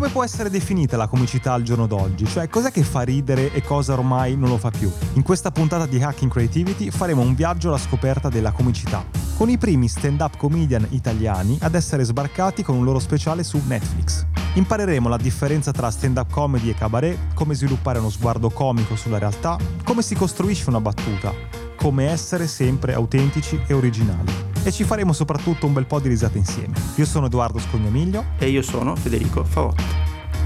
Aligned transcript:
come 0.00 0.12
può 0.12 0.24
essere 0.24 0.48
definita 0.48 0.96
la 0.96 1.08
comicità 1.08 1.52
al 1.52 1.62
giorno 1.62 1.86
d'oggi? 1.86 2.24
Cioè, 2.24 2.48
cos'è 2.48 2.70
che 2.70 2.82
fa 2.82 3.02
ridere 3.02 3.52
e 3.52 3.60
cosa 3.60 3.92
ormai 3.92 4.34
non 4.34 4.48
lo 4.48 4.56
fa 4.56 4.70
più? 4.70 4.90
In 5.12 5.22
questa 5.22 5.50
puntata 5.50 5.84
di 5.84 6.02
Hacking 6.02 6.30
Creativity 6.30 6.90
faremo 6.90 7.20
un 7.20 7.34
viaggio 7.34 7.68
alla 7.68 7.76
scoperta 7.76 8.30
della 8.30 8.50
comicità, 8.50 9.04
con 9.36 9.50
i 9.50 9.58
primi 9.58 9.88
stand-up 9.88 10.38
comedian 10.38 10.86
italiani 10.88 11.58
ad 11.60 11.74
essere 11.74 12.04
sbarcati 12.04 12.62
con 12.62 12.76
un 12.76 12.84
loro 12.84 12.98
speciale 12.98 13.44
su 13.44 13.60
Netflix. 13.66 14.24
Impareremo 14.54 15.06
la 15.06 15.18
differenza 15.18 15.70
tra 15.70 15.90
stand-up 15.90 16.30
comedy 16.32 16.70
e 16.70 16.74
cabaret, 16.74 17.34
come 17.34 17.54
sviluppare 17.54 17.98
uno 17.98 18.08
sguardo 18.08 18.48
comico 18.48 18.96
sulla 18.96 19.18
realtà, 19.18 19.58
come 19.84 20.00
si 20.00 20.14
costruisce 20.14 20.70
una 20.70 20.80
battuta, 20.80 21.30
come 21.76 22.08
essere 22.08 22.46
sempre 22.46 22.94
autentici 22.94 23.60
e 23.66 23.74
originali 23.74 24.49
e 24.62 24.72
ci 24.72 24.84
faremo 24.84 25.12
soprattutto 25.12 25.66
un 25.66 25.72
bel 25.72 25.86
po' 25.86 26.00
di 26.00 26.08
risate 26.08 26.38
insieme. 26.38 26.74
Io 26.96 27.04
sono 27.04 27.26
Edoardo 27.26 27.58
Scognamiglio 27.58 28.24
e 28.38 28.48
io 28.48 28.62
sono 28.62 28.94
Federico 28.96 29.44
Favotto. 29.44 29.82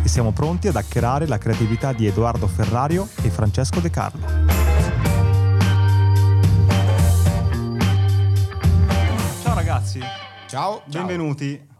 E 0.03 0.09
siamo 0.09 0.33
pronti 0.33 0.69
ad 0.69 0.77
hackerare 0.77 1.27
la 1.27 1.39
creatività 1.39 1.93
di 1.93 2.07
Edoardo 2.07 2.47
Ferrario 2.47 3.09
e 3.23 3.31
Francesco 3.31 3.81
De 3.81 3.91
Carlo. 3.91 4.27
Ciao 9.43 9.55
ragazzi. 9.55 10.01
Ciao. 10.47 10.83
Benvenuti. 10.87 11.73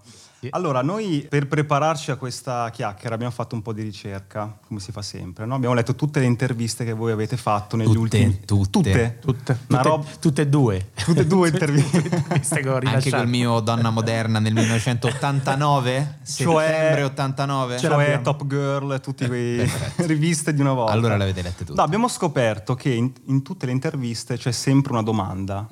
Allora, 0.51 0.83
noi 0.83 1.27
per 1.29 1.47
prepararci 1.47 2.11
a 2.11 2.17
questa 2.17 2.71
chiacchiera 2.71 3.15
abbiamo 3.15 3.33
fatto 3.33 3.55
un 3.55 3.63
po' 3.63 3.73
di 3.73 3.83
ricerca, 3.83 4.59
come 4.67 4.81
si 4.81 4.93
fa 4.93 5.03
sempre. 5.03 5.47
No? 5.47 5.55
Abbiamo 5.55 5.75
letto 5.75 5.95
tutte 5.95 6.21
le 6.21 6.27
interviste 6.27 6.85
che 6.85 6.93
voi 6.93 7.13
avete 7.13 7.37
fatto 7.37 7.77
negli 7.77 7.87
tutte, 7.87 7.99
ultimi... 7.99 8.41
Tutte, 8.45 8.71
tutte. 8.71 9.19
Tutte. 9.21 9.59
Tutte, 9.67 9.83
rob... 9.83 10.07
tutte 10.19 10.43
e 10.43 10.49
due. 10.49 10.91
Tutte 10.95 11.21
e 11.21 11.27
due 11.27 11.49
interviste. 11.51 12.63
Anche 12.85 13.11
col 13.11 13.29
mio 13.29 13.61
Donna 13.61 13.91
Moderna 13.91 14.39
nel 14.39 14.53
1989, 14.55 16.19
cioè, 16.25 16.67
settembre 16.67 17.03
89. 17.03 17.79
Cioè 17.79 18.21
Top 18.23 18.47
Girl, 18.47 19.01
tutte 19.01 19.27
quelle 19.27 19.69
riviste 20.07 20.55
di 20.55 20.61
una 20.61 20.73
volta. 20.73 20.93
Allora 20.93 21.17
le 21.17 21.25
avete 21.25 21.43
lette 21.43 21.65
tutte. 21.65 21.75
No, 21.75 21.83
abbiamo 21.83 22.09
scoperto 22.09 22.75
che 22.75 22.91
in, 22.91 23.13
in 23.27 23.43
tutte 23.43 23.67
le 23.67 23.73
interviste 23.73 24.37
c'è 24.37 24.53
sempre 24.53 24.93
una 24.93 25.03
domanda. 25.03 25.69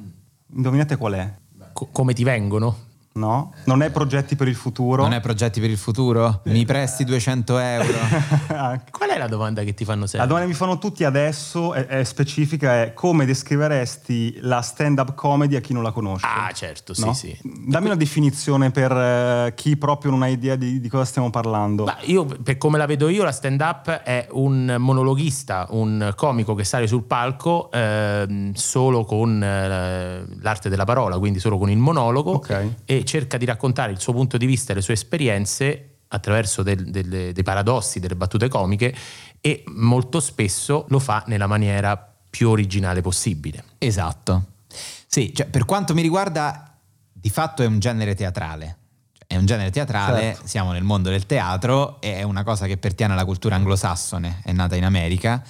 Indovinate 0.55 0.97
qual 0.97 1.13
è? 1.15 1.35
Co- 1.73 1.89
come 1.91 2.13
ti 2.13 2.25
vengono? 2.25 2.91
No? 3.15 3.53
Non 3.65 3.83
è 3.83 3.91
progetti 3.91 4.37
per 4.37 4.49
il 4.49 4.55
futuro? 4.55 5.03
Non 5.03 5.13
è 5.13 5.21
progetti 5.21 5.61
per 5.61 5.69
il 5.69 5.77
futuro? 5.77 6.41
Mi 6.45 6.65
presti 6.65 7.05
200 7.05 7.59
euro? 7.59 7.99
Qual 8.91 9.11
è 9.11 9.19
la 9.19 9.27
domanda 9.27 9.63
che 9.63 9.75
ti 9.75 9.85
fanno 9.85 10.07
sempre? 10.07 10.21
La 10.21 10.27
domanda 10.27 10.47
che 10.47 10.53
mi 10.53 10.59
fanno 10.59 10.79
tutti 10.79 11.05
adesso, 11.05 11.75
è, 11.75 11.87
è 11.87 12.05
specifica, 12.05 12.83
è 12.83 12.95
come 12.95 13.27
descriveresti 13.27 14.39
la 14.41 14.63
stand-up 14.63 15.15
comedy 15.15 15.57
a 15.57 15.61
chi 15.61 15.75
non 15.75 15.83
la 15.83 15.93
conosce? 15.93 16.27
Ah, 16.27 16.51
certo, 16.53 16.95
sì, 16.95 17.05
no? 17.05 17.13
sì. 17.13 17.39
Dammi 17.43 17.87
una 17.87 17.97
definizione 17.97 18.71
per 18.71 18.93
uh, 18.93 19.55
chi 19.55 19.77
proprio 19.77 20.11
non 20.11 20.23
ha 20.23 20.29
idea 20.29 20.57
di, 20.57 20.81
di 20.81 20.89
cosa 20.89 21.05
stiamo 21.05 21.29
parlando. 21.29 21.85
Ma 21.85 21.99
io, 22.05 22.25
per 22.25 22.57
come 22.57 22.79
la 22.79 22.87
vedo 22.87 23.09
io, 23.09 23.25
la 23.25 23.33
stand-up 23.33 23.91
è 23.91 24.27
un 24.31 24.77
monologhista, 24.79 25.67
un 25.71 26.13
comico 26.17 26.55
che 26.55 26.65
sale 26.65 26.87
sul 26.87 27.03
palco 27.03 27.71
eh, 27.71 28.53
solo 28.55 29.05
con 29.05 29.43
eh, 29.43 30.25
l'arte 30.41 30.69
della 30.69 30.85
parola, 30.85 31.19
quindi 31.19 31.39
solo 31.39 31.59
con 31.59 31.71
il 31.71 31.79
monologo. 31.79 32.37
Okay. 32.37 32.75
E 32.85 33.02
cerca 33.05 33.37
di 33.37 33.45
raccontare 33.45 33.93
il 33.93 34.01
suo 34.01 34.13
punto 34.13 34.37
di 34.37 34.47
vista 34.47 34.73
e 34.73 34.77
le 34.77 34.83
sue 34.83 34.95
esperienze 34.95 35.89
attraverso 36.09 36.63
del, 36.63 36.91
del, 36.91 37.33
dei 37.33 37.43
paradossi, 37.43 38.01
delle 38.01 38.17
battute 38.17 38.49
comiche 38.49 38.95
e 39.41 39.65
molto 39.69 40.21
spesso 40.21 40.85
lo 40.89 40.99
fa 40.99 41.25
nella 41.27 41.47
maniera 41.47 41.97
più 42.29 42.49
originale 42.49 43.01
possibile. 43.01 43.65
Esatto. 43.79 44.47
Sì, 45.07 45.35
cioè, 45.35 45.47
per 45.47 45.65
quanto 45.65 45.95
mi 45.95 46.03
riguarda, 46.03 46.79
di 47.13 47.31
fatto 47.31 47.63
è 47.63 47.67
un 47.67 47.79
genere 47.79 48.15
teatrale. 48.15 48.79
È 49.27 49.37
un 49.37 49.47
genere 49.47 49.71
teatrale, 49.71 50.21
certo. 50.21 50.47
siamo 50.47 50.73
nel 50.73 50.83
mondo 50.83 51.09
del 51.09 51.25
teatro, 51.25 52.01
è 52.01 52.23
una 52.23 52.43
cosa 52.45 52.67
che 52.67 52.77
pertiene 52.77 53.15
alla 53.15 53.25
cultura 53.25 53.55
anglosassone, 53.55 54.41
è 54.45 54.53
nata 54.53 54.77
in 54.77 54.85
America 54.85 55.43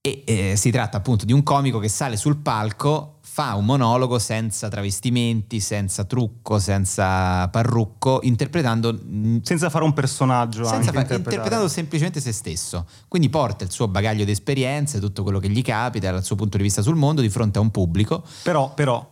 e 0.00 0.22
eh, 0.24 0.56
si 0.56 0.70
tratta 0.70 0.96
appunto 0.96 1.24
di 1.24 1.32
un 1.32 1.42
comico 1.42 1.78
che 1.78 1.88
sale 1.88 2.16
sul 2.16 2.36
palco 2.36 3.15
fa 3.36 3.54
un 3.54 3.66
monologo 3.66 4.18
senza 4.18 4.68
travestimenti, 4.68 5.60
senza 5.60 6.04
trucco, 6.04 6.58
senza 6.58 7.46
parrucco, 7.48 8.20
interpretando... 8.22 8.98
Senza 9.42 9.68
fare 9.68 9.84
un 9.84 9.92
personaggio. 9.92 10.64
Senza 10.64 10.90
fa, 10.90 11.00
interpretando 11.00 11.68
semplicemente 11.68 12.18
se 12.18 12.32
stesso. 12.32 12.86
Quindi 13.08 13.28
porta 13.28 13.64
il 13.64 13.70
suo 13.70 13.88
bagaglio 13.88 14.24
di 14.24 14.30
esperienze, 14.30 15.00
tutto 15.00 15.22
quello 15.22 15.38
che 15.38 15.50
gli 15.50 15.60
capita, 15.60 16.10
dal 16.10 16.24
suo 16.24 16.34
punto 16.34 16.56
di 16.56 16.62
vista 16.62 16.80
sul 16.80 16.94
mondo, 16.96 17.20
di 17.20 17.28
fronte 17.28 17.58
a 17.58 17.60
un 17.60 17.70
pubblico. 17.70 18.24
Però, 18.42 18.72
però, 18.72 19.06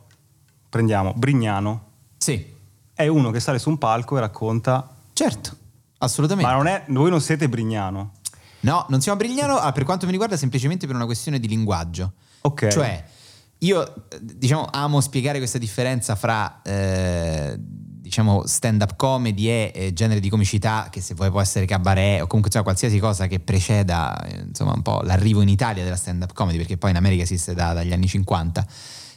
prendiamo 0.71 1.13
Brignano. 1.15 1.85
Sì. 2.17 2.51
È 2.95 3.07
uno 3.07 3.31
che 3.31 3.41
sale 3.41 3.59
su 3.59 3.69
un 3.69 3.77
palco 3.77 4.17
e 4.17 4.21
racconta... 4.21 4.89
Certo, 5.13 5.55
assolutamente. 5.99 6.51
Ma 6.51 6.57
non 6.57 6.67
è, 6.67 6.85
voi 6.89 7.11
non 7.11 7.21
siete 7.21 7.47
Brignano. 7.47 8.13
No, 8.61 8.87
non 8.89 9.03
siamo 9.03 9.19
Brignano, 9.19 9.57
ah, 9.57 9.71
per 9.73 9.85
quanto 9.85 10.07
mi 10.07 10.13
riguarda, 10.13 10.39
semplicemente 10.39 10.87
per 10.87 10.97
una 10.97 11.05
questione 11.05 11.39
di 11.39 11.47
linguaggio. 11.47 12.13
Ok. 12.41 12.69
Cioè 12.69 13.13
io 13.59 14.07
diciamo 14.21 14.69
amo 14.71 15.01
spiegare 15.01 15.39
questa 15.39 15.59
differenza 15.59 16.17
fra 16.17 16.61
eh, 16.63 17.57
diciamo 18.05 18.47
stand 18.47 18.83
up 18.83 18.97
comedy 18.97 19.49
e 19.49 19.73
eh, 19.75 19.93
genere 19.95 20.21
di 20.21 20.29
comicità 20.29 20.89
che 20.91 21.01
se 21.01 21.15
vuoi 21.15 21.31
può 21.31 21.41
essere 21.41 21.65
cabaret 21.65 22.21
o 22.21 22.27
comunque 22.27 22.51
cioè, 22.51 22.63
qualsiasi 22.63 22.99
cosa 22.99 23.27
che 23.27 23.41
preceda 23.41 24.15
insomma 24.47 24.73
un 24.75 24.83
po' 24.83 25.01
l'arrivo 25.03 25.41
in 25.41 25.49
Italia 25.49 25.83
della 25.83 25.97
stand 25.97 26.23
up 26.23 26.35
comedy 26.35 26.59
perché 26.59 26.77
poi 26.77 26.91
in 26.91 26.97
America 26.97 27.23
esiste 27.23 27.55
da, 27.55 27.73
dagli 27.73 27.93
anni 27.93 28.07
50 28.07 28.67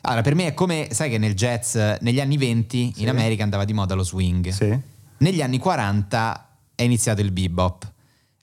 allora 0.02 0.22
per 0.22 0.36
me 0.36 0.48
è 0.48 0.54
come 0.54 0.88
sai 0.92 1.10
che 1.10 1.18
nel 1.18 1.34
jazz 1.34 1.76
negli 2.00 2.22
anni 2.22 2.38
20 2.38 2.94
sì. 2.96 3.02
in 3.02 3.10
America 3.10 3.44
andava 3.44 3.66
di 3.66 3.74
moda 3.74 3.94
lo 3.94 4.04
swing 4.04 4.50
sì. 4.50 4.80
negli 5.18 5.42
anni 5.42 5.58
40 5.58 6.50
è 6.76 6.84
iniziato 6.84 7.20
il 7.20 7.32
bebop 7.32 7.92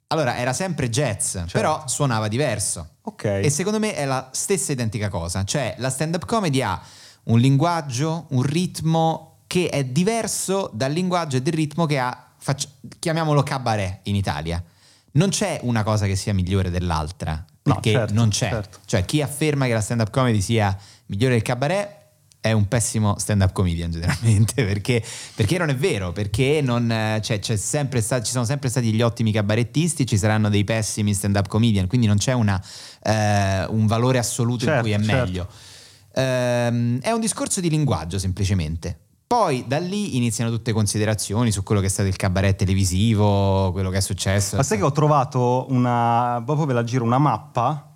allora 0.08 0.36
era 0.36 0.52
sempre 0.52 0.90
jazz 0.90 1.32
certo. 1.32 1.52
però 1.52 1.84
suonava 1.86 2.28
diverso 2.28 2.88
Ok. 3.06 3.24
E 3.24 3.50
secondo 3.50 3.78
me 3.78 3.94
è 3.94 4.04
la 4.04 4.30
stessa 4.32 4.72
identica 4.72 5.08
cosa, 5.08 5.44
cioè 5.44 5.74
la 5.78 5.90
stand-up 5.90 6.24
comedy 6.24 6.62
ha 6.62 6.80
un 7.24 7.38
linguaggio, 7.38 8.26
un 8.30 8.42
ritmo 8.42 9.40
che 9.46 9.68
è 9.68 9.84
diverso 9.84 10.70
dal 10.72 10.92
linguaggio 10.92 11.36
e 11.36 11.42
del 11.42 11.52
ritmo 11.52 11.84
che 11.86 11.98
ha, 11.98 12.32
faccia, 12.38 12.68
chiamiamolo 12.98 13.42
cabaret 13.42 14.00
in 14.04 14.14
Italia. 14.14 14.62
Non 15.12 15.28
c'è 15.28 15.60
una 15.62 15.82
cosa 15.82 16.06
che 16.06 16.16
sia 16.16 16.32
migliore 16.34 16.70
dell'altra, 16.70 17.44
perché 17.62 17.92
no, 17.92 17.98
certo, 17.98 18.14
non 18.14 18.28
c'è. 18.30 18.48
Certo. 18.48 18.78
Cioè 18.84 19.04
chi 19.04 19.22
afferma 19.22 19.66
che 19.66 19.74
la 19.74 19.80
stand-up 19.80 20.10
comedy 20.10 20.40
sia 20.40 20.76
migliore 21.06 21.34
del 21.34 21.42
cabaret 21.42 22.03
è 22.44 22.52
un 22.52 22.68
pessimo 22.68 23.18
stand-up 23.18 23.52
comedian 23.52 23.90
generalmente, 23.90 24.52
perché, 24.68 25.02
perché 25.34 25.56
non 25.56 25.70
è 25.70 25.74
vero, 25.74 26.12
perché 26.12 26.60
non, 26.62 27.18
cioè, 27.22 27.40
stato, 27.40 28.22
ci 28.22 28.32
sono 28.32 28.44
sempre 28.44 28.68
stati 28.68 28.92
gli 28.92 29.00
ottimi 29.00 29.32
cabarettisti, 29.32 30.06
ci 30.06 30.18
saranno 30.18 30.50
dei 30.50 30.62
pessimi 30.62 31.14
stand-up 31.14 31.48
comedian, 31.48 31.86
quindi 31.86 32.06
non 32.06 32.18
c'è 32.18 32.34
una, 32.34 32.62
eh, 33.02 33.64
un 33.70 33.86
valore 33.86 34.18
assoluto 34.18 34.66
certo, 34.66 34.86
in 34.86 34.94
cui 34.94 35.02
è 35.02 35.06
certo. 35.06 35.24
meglio. 35.24 35.48
Eh, 36.12 36.98
è 37.00 37.10
un 37.12 37.20
discorso 37.20 37.62
di 37.62 37.70
linguaggio 37.70 38.18
semplicemente. 38.18 38.98
Poi 39.26 39.64
da 39.66 39.78
lì 39.78 40.18
iniziano 40.18 40.50
tutte 40.50 40.72
considerazioni 40.72 41.50
su 41.50 41.62
quello 41.62 41.80
che 41.80 41.86
è 41.86 41.90
stato 41.90 42.10
il 42.10 42.16
cabaret 42.16 42.56
televisivo, 42.56 43.72
quello 43.72 43.88
che 43.88 43.96
è 43.96 44.02
successo. 44.02 44.56
Ma 44.56 44.62
sai 44.62 44.76
che 44.76 44.84
ho 44.84 44.92
trovato 44.92 45.64
una, 45.70 46.42
proprio 46.44 46.66
ve 46.66 46.74
la 46.74 46.84
giro, 46.84 47.04
una 47.04 47.16
mappa 47.16 47.94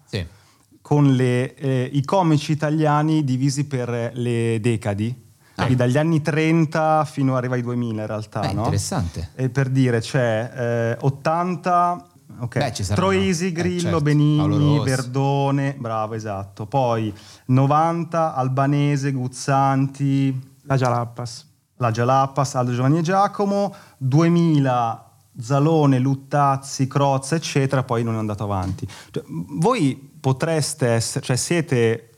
con 0.89 1.13
le, 1.13 1.55
eh, 1.55 1.91
i 1.93 2.03
comici 2.03 2.53
italiani 2.53 3.23
divisi 3.23 3.67
per 3.67 4.13
le 4.15 4.59
decadi. 4.59 5.15
Ah. 5.51 5.65
Quindi 5.65 5.75
dagli 5.77 5.99
anni 5.99 6.23
30 6.23 7.05
fino 7.05 7.37
arriva 7.37 7.57
ai 7.57 7.61
2000 7.61 8.01
in 8.01 8.07
realtà. 8.07 8.41
Beh, 8.41 8.53
no? 8.55 8.61
Interessante. 8.63 9.33
E 9.35 9.51
per 9.51 9.69
dire 9.69 10.01
c'è 10.01 10.51
eh, 10.57 10.97
80 10.99 12.07
Ok, 12.41 12.59
Beh, 12.59 12.95
Troisi, 12.95 13.53
Grillo, 13.53 13.77
eh, 13.77 13.81
certo. 13.81 14.01
Benigni, 14.01 14.83
Verdone, 14.83 15.75
bravo, 15.79 16.15
esatto. 16.15 16.65
Poi 16.65 17.13
90, 17.47 18.35
Albanese, 18.35 19.13
Guzzanti, 19.13 20.57
La 20.63 20.77
Jalappas. 20.77 21.47
La 21.77 21.91
Jalappas, 21.91 22.55
Aldo 22.55 22.73
Giovanni 22.73 22.99
e 22.99 23.03
Giacomo, 23.03 23.75
2000 23.99 25.09
Zalone, 25.39 25.99
Luttazzi, 25.99 26.87
Crozza, 26.87 27.37
eccetera, 27.37 27.83
poi 27.83 28.03
non 28.03 28.15
è 28.15 28.19
andato 28.19 28.45
avanti. 28.45 28.89
Cioè, 29.11 29.23
voi 29.27 30.17
potreste 30.29 30.89
essere, 30.89 31.25
cioè 31.25 31.37
siete 31.37 32.11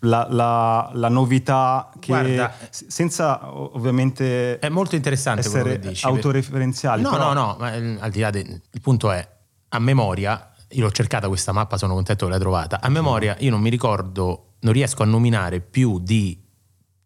la, 0.00 0.26
la, 0.28 0.90
la, 0.92 1.08
novità 1.08 1.90
che 1.98 2.08
Guarda, 2.08 2.54
senza 2.68 3.50
ovviamente 3.50 4.58
è 4.58 4.68
molto 4.68 4.94
interessante 4.94 5.40
essere 5.40 5.78
dici, 5.78 6.04
autoreferenziali 6.04 7.00
no 7.00 7.10
però... 7.10 7.32
no 7.32 7.32
no 7.32 7.56
ma 7.58 7.74
eh, 7.74 7.96
al 7.98 8.10
di 8.10 8.20
là 8.20 8.28
del 8.28 8.60
il 8.70 8.80
punto 8.82 9.10
è 9.10 9.26
a 9.68 9.78
memoria 9.78 10.52
io 10.68 10.82
l'ho 10.82 10.90
cercata 10.90 11.28
questa 11.28 11.52
mappa 11.52 11.78
sono 11.78 11.94
contento 11.94 12.26
che 12.26 12.30
l'hai 12.30 12.40
trovata 12.40 12.78
a 12.78 12.90
memoria 12.90 13.36
io 13.38 13.50
non 13.50 13.62
mi 13.62 13.70
ricordo 13.70 14.56
non 14.60 14.74
riesco 14.74 15.02
a 15.02 15.06
nominare 15.06 15.60
più 15.60 15.98
di 15.98 16.38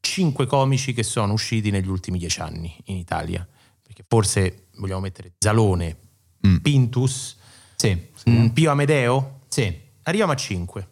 cinque 0.01 0.47
comici 0.47 0.93
che 0.93 1.05
sono 1.05 1.33
usciti 1.33 1.71
negli 1.71 1.89
ultimi 1.89 2.19
dieci 2.19 2.41
anni 2.41 2.75
in 2.87 2.97
Italia 2.97 3.47
perché 3.81 4.05
forse 4.07 4.67
vogliamo 4.79 5.01
mettere 5.01 5.35
Zalone 5.39 5.97
mm. 6.45 6.57
Pintus 6.57 7.37
sì, 7.77 8.09
sì. 8.15 8.31
Mm, 8.31 8.47
Pio 8.49 8.73
Amedeo 8.73 9.43
sì 9.47 9.89
arriviamo 10.11 10.33
a 10.33 10.37
5. 10.37 10.89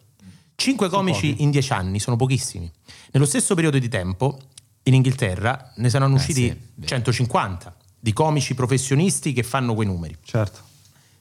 5 0.55 0.89
comici 0.89 1.35
in 1.41 1.51
10 1.51 1.71
anni 1.71 1.99
sono 1.99 2.15
pochissimi. 2.15 2.69
Nello 3.11 3.25
stesso 3.25 3.55
periodo 3.55 3.79
di 3.79 3.87
tempo, 3.87 4.39
in 4.83 4.93
Inghilterra 4.93 5.71
ne 5.77 5.89
saranno 5.89 6.15
usciti 6.15 6.47
eh 6.47 6.57
sì, 6.81 6.87
150. 6.87 7.75
di 7.99 8.11
comici 8.11 8.55
professionisti 8.55 9.31
che 9.31 9.43
fanno 9.43 9.73
quei 9.73 9.87
numeri. 9.87 10.17
Certo. 10.23 10.67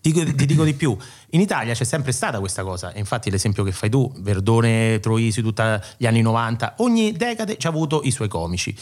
Ti, 0.01 0.13
ti 0.13 0.47
dico 0.47 0.65
di 0.65 0.75
più, 0.75 0.97
in 1.31 1.41
Italia 1.41 1.75
c'è 1.75 1.85
sempre 1.85 2.13
stata 2.13 2.39
questa 2.39 2.63
cosa, 2.63 2.93
infatti 2.95 3.31
l'esempio 3.31 3.65
che 3.65 3.73
fai 3.73 3.91
tu, 3.91 4.11
Verdone, 4.19 5.01
Troisi, 5.01 5.43
tutti 5.43 5.63
gli 5.97 6.07
anni 6.07 6.23
90, 6.23 6.75
ogni 6.79 7.13
decade 7.13 7.59
ci 7.59 7.67
ha 7.67 7.71
avuto 7.71 8.01
i 8.05 8.11
suoi 8.11 8.29
comici. 8.29 8.75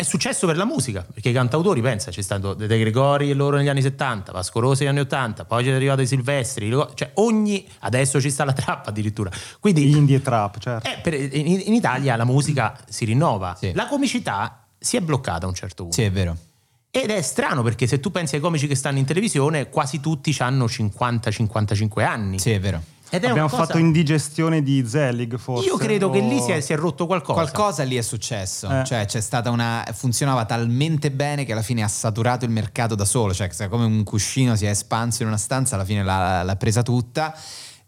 È 0.00 0.02
successo 0.02 0.46
per 0.46 0.56
la 0.56 0.64
musica, 0.64 1.04
perché 1.12 1.28
i 1.28 1.32
cantautori, 1.34 1.82
pensa, 1.82 2.10
c'è 2.10 2.22
stato 2.22 2.54
De 2.54 2.66
Gregori 2.78 3.28
e 3.28 3.34
loro 3.34 3.58
negli 3.58 3.68
anni 3.68 3.82
70, 3.82 4.32
Vasco 4.32 4.58
Rossi 4.58 4.80
negli 4.84 4.92
anni 4.92 5.00
80, 5.00 5.44
poi 5.44 5.62
c'è 5.62 5.72
arrivato 5.72 6.00
i 6.00 6.06
Silvestri, 6.06 6.70
cioè 6.70 7.10
ogni, 7.16 7.68
adesso 7.80 8.18
ci 8.18 8.30
sta 8.30 8.46
la 8.46 8.54
trappa 8.54 8.88
addirittura. 8.88 9.30
Quindi, 9.60 9.90
Indie 9.90 10.22
trap, 10.22 10.58
certo. 10.58 10.88
eh, 10.88 11.00
per- 11.02 11.12
in, 11.12 11.60
in 11.66 11.74
Italia 11.74 12.16
la 12.16 12.24
musica 12.24 12.74
si 12.88 13.04
rinnova, 13.04 13.54
Sì. 13.60 13.72
la 13.74 13.86
comicità 13.88 14.64
si 14.78 14.96
è 14.96 15.00
bloccata 15.02 15.44
a 15.44 15.48
un 15.50 15.54
certo 15.54 15.82
punto. 15.82 15.98
Sì, 16.00 16.04
è 16.04 16.10
vero. 16.10 16.34
Ed 16.90 17.10
è 17.10 17.20
strano 17.20 17.62
perché 17.62 17.86
se 17.86 18.00
tu 18.00 18.10
pensi 18.10 18.36
ai 18.36 18.40
comici 18.40 18.66
che 18.66 18.76
stanno 18.76 18.96
in 18.96 19.04
televisione, 19.04 19.68
quasi 19.68 20.00
tutti 20.00 20.34
hanno 20.38 20.64
50-55 20.64 22.02
anni. 22.04 22.38
Sì, 22.38 22.52
è 22.52 22.58
vero. 22.58 22.82
Abbiamo 23.16 23.48
cosa- 23.48 23.64
fatto 23.66 23.78
indigestione 23.78 24.62
di 24.62 24.84
Zelig, 24.86 25.36
forse. 25.38 25.66
Io 25.66 25.76
credo 25.76 26.10
che 26.10 26.20
lì 26.20 26.36
o- 26.38 26.42
si 26.44 26.52
è, 26.52 26.60
si 26.60 26.72
è 26.72 26.76
rotto 26.76 27.06
qualcosa. 27.06 27.40
Qualcosa 27.40 27.82
lì 27.82 27.96
è 27.96 28.02
successo, 28.02 28.68
Eh. 28.80 28.84
cioè 28.84 29.04
c'è 29.06 29.20
stata 29.20 29.50
una 29.50 29.84
funzionava 29.92 30.44
talmente 30.44 31.10
bene 31.10 31.44
che 31.44 31.52
alla 31.52 31.62
fine 31.62 31.82
ha 31.82 31.88
saturato 31.88 32.44
il 32.44 32.50
mercato 32.50 32.94
da 32.94 33.04
solo, 33.04 33.32
cioè 33.34 33.48
come 33.68 33.84
un 33.84 34.04
cuscino 34.04 34.56
si 34.56 34.66
è 34.66 34.70
espanso 34.70 35.22
in 35.22 35.28
una 35.28 35.36
stanza, 35.38 35.74
alla 35.74 35.84
fine 35.84 36.02
l'ha, 36.04 36.42
l'ha 36.42 36.56
presa 36.56 36.82
tutta 36.82 37.34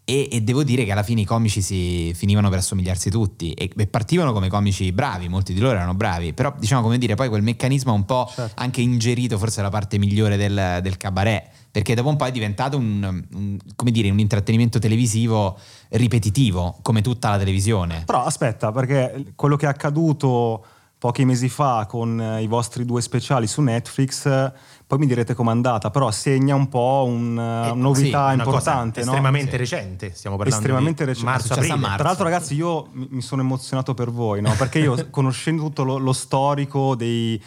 e, 0.05 0.27
e 0.29 0.41
devo 0.41 0.63
dire 0.63 0.83
che 0.83 0.91
alla 0.91 1.01
fine 1.03 1.21
i 1.21 1.25
comici 1.25 1.61
si 1.61 2.11
finivano 2.13 2.49
per 2.49 2.57
assomigliarsi 2.57 3.09
tutti 3.09 3.53
e, 3.53 3.71
e 3.75 3.87
partivano 3.87 4.33
come 4.33 4.49
comici 4.49 4.91
bravi, 4.91 5.29
molti 5.29 5.53
di 5.53 5.61
loro 5.61 5.75
erano 5.77 5.93
bravi, 5.93 6.33
però 6.33 6.53
diciamo 6.59 6.81
come 6.81 6.97
dire, 6.97 7.15
poi 7.15 7.29
quel 7.29 7.41
meccanismo 7.41 7.91
ha 7.91 7.95
un 7.95 8.03
po' 8.05 8.29
Certo. 8.33 8.61
anche 8.61 8.81
ingerito 8.81 9.37
forse 9.37 9.61
la 9.61 9.69
parte 9.69 9.97
migliore 9.97 10.35
del, 10.35 10.79
del 10.81 10.97
cabaret, 10.97 11.45
perché 11.73 11.95
dopo 11.95 12.09
un 12.09 12.17
po' 12.17 12.25
è 12.25 12.31
diventato 12.31 12.77
un, 12.77 13.23
un- 13.33 13.57
come 13.75 13.89
dire, 13.89 14.11
un 14.11 14.19
intrattenimento 14.19 14.77
televisivo 14.77 15.57
ripetitivo, 15.89 16.77
come 16.83 17.01
tutta 17.01 17.31
la 17.31 17.39
televisione. 17.39 18.03
Però 18.05 18.23
aspetta, 18.23 18.71
perché 18.71 19.33
quello 19.35 19.55
che 19.55 19.65
è 19.65 19.69
accaduto 19.69 20.63
pochi 20.99 21.25
mesi 21.25 21.49
fa 21.49 21.85
con 21.89 22.21
eh, 22.21 22.43
i 22.43 22.47
vostri 22.47 22.85
due 22.85 23.01
speciali 23.01 23.47
su 23.47 23.61
Netflix, 23.61 24.25
eh, 24.27 24.53
poi 24.85 24.99
mi 24.99 25.07
direte 25.07 25.33
com'è 25.33 25.49
andata, 25.49 25.89
però 25.89 26.11
segna 26.11 26.53
un 26.53 26.69
po' 26.69 27.05
un, 27.07 27.37
eh, 27.39 27.67
Eh, 27.67 27.71
una 27.71 27.73
novità 27.73 28.17
Una 28.25 28.43
cosa 28.43 28.43
importante, 28.43 28.99
no? 28.99 29.05
estremamente 29.07 29.51
Sì. 29.51 29.57
recente, 29.57 30.11
stiamo 30.13 30.37
parlando 30.37 30.61
estremamente 30.63 31.03
di 31.03 31.09
recente. 31.09 31.31
marzo 31.31 31.53
aprile. 31.53 31.75
marzo. 31.75 31.95
Tra 31.97 32.03
l'altro, 32.05 32.23
ragazzi, 32.25 32.53
io 32.55 32.87
mi 32.91 33.07
mi 33.09 33.21
sono 33.21 33.41
emozionato 33.41 33.95
per 33.95 34.11
voi, 34.11 34.41
no? 34.41 34.53
Perché 34.57 34.77
io, 34.77 35.07
conoscendo 35.09 35.63
tutto 35.63 35.83
lo, 35.83 35.97
lo 35.97 36.13
storico 36.13 36.93
dei 36.95 37.41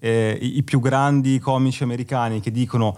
eh, 0.00 0.36
i, 0.40 0.56
i 0.58 0.62
più 0.64 0.80
grandi 0.80 1.38
comici 1.38 1.84
americani 1.84 2.40
che 2.40 2.50
dicono. 2.50 2.96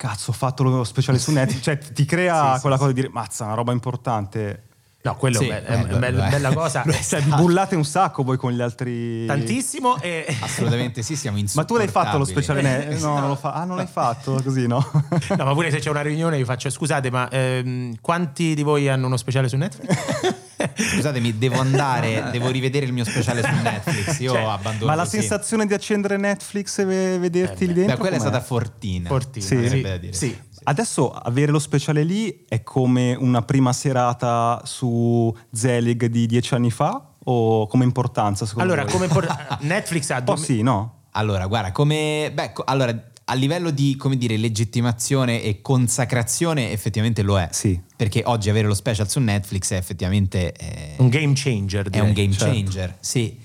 Cazzo, 0.00 0.30
ho 0.30 0.32
fatto 0.32 0.62
lo 0.62 0.82
speciale 0.82 1.18
su 1.18 1.30
Netflix. 1.30 1.62
Cioè, 1.62 1.76
ti 1.76 2.06
crea 2.06 2.54
Sì, 2.54 2.60
quella 2.62 2.76
sì. 2.76 2.80
cosa 2.82 2.92
di 2.94 3.00
dire, 3.02 3.12
mazza, 3.12 3.44
una 3.44 3.52
roba 3.52 3.72
importante. 3.72 4.68
No, 5.02 5.16
quello 5.16 5.38
Sì, 5.38 5.48
è, 5.48 5.54
eh, 5.54 5.64
è- 5.64 5.86
è 5.86 5.90
lo- 5.92 5.98
bella, 5.98 6.26
è. 6.26 6.30
bella 6.30 6.52
cosa. 6.52 6.82
È 6.82 7.20
vi 7.22 7.30
bullate 7.34 7.74
un 7.74 7.84
sacco 7.86 8.22
voi 8.22 8.36
con 8.36 8.52
gli 8.52 8.60
altri. 8.60 9.24
Tantissimo 9.24 9.98
e 9.98 10.26
Assolutamente 10.40 11.00
sì, 11.02 11.16
siamo 11.16 11.38
Ma 11.54 11.64
tu 11.64 11.76
l'hai 11.78 11.88
fatto 11.88 12.18
lo 12.18 12.24
speciale? 12.26 12.60
Ne- 12.60 12.98
No, 12.98 13.18
non 13.18 13.28
lo 13.28 13.36
fa. 13.36 13.52
Ah, 13.54 13.64
non 13.64 13.76
l'hai 13.76 13.86
fatto 13.90 14.40
così, 14.44 14.66
no? 14.66 14.86
No, 15.36 15.44
ma 15.44 15.52
pure 15.54 15.70
se 15.70 15.78
c'è 15.78 15.88
una 15.88 16.02
riunione 16.02 16.36
io 16.36 16.44
faccio 16.44 16.68
scusate, 16.68 17.10
ma 17.10 17.30
ehm, 17.30 17.94
quanti 18.02 18.54
di 18.54 18.62
voi 18.62 18.88
hanno 18.88 19.06
uno 19.06 19.16
speciale 19.16 19.48
su 19.48 19.56
Netflix? 19.56 19.94
Scusatemi, 20.76 21.38
devo 21.38 21.58
andare, 21.58 22.28
devo 22.30 22.50
rivedere 22.50 22.84
il 22.84 22.92
mio 22.92 23.04
speciale 23.04 23.42
su 23.42 23.50
Netflix. 23.62 24.18
Io 24.20 24.32
Cioè, 24.32 24.42
abbandono. 24.42 24.90
Ma 24.90 24.94
la 24.94 25.04
così. 25.04 25.18
sensazione 25.20 25.64
di 25.64 25.72
accendere 25.72 26.18
Netflix 26.18 26.78
e 26.80 26.84
ve- 26.84 27.18
vederti 27.18 27.64
Eh, 27.64 27.66
lì 27.68 27.72
dentro. 27.72 27.94
Beh, 27.94 28.00
quella 28.00 28.16
è 28.16 28.18
com'è? 28.18 28.28
stata 28.30 28.44
fortina. 28.44 29.08
Fortina, 29.08 29.46
Sì. 29.46 29.56
sì. 29.56 29.66
Sarebbe 29.68 29.88
da 29.88 29.96
dire. 29.96 30.12
Sì. 30.12 30.38
Adesso 30.70 31.10
avere 31.10 31.50
lo 31.50 31.58
speciale 31.58 32.04
lì 32.04 32.44
è 32.48 32.62
come 32.62 33.16
una 33.18 33.42
prima 33.42 33.72
serata 33.72 34.62
su 34.64 35.36
Zelig 35.52 36.04
di 36.06 36.26
dieci 36.26 36.54
anni 36.54 36.70
fa? 36.70 37.08
O 37.24 37.66
come 37.66 37.82
importanza 37.82 38.46
secondo 38.46 38.72
Allora, 38.72 38.84
voi? 38.88 38.92
come 38.92 39.08
por- 39.08 39.26
Netflix 39.62 40.10
ha 40.10 40.18
Un 40.18 40.24
po' 40.24 40.36
sì, 40.36 40.62
no? 40.62 41.00
Allora, 41.12 41.46
guarda, 41.48 41.72
come. 41.72 42.30
Beh, 42.32 42.52
co- 42.52 42.62
allora, 42.64 43.10
a 43.24 43.34
livello 43.34 43.70
di, 43.70 43.96
come 43.96 44.16
dire, 44.16 44.36
legittimazione 44.36 45.42
e 45.42 45.60
consacrazione, 45.60 46.70
effettivamente 46.70 47.22
lo 47.22 47.36
è. 47.40 47.48
Sì. 47.50 47.78
Perché 47.96 48.22
oggi 48.26 48.48
avere 48.48 48.68
lo 48.68 48.74
special 48.74 49.08
su 49.10 49.18
Netflix 49.18 49.72
è 49.72 49.76
effettivamente. 49.76 50.52
eh, 50.52 50.94
un 50.98 51.08
game 51.08 51.32
changer. 51.34 51.86
è 51.86 51.90
direi. 51.90 52.06
un 52.06 52.12
game 52.12 52.30
certo. 52.32 52.54
changer, 52.54 52.96
sì. 53.00 53.38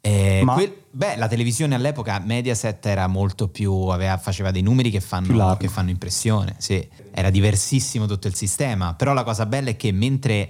Eh, 0.00 0.40
Ma- 0.42 0.54
quel- 0.54 0.74
beh, 0.92 1.16
la 1.16 1.26
televisione 1.26 1.74
all'epoca 1.74 2.20
Mediaset 2.20 2.84
era 2.86 3.06
molto 3.06 3.48
più, 3.48 3.72
aveva- 3.88 4.18
faceva 4.18 4.50
dei 4.50 4.62
numeri 4.62 4.90
che 4.90 5.00
fanno, 5.00 5.56
che 5.56 5.68
fanno 5.68 5.90
impressione, 5.90 6.54
sì. 6.58 6.86
Era 7.10 7.30
diversissimo 7.30 8.06
tutto 8.06 8.28
il 8.28 8.34
sistema, 8.34 8.94
però 8.94 9.12
la 9.12 9.24
cosa 9.24 9.46
bella 9.46 9.70
è 9.70 9.76
che 9.76 9.90
mentre, 9.92 10.48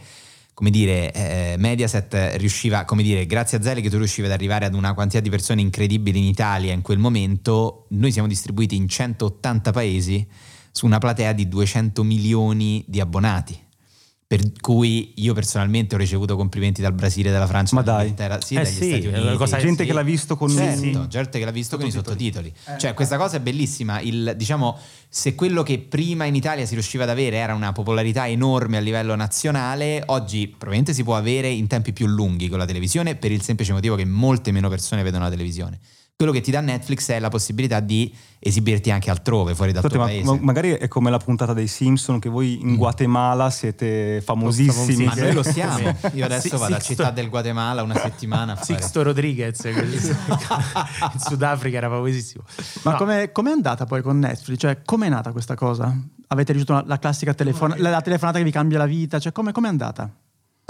come 0.52 0.70
dire, 0.70 1.12
eh, 1.12 1.54
Mediaset 1.58 2.34
riusciva, 2.36 2.84
come 2.84 3.02
dire, 3.02 3.24
grazie 3.26 3.58
a 3.58 3.62
Zelig 3.62 3.88
tu 3.88 3.96
riuscivi 3.96 4.26
ad 4.26 4.32
arrivare 4.32 4.66
ad 4.66 4.74
una 4.74 4.92
quantità 4.94 5.20
di 5.20 5.30
persone 5.30 5.60
incredibili 5.60 6.18
in 6.18 6.24
Italia 6.24 6.72
in 6.72 6.82
quel 6.82 6.98
momento, 6.98 7.86
noi 7.90 8.12
siamo 8.12 8.28
distribuiti 8.28 8.76
in 8.76 8.88
180 8.88 9.70
paesi 9.70 10.26
su 10.72 10.86
una 10.86 10.98
platea 10.98 11.32
di 11.32 11.48
200 11.48 12.02
milioni 12.02 12.84
di 12.86 13.00
abbonati. 13.00 13.70
Per 14.32 14.50
cui 14.62 15.12
io 15.16 15.34
personalmente 15.34 15.94
ho 15.94 15.98
ricevuto 15.98 16.36
complimenti 16.36 16.80
dal 16.80 16.94
Brasile, 16.94 17.30
dalla 17.30 17.46
Francia, 17.46 17.74
Ma 17.74 17.82
dai. 17.82 17.94
dall'Inghilterra, 18.14 18.40
sì, 18.40 18.54
Eh 18.54 18.62
dagli 18.62 18.66
sì, 18.72 18.88
Stati 18.88 19.06
Uniti. 19.08 19.36
cosa- 19.36 19.58
Gente 19.58 19.82
sì. 19.82 19.88
che 19.88 19.92
l'ha 19.94 20.02
visto 20.02 20.36
con 20.38 20.48
Certo, 20.48 20.80
sì. 20.80 21.08
gente 21.08 21.38
che 21.38 21.44
l'ha 21.44 21.50
visto 21.50 21.76
con 21.76 21.86
i 21.86 21.90
sottotitoli. 21.90 22.50
Cioè, 22.78 22.94
questa 22.94 23.18
cosa 23.18 23.36
è 23.36 23.40
bellissima. 23.40 24.00
Il- 24.00 24.32
diciamo, 24.34 24.78
se 25.10 25.34
quello 25.34 25.62
che 25.62 25.80
prima 25.80 26.24
in 26.24 26.34
Italia 26.34 26.64
si 26.64 26.72
riusciva 26.72 27.02
ad 27.04 27.10
avere 27.10 27.36
era 27.36 27.52
una 27.52 27.72
popolarità 27.72 28.26
enorme 28.26 28.78
a 28.78 28.80
livello 28.80 29.14
nazionale, 29.16 30.02
oggi 30.06 30.46
probabilmente 30.48 30.94
si 30.94 31.02
può 31.04 31.14
avere 31.14 31.48
in 31.50 31.66
tempi 31.66 31.92
più 31.92 32.06
lunghi 32.06 32.48
con 32.48 32.56
la 32.56 32.64
televisione 32.64 33.16
per 33.16 33.32
il 33.32 33.42
semplice 33.42 33.72
motivo 33.74 33.96
che 33.96 34.06
molte 34.06 34.50
meno 34.50 34.70
persone 34.70 35.02
vedono 35.02 35.24
la 35.24 35.30
televisione. 35.30 35.78
Quello 36.16 36.36
che 36.36 36.40
ti 36.40 36.52
dà 36.52 36.60
Netflix 36.60 37.10
è 37.10 37.18
la 37.18 37.30
possibilità 37.30 37.80
di 37.80 38.14
esibirti 38.38 38.92
anche 38.92 39.10
altrove, 39.10 39.56
fuori 39.56 39.72
dal 39.72 39.82
Scusate, 39.82 39.98
tuo 39.98 40.06
ma- 40.06 40.12
paese. 40.12 40.38
ma- 40.40 40.44
magari 40.52 40.70
è 40.70 40.86
come 40.86 41.10
la 41.10 41.18
puntata 41.18 41.52
dei 41.52 41.66
Simpson 41.66 42.20
che 42.20 42.28
voi 42.28 42.60
in 42.60 42.76
Guatemala 42.76 43.50
siete 43.50 44.20
famosissimi. 44.24 45.04
Ma 45.06 45.14
noi 45.14 45.32
lo 45.32 45.42
siamo. 45.42 45.96
Io 46.12 46.24
adesso 46.24 46.58
vado 46.58 46.74
a 46.74 46.78
Sixto- 46.78 46.94
Città 47.02 47.10
del 47.10 47.28
Guatemala 47.28 47.82
una 47.82 47.96
settimana 47.96 48.52
a 48.52 48.56
fare. 48.56 48.80
Sixto 48.80 49.02
Rodriguez, 49.02 49.60
quelli- 49.62 49.96
in 51.12 51.18
Sudafrica 51.18 51.78
era 51.78 51.88
famosissimo. 51.88 52.44
Ma 52.82 52.92
No, 52.92 52.96
come 53.32 53.50
è 53.50 53.52
andata 53.52 53.84
poi 53.84 54.00
con 54.02 54.20
Netflix? 54.20 54.58
Cioè, 54.60 54.82
com'è 54.84 55.08
nata 55.08 55.32
questa 55.32 55.54
cosa? 55.56 55.92
Avete 56.28 56.52
ricevuto 56.52 56.72
una- 56.78 56.84
la 56.86 56.98
classica 57.00 57.34
telefon- 57.34 57.74
la, 57.78 57.90
la 57.90 58.00
telefonata 58.00 58.38
che 58.38 58.44
vi 58.44 58.52
cambia 58.52 58.78
la 58.78 58.86
vita? 58.86 59.18
Cioè, 59.18 59.32
come 59.32 59.50
è 59.50 59.66
andata? 59.66 60.08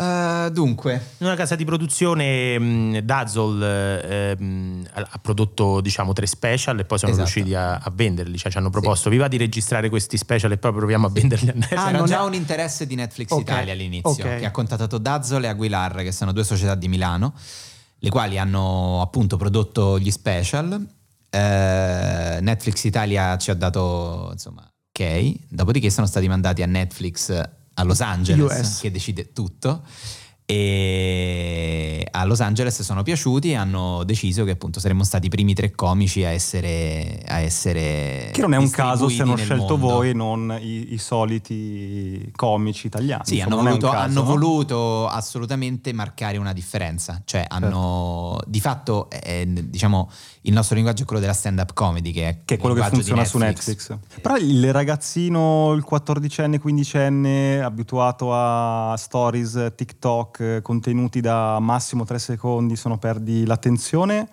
Eh, 0.03 0.51
dunque, 0.51 0.93
In 1.19 1.27
una 1.27 1.35
casa 1.37 1.55
di 1.55 1.65
produzione 1.65 2.59
mh, 2.59 2.99
Dazzle 3.01 4.03
eh, 4.33 4.37
mh, 4.37 4.87
ha 4.95 5.07
ha 5.11 5.19
prodotto 5.19 5.81
diciamo 5.81 6.13
tre 6.13 6.27
special 6.27 6.79
e 6.81 6.85
poi 6.85 6.99
sono 6.99 7.13
Esatto. 7.13 7.29
riusciti 7.29 7.55
a, 7.55 7.75
a 7.77 7.93
venderli, 7.95 8.37
cioè 8.39 8.51
ci 8.51 8.59
hanno 8.59 8.71
proposto 8.71 9.11
vi 9.11 9.17
va 9.19 9.29
di 9.29 9.37
registrare 9.37 9.89
questi 9.89 10.17
special 10.17 10.51
e 10.53 10.59
poi 10.59 10.73
proviamo 10.73 11.07
a 11.07 11.11
venderli 11.11 11.49
a 11.51 11.53
Netflix. 11.55 11.79
Ah, 11.81 11.91
non 11.91 12.07
già 12.07 12.21
è- 12.21 12.25
un 12.25 12.35
interesse 12.35 12.87
di 12.87 12.95
Netflix 12.95 13.31
Ok, 13.31 13.41
Italia 13.41 13.73
all'inizio, 13.73 14.11
ok. 14.11 14.39
che 14.39 14.45
ha 14.47 14.51
contattato 14.51 14.99
Dazzle 14.99 15.47
e 15.47 15.49
Aguilar, 15.51 15.97
che 16.03 16.13
sono 16.13 16.33
due 16.33 16.45
società 16.45 16.75
di 16.75 16.89
Milano, 16.89 17.35
le 17.99 18.11
quali 18.11 18.39
hanno 18.39 19.01
appunto 19.01 19.37
prodotto 19.37 19.99
gli 19.99 20.11
special. 20.11 20.85
Eh, 21.31 22.39
Netflix 22.41 22.85
Italia 22.85 23.37
ci 23.39 23.51
ha 23.51 23.55
dato, 23.55 24.29
insomma, 24.33 24.63
ok. 24.93 25.33
Dopodiché 25.49 25.89
sono 25.91 26.07
stati 26.07 26.29
mandati 26.29 26.63
a 26.63 26.67
Netflix 26.67 27.31
a 27.75 27.83
Los 27.85 28.01
Angeles, 28.01 28.59
US. 28.59 28.81
che 28.81 28.91
decide 28.91 29.33
tutto. 29.33 29.83
E 30.45 32.07
a 32.11 32.25
Los 32.25 32.41
Angeles 32.41 32.83
sono 32.83 33.03
piaciuti 33.03 33.53
e 33.53 33.55
hanno 33.55 34.03
deciso 34.05 34.45
che 34.45 34.51
appunto 34.51 34.81
saremmo 34.81 35.03
stati 35.05 35.27
i 35.27 35.29
primi 35.31 35.55
tre 35.55 35.71
comici 35.71 36.25
a 36.25 36.29
essere, 36.31 37.23
a 37.27 37.39
essere 37.39 38.29
Che 38.33 38.41
non 38.41 38.53
è 38.53 38.59
un 38.59 38.69
caso 38.69 39.09
se 39.09 39.23
hanno 39.23 39.37
scelto 39.37 39.77
mondo. 39.79 39.95
voi 39.95 40.15
non 40.15 40.59
i, 40.61 40.93
i 40.93 40.99
soliti 40.99 42.31
comici 42.37 42.89
italiani. 42.89 43.23
Sì, 43.25 43.37
Insomma, 43.39 43.55
hanno, 43.61 43.63
voluto, 43.69 43.87
caso, 43.89 44.03
hanno 44.03 44.21
no? 44.21 44.27
voluto 44.27 45.07
assolutamente 45.09 45.93
marcare 45.95 46.37
una 46.37 46.53
differenza. 46.53 47.23
Cioè, 47.25 47.47
hanno 47.49 48.39
di 48.47 48.61
fatto, 48.61 49.09
eh, 49.11 49.47
diciamo, 49.49 50.11
il 50.43 50.53
nostro 50.53 50.75
linguaggio 50.75 51.03
è 51.03 51.07
quello 51.07 51.21
della 51.21 51.33
stand-up 51.35 51.73
comedy, 51.73 52.11
che 52.11 52.29
è, 52.29 52.39
Che 52.45 52.55
è 52.55 52.59
quello 52.59 52.75
che 52.75 52.83
funziona 52.89 53.23
di 53.23 53.29
su 53.29 53.39
Netflix. 53.39 53.97
Però 54.21 54.37
il 54.37 54.73
ragazzino, 54.73 55.73
il 55.73 55.85
14enne, 55.89 56.59
15enne, 56.61 57.61
abituato 57.63 58.31
a 58.35 58.95
stories, 58.97 59.73
TikTok, 59.77 60.61
contenuti 60.63 61.21
da 61.21 61.59
massimo 61.61 62.05
3 62.05 62.19
secondi, 62.19 62.75
se 62.77 62.89
no 62.89 62.99
perdi 62.99 63.47
l'attenzione, 63.47 64.29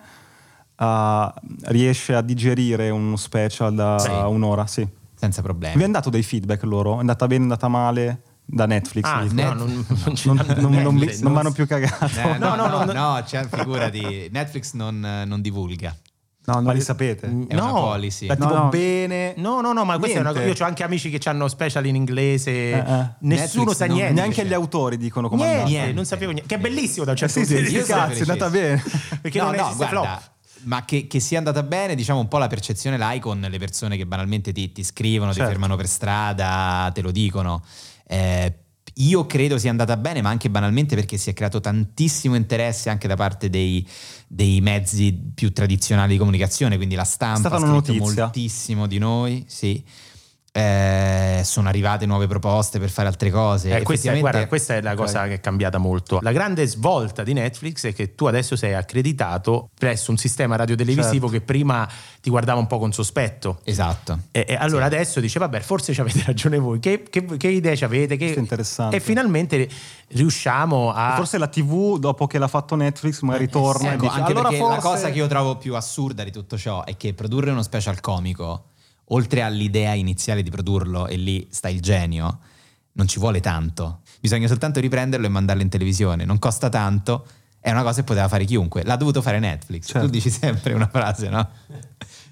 ah, 0.76 1.32
riesce 1.66 2.14
a 2.14 2.22
digerire 2.22 2.90
uno 2.90 3.16
special 3.16 3.74
da 3.74 3.98
Sì. 3.98 4.10
un'ora, 4.10 4.66
sì. 4.66 4.86
Senza 5.14 5.42
Vi 5.42 5.46
problemi. 5.46 5.82
hanno 5.82 5.92
dato 5.92 6.10
dei 6.10 6.22
feedback 6.22 6.62
loro? 6.64 6.96
È 6.96 7.00
andata 7.00 7.26
bene, 7.26 7.40
è 7.40 7.42
andata 7.42 7.68
male? 7.68 8.22
Da 8.52 8.66
Netflix? 8.66 9.04
Ah, 9.06 9.24
no, 9.30 9.52
non, 9.52 9.86
non 10.24 11.32
mi 11.32 11.38
hanno 11.38 11.52
più 11.52 11.66
cagato. 11.66 12.04
Eh, 12.06 12.38
no, 12.38 12.54
No, 12.54 12.56
no, 12.56 12.66
no, 12.68 12.84
no, 12.84 12.84
no. 12.84 12.92
no, 13.14 13.24
cioè, 13.26 13.46
figurati, 13.48 14.28
Netflix 14.32 14.72
non, 14.74 14.98
non 15.26 15.40
divulga. 15.40 15.96
No, 16.46 16.54
Ma 16.54 16.60
no, 16.62 16.72
li 16.72 16.80
sapete? 16.80 17.26
È 17.48 17.54
una 17.54 17.70
policy. 17.70 18.26
Da 18.26 18.34
No, 18.34 18.46
tipo 18.46 18.58
no. 18.58 18.68
bene... 18.70 19.34
No, 19.36 19.60
no, 19.60 19.72
no, 19.72 19.84
ma 19.84 19.98
questa 19.98 20.18
è 20.18 20.20
una 20.20 20.32
cosa. 20.32 20.44
Io 20.46 20.54
ho 20.58 20.64
anche 20.64 20.82
amici 20.82 21.10
che 21.10 21.28
hanno 21.28 21.46
special 21.46 21.86
in 21.86 21.94
inglese. 21.94 22.50
Eh, 22.50 22.72
eh. 22.78 22.82
Nessuno 23.20 23.64
Netflix 23.66 23.76
sa 23.76 23.86
non- 23.86 23.96
niente. 23.96 24.14
Neanche 24.14 24.46
gli 24.46 24.52
autori 24.52 24.96
dicono 24.96 25.28
come 25.28 25.44
Niente. 25.46 25.68
Niente. 25.70 25.92
non 25.92 26.04
sapevo 26.06 26.32
niente. 26.32 26.48
Che 26.48 26.54
è 26.56 26.58
bellissimo 26.58 27.04
da 27.04 27.10
un 27.12 27.16
Eh 27.16 27.20
certo 27.20 27.44
sì, 27.44 27.54
punto 27.54 27.70
di 27.70 27.76
vista. 27.76 27.94
cazzo, 27.94 28.12
è 28.14 28.20
andata 28.20 28.50
bene. 28.50 28.82
Perché 29.20 29.38
no, 29.38 29.44
non 29.44 29.54
no, 29.54 29.60
esiste 29.68 29.76
guarda, 29.76 30.00
flop. 30.18 30.30
ma 30.64 30.84
che, 30.84 31.06
che 31.06 31.20
sia 31.20 31.38
andata 31.38 31.62
bene, 31.62 31.94
diciamo 31.94 32.18
un 32.18 32.26
po' 32.28 32.38
la 32.38 32.48
percezione 32.48 32.96
l'icon, 32.98 33.46
le 33.48 33.58
persone 33.58 33.96
che 33.96 34.06
banalmente 34.06 34.50
ti, 34.52 34.72
ti 34.72 34.82
scrivono, 34.82 35.32
Certo. 35.32 35.46
ti 35.46 35.52
fermano 35.52 35.76
per 35.76 35.86
strada, 35.86 36.90
te 36.92 37.00
lo 37.02 37.10
dicono. 37.12 37.62
Eh, 38.10 38.54
io 38.94 39.24
credo 39.26 39.56
sia 39.56 39.70
andata 39.70 39.96
bene, 39.96 40.20
ma 40.20 40.30
anche 40.30 40.50
banalmente 40.50 40.96
perché 40.96 41.16
si 41.16 41.30
è 41.30 41.32
creato 41.32 41.60
tantissimo 41.60 42.34
interesse 42.34 42.90
anche 42.90 43.06
da 43.06 43.14
parte 43.14 43.48
dei, 43.48 43.86
dei 44.26 44.60
mezzi 44.60 45.30
più 45.32 45.52
tradizionali 45.52 46.12
di 46.12 46.18
comunicazione, 46.18 46.76
quindi 46.76 46.96
la 46.96 47.04
stampa 47.04 47.48
ha 47.48 47.58
scritto 47.58 47.92
notizia. 47.92 48.24
moltissimo 48.24 48.86
di 48.86 48.98
noi, 48.98 49.44
sì. 49.46 49.82
Eh, 50.52 51.42
sono 51.44 51.68
arrivate 51.68 52.06
nuove 52.06 52.26
proposte 52.26 52.78
per 52.80 52.90
fare 52.90 53.06
altre 53.08 53.30
cose. 53.30 53.68
Eh, 53.68 53.82
questa, 53.82 54.08
Effettivamente- 54.08 54.20
guarda, 54.30 54.48
questa 54.48 54.74
è 54.74 54.80
la 54.82 54.94
cosa 54.94 55.26
che 55.28 55.34
è 55.34 55.40
cambiata 55.40 55.78
molto. 55.78 56.18
La 56.22 56.32
grande 56.32 56.66
svolta 56.66 57.22
di 57.22 57.32
Netflix 57.32 57.86
è 57.86 57.94
che 57.94 58.14
tu 58.16 58.26
adesso 58.26 58.56
sei 58.56 58.74
accreditato 58.74 59.70
presso 59.78 60.10
un 60.10 60.16
sistema 60.16 60.56
radiotelevisivo 60.56 61.28
Certo. 61.28 61.30
che 61.30 61.40
prima 61.40 61.88
ti 62.20 62.30
guardava 62.30 62.58
un 62.58 62.66
po' 62.66 62.78
con 62.78 62.92
sospetto. 62.92 63.60
Esatto. 63.64 64.18
E, 64.32 64.44
e 64.48 64.54
allora 64.56 64.86
adesso 64.86 65.20
dice, 65.20 65.38
vabbè, 65.38 65.60
forse 65.60 65.92
ci 65.94 66.00
avete 66.00 66.22
ragione 66.26 66.58
voi, 66.58 66.80
che, 66.80 67.04
che- 67.08 67.24
che 67.36 67.48
idee 67.48 67.76
ci 67.76 67.84
avete? 67.84 68.16
Che... 68.16 68.24
Questo 68.24 68.38
è 68.38 68.42
interessante. 68.42 68.96
E 68.96 69.00
finalmente 69.00 69.68
riusciamo 70.08 70.92
a... 70.92 71.14
Forse 71.14 71.38
la 71.38 71.46
TV, 71.46 71.98
dopo 71.98 72.26
che 72.26 72.38
l'ha 72.38 72.48
fatto 72.48 72.74
Netflix, 72.74 73.20
magari 73.20 73.48
torna 73.48 73.92
Ecco, 73.92 74.04
e 74.04 74.08
dice, 74.08 74.18
anche 74.18 74.32
allora 74.32 74.48
perché 74.48 74.64
la 74.64 74.70
forse- 74.80 74.88
cosa 74.88 75.10
che 75.10 75.18
io 75.18 75.26
trovo 75.28 75.56
più 75.56 75.74
assurda 75.76 76.24
di 76.24 76.32
tutto 76.32 76.58
ciò 76.58 76.84
è 76.84 76.96
che 76.96 77.14
produrre 77.14 77.50
uno 77.52 77.62
special 77.62 78.00
comico, 78.00 78.64
oltre 79.12 79.42
all'idea 79.42 79.92
iniziale 79.94 80.42
di 80.42 80.50
produrlo, 80.50 81.06
e 81.06 81.16
lì 81.16 81.46
sta 81.50 81.68
il 81.68 81.80
genio, 81.80 82.38
non 82.92 83.06
ci 83.08 83.18
vuole 83.18 83.40
tanto. 83.40 84.00
Bisogna 84.20 84.46
soltanto 84.48 84.80
riprenderlo 84.80 85.26
e 85.26 85.28
mandarlo 85.30 85.62
in 85.62 85.68
televisione. 85.68 86.24
Non 86.24 86.38
costa 86.38 86.68
tanto, 86.68 87.26
è 87.60 87.70
una 87.70 87.82
cosa 87.82 88.00
che 88.00 88.04
poteva 88.04 88.28
fare 88.28 88.44
chiunque. 88.44 88.82
L'ha 88.84 88.96
dovuto 88.96 89.22
fare 89.22 89.38
Netflix. 89.38 89.86
Certo. 89.86 90.06
Tu 90.06 90.12
dici 90.12 90.30
sempre 90.30 90.72
una 90.74 90.88
frase, 90.88 91.28
no? 91.28 91.48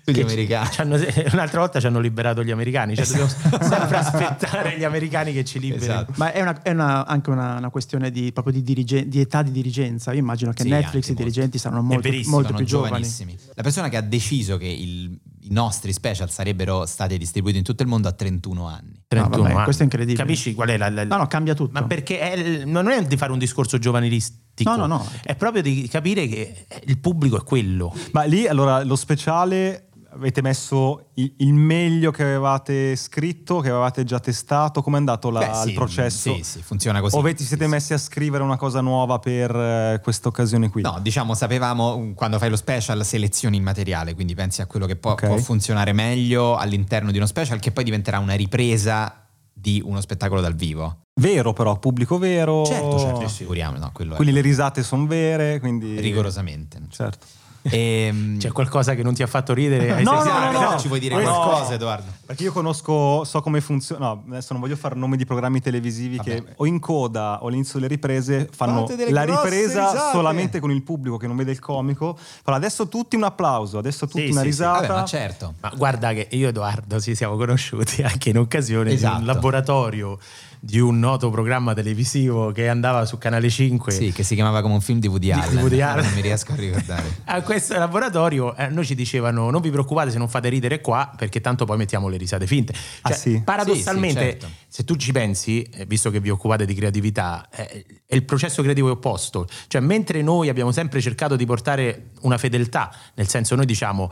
Che 0.09 0.23
americani. 0.23 0.71
ci 0.71 0.81
un'altra 1.35 1.61
volta 1.61 1.81
ci 1.81 1.87
hanno 1.87 2.01
liberato 2.01 2.43
gli 2.43 2.51
americani, 2.51 2.97
cioè 2.97 3.05
dobbiamo 3.05 3.29
sempre 3.61 3.97
aspettare 3.99 4.79
gli 4.79 4.85
americani 4.85 5.35
che 5.35 5.45
ci 5.45 5.59
liberino. 5.59 5.93
Esatto. 5.93 6.13
Ma 6.17 6.33
è, 6.33 6.41
una- 6.41 6.63
è 6.63 6.71
una- 6.71 7.05
anche 7.05 7.29
una, 7.29 7.59
una 7.59 7.69
questione 7.69 8.11
di, 8.11 8.33
proprio 8.33 8.55
di, 8.55 8.63
dirige- 8.63 9.07
di 9.07 9.21
età 9.21 9.43
di 9.43 9.51
dirigenza. 9.51 10.13
Io 10.13 10.21
immagino 10.21 10.53
che 10.55 10.63
Sì, 10.63 10.71
Netflix 10.71 11.09
i 11.09 11.15
dirigenti 11.15 11.59
saranno 11.59 11.83
molto, 11.83 12.09
molto 12.25 12.55
più 12.55 12.65
giovani. 12.65 12.89
giovanissimi. 13.03 13.37
La 13.53 13.63
persona 13.63 13.91
che 13.91 13.99
ha 13.99 14.01
deciso 14.01 14.57
che 14.57 14.67
il- 14.67 15.19
i 15.49 15.53
nostri 15.53 15.93
special 15.93 16.31
sarebbero 16.31 16.85
stati 16.87 17.17
distribuiti 17.19 17.59
in 17.59 17.65
tutto 17.65 17.83
il 17.83 17.89
mondo 17.89 18.09
ha 18.09 18.13
31 18.13 18.67
anni. 18.67 19.03
31 19.09 19.43
vabbè, 19.43 19.55
anni. 19.55 19.65
questo 19.65 19.83
è 19.83 19.85
incredibile. 19.85 20.19
Capisci 20.19 20.55
qual 20.55 20.69
è 20.69 20.77
la... 20.77 20.91
la- 20.91 21.05
No, 21.05 21.17
no, 21.17 21.27
cambia 21.27 21.55
tutto. 21.55 21.73
Ma 21.73 21.85
perché 21.85 22.19
è 22.21 22.65
non 22.65 22.89
è 22.89 23.05
di 23.07 23.17
fare 23.17 23.33
un 23.33 23.39
discorso 23.39 23.79
giovanilistico, 23.79 24.71
No, 24.71 24.77
no, 24.77 24.87
no. 24.87 25.09
è 25.23 25.35
proprio 25.37 25.63
di 25.63 25.87
capire 25.89 26.27
che 26.27 26.67
il 26.85 26.99
pubblico 26.99 27.39
è 27.39 27.45
quello. 27.45 27.95
Ma 28.13 28.25
lì 28.25 28.47
allora 28.47 28.83
lo 28.85 28.97
speciale 28.97 29.88
avete 30.19 30.43
messo 30.43 31.11
il, 31.15 31.33
meglio 31.55 32.11
che 32.11 32.23
avevate 32.23 32.95
scritto, 32.97 33.61
che 33.61 33.71
avevate 33.71 34.05
già 34.05 34.19
testato, 34.21 34.83
com'è 34.83 34.97
andato 34.97 35.31
la- 35.31 35.47
Beh, 35.49 35.55
sì, 35.55 35.69
il 35.69 35.75
processo? 35.75 36.35
Sì, 36.35 36.43
sì, 36.43 36.63
funziona 36.63 37.01
così. 37.01 37.17
o 37.17 37.21
avete, 37.21 37.45
siete 37.45 37.65
Sì, 37.65 37.71
messi 37.71 37.93
a 37.95 37.99
scrivere 37.99 38.43
una 38.43 38.57
cosa 38.57 38.81
nuova 38.81 39.19
per 39.19 39.55
eh, 39.55 40.01
questa 40.03 40.29
occasione 40.29 40.69
qui? 40.69 40.83
No, 40.83 40.99
diciamo, 41.01 41.35
sapevamo 41.35 41.99
mm, 41.99 42.13
quando 42.13 42.39
fai 42.39 42.51
lo 42.51 42.57
special 42.57 43.05
selezioni 43.05 43.57
il 43.57 43.63
materiale, 43.63 44.15
quindi 44.15 44.35
pensi 44.35 44.61
a 44.61 44.67
quello 44.67 44.87
che 44.87 44.97
può, 44.97 45.13
Ok. 45.13 45.27
può 45.27 45.37
funzionare 45.37 45.93
meglio 45.93 46.57
all'interno 46.57 47.11
di 47.11 47.17
uno 47.17 47.27
special 47.27 47.59
che 47.61 47.71
poi 47.71 47.85
diventerà 47.85 48.19
una 48.19 48.35
ripresa 48.35 49.25
di 49.53 49.83
uno 49.85 50.01
spettacolo 50.01 50.41
dal 50.41 50.55
vivo. 50.55 50.99
Vero 51.21 51.53
però, 51.53 51.79
pubblico 51.79 52.19
vero. 52.19 52.65
Certo, 52.65 52.99
certo, 52.99 53.29
figuriamo, 53.29 53.77
no, 53.79 53.91
Quindi 53.93 54.33
le 54.33 54.41
risate 54.41 54.83
sono 54.83 55.07
vere, 55.07 55.59
quindi... 55.59 55.97
è 55.97 56.01
rigorosamente. 56.01 56.81
Certo. 56.91 57.27
Ehm, 57.71 58.39
C'è 58.39 58.51
qualcosa 58.53 58.95
che 58.95 59.03
non 59.03 59.15
ti 59.15 59.23
ha 59.23 59.27
fatto 59.27 59.53
ridere? 59.55 59.93
Hai 59.97 60.03
No, 60.05 60.21
sentito? 60.23 60.39
no, 60.39 60.51
no, 60.61 60.71
no. 60.73 60.79
Ci 60.79 60.89
vuoi 60.89 61.01
dire 61.01 61.15
Questo- 61.15 61.33
qualcosa, 61.35 61.75
Edoardo? 61.75 62.11
Perché 62.27 62.43
io 62.45 62.53
conosco, 62.53 63.25
so 63.25 63.41
come 63.41 63.61
funziona. 63.61 64.07
No, 64.07 64.25
adesso 64.29 64.53
non 64.53 64.61
voglio 64.63 64.77
fare 64.77 64.95
nomi 64.95 65.17
di 65.17 65.25
programmi 65.25 65.61
televisivi 65.61 66.17
Vabbè. 66.17 66.31
che 66.31 66.45
o 66.57 66.67
in 66.67 66.79
coda 66.79 67.43
o 67.43 67.49
all'inizio 67.49 67.79
delle 67.79 67.93
riprese 67.93 68.49
fanno 68.55 68.87
la 69.09 69.23
ripresa 69.25 69.91
risate. 69.91 70.11
solamente 70.13 70.61
con 70.61 70.71
il 70.71 70.83
pubblico 70.83 71.17
che 71.17 71.27
non 71.27 71.37
vede 71.37 71.53
il 71.53 71.59
comico. 71.61 72.17
Però 72.45 72.57
adesso 72.57 72.89
tutti 72.89 73.17
un 73.17 73.25
applauso, 73.25 73.79
adesso 73.79 74.07
tutti 74.07 74.27
Sì, 74.27 74.31
una 74.31 74.41
sì, 74.43 74.47
sì. 74.47 74.51
risata. 74.51 74.81
Vabbè, 74.87 75.01
ma 75.01 75.05
certo. 75.05 75.55
Ma 75.61 75.73
guarda 75.77 76.13
che 76.13 76.29
io 76.31 76.47
e 76.47 76.49
Edoardo 76.51 77.01
ci 77.01 77.15
siamo 77.15 77.37
conosciuti 77.37 78.03
anche 78.03 78.31
in 78.31 78.39
occasione 78.39 78.91
di 78.91 78.95
Esatto. 78.97 79.19
un 79.21 79.25
laboratorio 79.27 80.19
di 80.61 80.79
un 80.81 80.99
noto 80.99 81.31
programma 81.31 81.75
televisivo 81.75 82.53
che 82.53 82.69
andava 82.69 83.05
su 83.05 83.19
Canale 83.19 83.49
5. 83.49 83.93
Sì, 83.93 84.13
che 84.13 84.23
si 84.23 84.35
chiamava 84.35 84.61
come 84.63 84.75
un 84.75 84.81
film 84.81 84.99
di 84.99 85.07
Woody 85.07 85.27
Di- 85.33 85.33
di 85.35 85.41
Allen. 85.47 85.59
Woody 85.59 85.81
Allen. 85.83 86.05
Non 86.05 86.15
mi 86.15 86.21
riesco 86.21 86.53
a 86.53 86.57
ricordare. 86.57 87.17
A 87.27 87.43
questo 87.43 87.77
laboratorio 87.79 88.55
eh, 88.57 88.69
noi 88.69 88.85
ci 88.85 88.95
dicevano 88.95 89.51
non 89.51 89.61
vi 89.61 89.71
preoccupate 89.71 90.11
se 90.11 90.19
non 90.19 90.29
fate 90.29 90.49
ridere 90.49 90.81
qua 90.81 91.13
perché 91.17 91.41
tanto 91.41 91.65
poi 91.65 91.77
mettiamo 91.77 92.09
le 92.09 92.17
risate 92.17 92.47
finte. 92.47 92.73
Ah, 93.03 93.09
Cioè, 93.11 93.17
sì? 93.19 93.43
Paradossalmente, 93.45 94.21
Sì, 94.21 94.27
sì, 94.31 94.39
certo. 94.41 94.49
se 94.69 94.85
tu 94.85 94.97
ci 94.97 95.13
pensi, 95.13 95.63
eh, 95.63 95.87
visto 95.87 96.11
che 96.11 96.21
vi 96.21 96.31
occupate 96.31 96.65
di 96.65 96.75
creatività, 96.75 97.49
eh, 97.55 97.85
è 98.07 98.15
il 98.15 98.25
processo 98.25 98.63
creativo 98.63 98.89
è 98.89 98.93
opposto. 98.93 99.47
Cioè 99.69 99.81
mentre 99.81 100.23
noi 100.23 100.49
abbiamo 100.49 100.73
sempre 100.73 101.01
cercato 101.01 101.37
di 101.37 101.45
portare 101.47 102.11
una 102.23 102.39
fedeltà, 102.39 102.93
nel 103.15 103.29
senso 103.29 103.55
noi 103.55 103.67
diciamo 103.67 104.11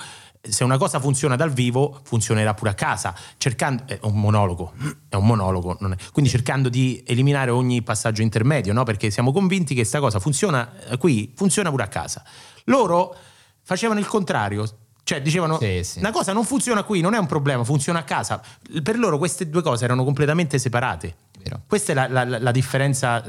se 0.49 0.65
una 0.65 0.79
cosa 0.79 1.01
funziona 1.01 1.37
dal 1.37 1.51
vivo 1.53 2.01
funzionerà 2.05 2.55
pure 2.55 2.71
a 2.71 2.75
casa, 2.75 3.15
cercando, 3.39 3.85
è 3.87 3.99
un 4.03 4.19
monologo, 4.21 4.73
è 5.09 5.17
un 5.17 5.27
monologo, 5.27 5.79
è- 5.79 5.97
quindi 6.13 6.31
cercando 6.31 6.69
di 6.69 7.03
eliminare 7.07 7.51
ogni 7.51 7.83
passaggio 7.83 8.23
intermedio, 8.23 8.73
no? 8.73 8.83
perché 8.85 9.11
siamo 9.11 9.33
convinti 9.33 9.75
che 9.75 9.81
questa 9.81 10.01
cosa 10.01 10.19
funziona 10.21 10.71
eh, 10.89 10.97
qui, 10.99 11.33
funziona 11.37 11.71
pure 11.71 11.83
a 11.85 11.89
casa. 11.89 12.23
Loro 12.65 13.15
facevano 13.63 13.99
il 14.01 14.07
contrario, 14.07 14.65
cioè 15.05 15.23
dicevano 15.23 15.59
Sì, 15.59 15.83
sì. 15.85 15.99
una 16.01 16.11
cosa 16.11 16.33
non 16.33 16.45
funziona 16.45 16.83
qui, 16.83 17.01
non 17.01 17.15
è 17.15 17.19
un 17.19 17.27
problema, 17.27 17.63
funziona 17.65 18.01
a 18.01 18.05
casa. 18.05 18.41
Per 18.83 18.99
loro 18.99 19.19
queste 19.19 19.49
due 19.49 19.63
cose 19.63 19.85
erano 19.85 20.03
completamente 20.05 20.59
separate. 20.59 21.15
Vero. 21.43 21.63
Questa 21.67 21.93
è 21.93 21.95
la- 21.95 22.09
la- 22.25 22.39
la 22.41 22.51
differenza. 22.51 23.23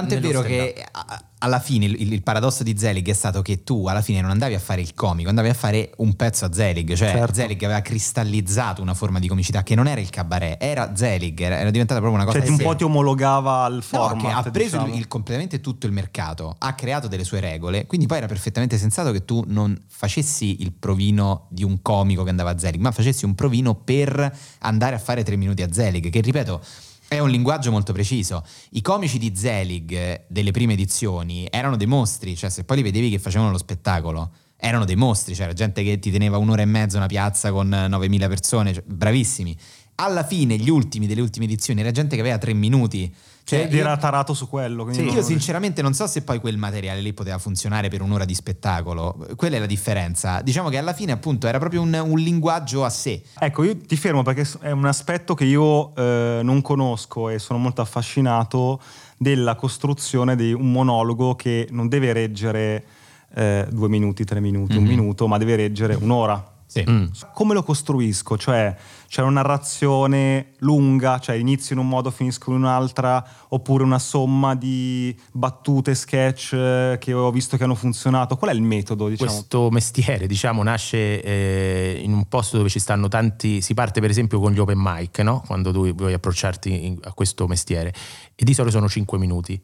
Tanto 0.00 0.14
è 0.14 0.20
vero 0.20 0.40
stand-up. 0.42 0.72
che 0.74 0.86
a- 0.90 1.20
alla 1.38 1.60
fine 1.60 1.84
il, 1.84 2.12
il 2.12 2.22
paradosso 2.22 2.62
di 2.62 2.76
Zelig 2.78 3.06
è 3.08 3.12
stato 3.12 3.42
che 3.42 3.62
tu 3.62 3.86
alla 3.86 4.00
fine 4.00 4.20
non 4.22 4.30
andavi 4.30 4.54
a 4.54 4.58
fare 4.58 4.80
il 4.80 4.94
comico, 4.94 5.28
andavi 5.28 5.48
a 5.50 5.54
fare 5.54 5.92
un 5.98 6.14
pezzo 6.16 6.44
a 6.46 6.52
Zelig, 6.52 6.94
cioè 6.94 7.10
Certo. 7.10 7.34
Zelig 7.34 7.62
aveva 7.62 7.80
cristallizzato 7.82 8.80
una 8.80 8.94
forma 8.94 9.18
di 9.18 9.28
comicità 9.28 9.62
che 9.62 9.74
non 9.74 9.86
era 9.86 10.00
il 10.00 10.08
cabaret, 10.10 10.56
era 10.62 10.96
Zelig, 10.96 11.38
era, 11.40 11.58
era 11.58 11.70
diventata 11.70 12.00
proprio 12.00 12.20
una 12.22 12.30
cosa 12.30 12.42
Cioè, 12.44 12.50
un 12.50 12.56
po' 12.62 12.74
ti 12.74 12.84
omologava 12.84 13.64
al 13.64 13.74
No, 13.74 13.80
format. 13.82 14.20
che 14.24 14.30
ha 14.32 14.42
preso 14.50 14.76
diciamo. 14.78 14.86
il- 14.94 14.98
il- 15.00 15.08
completamente 15.08 15.60
tutto 15.60 15.86
il 15.86 15.92
mercato, 15.92 16.56
ha 16.58 16.74
creato 16.74 17.06
delle 17.06 17.24
sue 17.24 17.40
regole, 17.40 17.86
quindi 17.86 18.06
poi 18.06 18.16
era 18.18 18.26
perfettamente 18.26 18.78
sensato 18.78 19.12
che 19.12 19.24
tu 19.26 19.44
non 19.46 19.78
facessi 19.88 20.62
il 20.62 20.72
provino 20.72 21.46
di 21.50 21.64
un 21.64 21.82
comico 21.82 22.22
che 22.24 22.30
andava 22.30 22.50
a 22.50 22.58
Zelig, 22.58 22.80
ma 22.80 22.90
facessi 22.92 23.24
un 23.26 23.34
provino 23.34 23.74
per 23.74 24.36
andare 24.60 24.94
a 24.94 24.98
fare 24.98 25.22
tre 25.22 25.36
minuti 25.36 25.62
a 25.62 25.70
Zelig, 25.70 26.08
che 26.10 26.20
ripeto 26.20 26.60
è 27.08 27.18
un 27.18 27.30
linguaggio 27.30 27.70
molto 27.70 27.92
preciso. 27.92 28.44
I 28.70 28.82
comici 28.82 29.18
di 29.18 29.32
Zelig 29.34 29.92
eh, 29.92 30.24
delle 30.28 30.50
prime 30.50 30.72
edizioni 30.72 31.46
erano 31.50 31.76
dei 31.76 31.86
mostri, 31.86 32.36
cioè 32.36 32.50
se 32.50 32.64
poi 32.64 32.78
li 32.78 32.82
vedevi 32.82 33.10
che 33.10 33.18
facevano 33.18 33.50
lo 33.50 33.58
spettacolo, 33.58 34.32
erano 34.56 34.84
dei 34.84 34.96
mostri, 34.96 35.34
c'era 35.34 35.52
gente 35.52 35.82
che 35.82 35.98
ti 35.98 36.10
teneva 36.10 36.38
un'ora 36.38 36.62
e 36.62 36.66
mezza 36.66 36.96
una 36.96 37.06
piazza 37.06 37.52
con 37.52 37.72
eh, 37.72 37.88
9.000 37.88 38.28
persone, 38.28 38.74
cioè, 38.74 38.82
bravissimi. 38.84 39.56
Alla 39.96 40.24
fine, 40.24 40.56
gli 40.56 40.68
ultimi 40.68 41.06
delle 41.06 41.20
ultime 41.20 41.44
edizioni, 41.46 41.80
era 41.80 41.90
gente 41.90 42.16
che 42.16 42.20
aveva 42.20 42.38
tre 42.38 42.52
minuti. 42.52 43.14
Cioè, 43.48 43.60
Ed 43.60 43.72
io- 43.74 43.78
era 43.78 43.96
tarato 43.96 44.34
su 44.34 44.48
quello. 44.48 44.92
sì, 44.92 45.04
non- 45.04 45.14
io 45.14 45.22
sinceramente 45.22 45.80
non 45.80 45.94
so 45.94 46.08
se 46.08 46.22
poi 46.22 46.40
quel 46.40 46.56
materiale 46.56 47.00
lì 47.00 47.12
poteva 47.12 47.38
funzionare 47.38 47.88
per 47.88 48.02
un'ora 48.02 48.24
di 48.24 48.34
spettacolo. 48.34 49.16
Quella 49.36 49.54
è 49.54 49.58
la 49.60 49.66
differenza. 49.66 50.40
Diciamo 50.42 50.68
che 50.68 50.78
alla 50.78 50.92
fine, 50.92 51.12
appunto, 51.12 51.46
era 51.46 51.58
proprio 51.60 51.80
un, 51.80 51.94
un 51.94 52.18
linguaggio 52.18 52.84
a 52.84 52.90
sé. 52.90 53.22
Ecco, 53.38 53.62
io 53.62 53.76
ti 53.76 53.96
fermo 53.96 54.24
perché 54.24 54.44
è 54.62 54.72
un 54.72 54.84
aspetto 54.86 55.34
che 55.34 55.44
io 55.44 55.94
eh, 55.94 56.40
non 56.42 56.60
conosco 56.60 57.28
e 57.28 57.38
sono 57.38 57.60
molto 57.60 57.82
affascinato 57.82 58.80
della 59.16 59.54
costruzione 59.54 60.34
di 60.34 60.52
un 60.52 60.72
monologo 60.72 61.36
che 61.36 61.68
non 61.70 61.86
deve 61.86 62.12
reggere 62.12 62.84
eh, 63.32 63.64
due 63.70 63.88
minuti, 63.88 64.24
tre 64.24 64.40
minuti, 64.40 64.76
un 64.76 64.82
Mhm. 64.82 64.88
minuto, 64.88 65.28
ma 65.28 65.38
deve 65.38 65.54
reggere 65.54 65.94
un'ora. 65.94 66.52
Sì. 66.66 66.84
Mm. 66.88 67.04
Come 67.32 67.54
lo 67.54 67.62
costruisco? 67.62 68.36
Cioè, 68.36 68.74
c'è 69.08 69.22
una 69.22 69.42
narrazione 69.42 70.52
lunga, 70.58 71.18
cioè 71.18 71.36
inizio 71.36 71.74
in 71.74 71.80
un 71.80 71.88
modo, 71.88 72.10
finisco 72.10 72.50
in 72.50 72.56
un'altra, 72.56 73.24
oppure 73.48 73.84
una 73.84 73.98
somma 73.98 74.54
di 74.54 75.16
battute, 75.32 75.94
sketch 75.94 76.52
eh, 76.52 76.96
che 77.00 77.12
ho 77.12 77.30
visto 77.30 77.56
che 77.56 77.64
hanno 77.64 77.74
funzionato. 77.74 78.36
Qual 78.36 78.50
è 78.50 78.54
il 78.54 78.62
metodo, 78.62 79.08
diciamo? 79.08 79.30
Questo 79.30 79.70
mestiere, 79.70 80.26
diciamo, 80.26 80.62
nasce 80.62 81.22
eh, 81.22 82.00
in 82.02 82.12
un 82.12 82.26
posto 82.28 82.56
dove 82.56 82.68
ci 82.68 82.78
stanno 82.78 83.08
tanti. 83.08 83.60
Si 83.60 83.74
parte, 83.74 84.00
per 84.00 84.10
esempio, 84.10 84.40
con 84.40 84.52
gli 84.52 84.58
open 84.58 84.78
mic, 84.80 85.18
no? 85.20 85.42
Quando 85.46 85.72
tu 85.72 85.92
vuoi 85.94 86.12
approcciarti 86.12 86.86
in- 86.86 86.98
a 87.02 87.12
questo 87.12 87.46
mestiere, 87.46 87.92
e 88.34 88.44
di 88.44 88.54
solito 88.54 88.76
sono 88.76 88.88
5 88.88 89.18
minuti. 89.18 89.60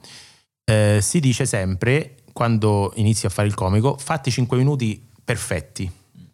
Eh, 0.65 0.99
si 1.03 1.21
dice 1.21 1.45
sempre, 1.45 2.17
quando 2.33 2.93
inizi 2.97 3.27
a 3.27 3.29
fare 3.29 3.49
il 3.49 3.55
comico, 3.55 3.97
fatti 3.99 4.31
5 4.31 4.57
minuti 4.57 5.09
perfetti. 5.25 5.91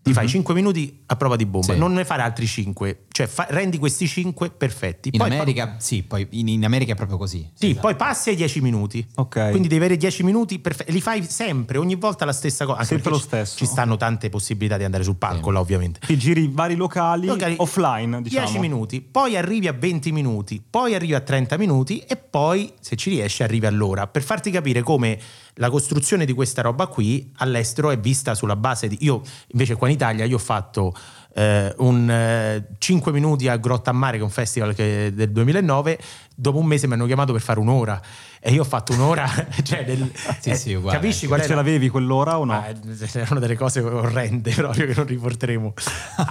Ti 0.09 0.15
fai 0.15 0.29
5 0.29 0.55
minuti 0.55 1.03
a 1.07 1.17
prova 1.17 1.37
di 1.37 1.45
bomba, 1.47 1.73
Sì. 1.75 1.79
non 1.79 1.93
ne 1.93 2.05
fare 2.05 2.23
altri 2.23 2.47
5, 2.47 3.05
cioè 3.11 3.27
fa- 3.27 3.47
rendi 3.51 3.79
questi 3.79 4.07
5 4.07 4.51
perfetti. 4.51 5.11
In 5.13 5.19
Poi- 5.19 5.31
America, 5.31 5.77
sì, 5.79 6.03
poi 6.03 6.27
in, 6.31 6.49
in 6.49 6.65
America 6.65 6.93
è 6.93 6.95
proprio 6.95 7.19
così. 7.19 7.49
Sì, 7.55 7.67
Esatto. 7.71 7.81
poi 7.81 7.95
passi 7.97 8.31
ai 8.31 8.37
10 8.37 8.61
minuti. 8.61 9.07
Ok. 9.17 9.51
Quindi 9.51 9.69
devi 9.69 9.77
avere 9.85 9.97
10 9.97 10.23
minuti 10.23 10.59
perfetti. 10.59 10.93
Li 10.93 11.01
fai 11.01 11.23
sempre, 11.25 11.79
ogni 11.79 11.95
volta 11.97 12.25
la 12.25 12.33
stessa 12.33 12.65
cosa. 12.65 12.79
Anche 12.79 12.89
Sempre 12.89 13.11
lo 13.11 13.17
ci- 13.19 13.23
stesso. 13.25 13.57
Ci 13.57 13.67
stanno 13.67 13.97
tante 13.97 14.29
possibilità 14.31 14.77
di 14.77 14.85
andare 14.85 15.03
sul 15.05 15.17
palco, 15.17 15.49
Sì. 15.49 15.53
là, 15.53 15.61
ovviamente. 15.61 16.01
Ti 16.07 16.17
giri 16.19 16.49
vari 16.53 16.75
locali 16.75 17.27
Locali- 17.27 17.55
offline, 17.59 18.23
diciamo. 18.23 18.47
10 18.47 18.59
minuti, 18.59 19.01
poi 19.01 19.37
arrivi 19.37 19.69
a 19.69 19.73
20 19.73 20.13
minuti, 20.13 20.63
poi 20.69 20.95
arrivi 20.95 21.15
a 21.15 21.21
30 21.21 21.57
minuti 21.59 21.99
e 22.01 22.17
poi, 22.17 22.73
se 22.81 22.97
ci 22.97 23.11
riesci, 23.11 23.43
arrivi 23.43 23.67
all'ora. 23.67 24.07
Per 24.07 24.23
farti 24.23 24.51
capire 24.51 24.83
come 24.83 25.19
la 25.59 25.71
costruzione 25.71 26.25
di 26.25 26.33
questa 26.33 26.63
roba 26.63 26.87
qui 26.87 27.31
all'estero 27.37 27.91
è 27.91 27.99
vista 27.99 28.35
sulla 28.35 28.57
base 28.57 28.89
di... 28.89 28.99
Io 29.01 29.23
invece 29.49 29.75
qua 29.77 29.89
in 29.89 29.95
Italia 29.95 30.25
io 30.25 30.37
ho 30.37 30.41
fatto 30.41 30.95
eh, 31.35 31.75
un 31.79 32.65
5 32.79 33.13
minuti 33.13 33.49
a 33.49 33.57
Grotta 33.57 33.91
a 33.91 33.93
Mare, 33.93 34.17
che 34.17 34.23
è 34.23 34.25
un 34.25 34.31
festival 34.31 34.75
che- 34.75 35.13
del 35.15 35.31
2009, 35.31 35.99
dopo 36.41 36.59
un 36.59 36.67
mese 36.67 36.87
mi 36.87 36.93
hanno 36.93 37.07
chiamato 37.07 37.33
per 37.33 37.41
fare 37.41 37.59
un'ora 37.59 38.01
e 38.41 38.53
io 38.53 38.61
ho 38.61 38.65
fatto 38.65 38.93
un'ora, 38.93 39.29
cioè 39.65 39.85
del- 39.85 40.09
Sì, 40.39 40.51
eh, 40.51 40.55
sì, 40.55 40.73
uguale. 40.75 40.99
capisci 40.99 41.27
qual 41.27 41.41
è? 41.41 41.43
Ce 41.43 41.49
la- 41.49 41.57
l'avevi 41.57 41.89
quell'ora 41.89 42.39
o 42.39 42.45
no? 42.45 42.53
Ah, 42.53 42.67
erano 43.15 43.41
delle 43.41 43.57
cose 43.57 43.81
orrende 43.81 44.53
proprio 44.55 44.87
che 44.87 44.95
non 44.95 45.07
riporteremo. 45.07 45.75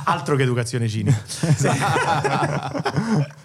Altro 0.05 0.35
che 0.37 0.43
educazione 0.43 0.87
cinica. 0.87 1.21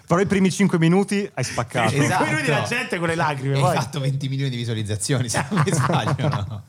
Però 0.05 0.19
i 0.21 0.25
primi 0.25 0.51
5 0.51 0.77
minuti 0.77 1.29
hai 1.33 1.43
spaccato. 1.43 1.95
Esatto. 1.95 2.23
Poi 2.25 2.33
vedi 2.35 2.47
la 2.49 2.61
gente 2.63 2.97
con 2.99 3.07
le 3.07 3.15
lacrime. 3.15 3.55
Hai 3.55 3.61
poi. 3.61 3.75
fatto 3.75 3.99
20 3.99 4.29
milioni 4.29 4.49
di 4.51 4.57
visualizzazioni, 4.57 5.27
se 5.29 5.43
non 5.49 5.63
mi 5.65 5.71
sbaglio. 5.73 6.27
no? 6.29 6.61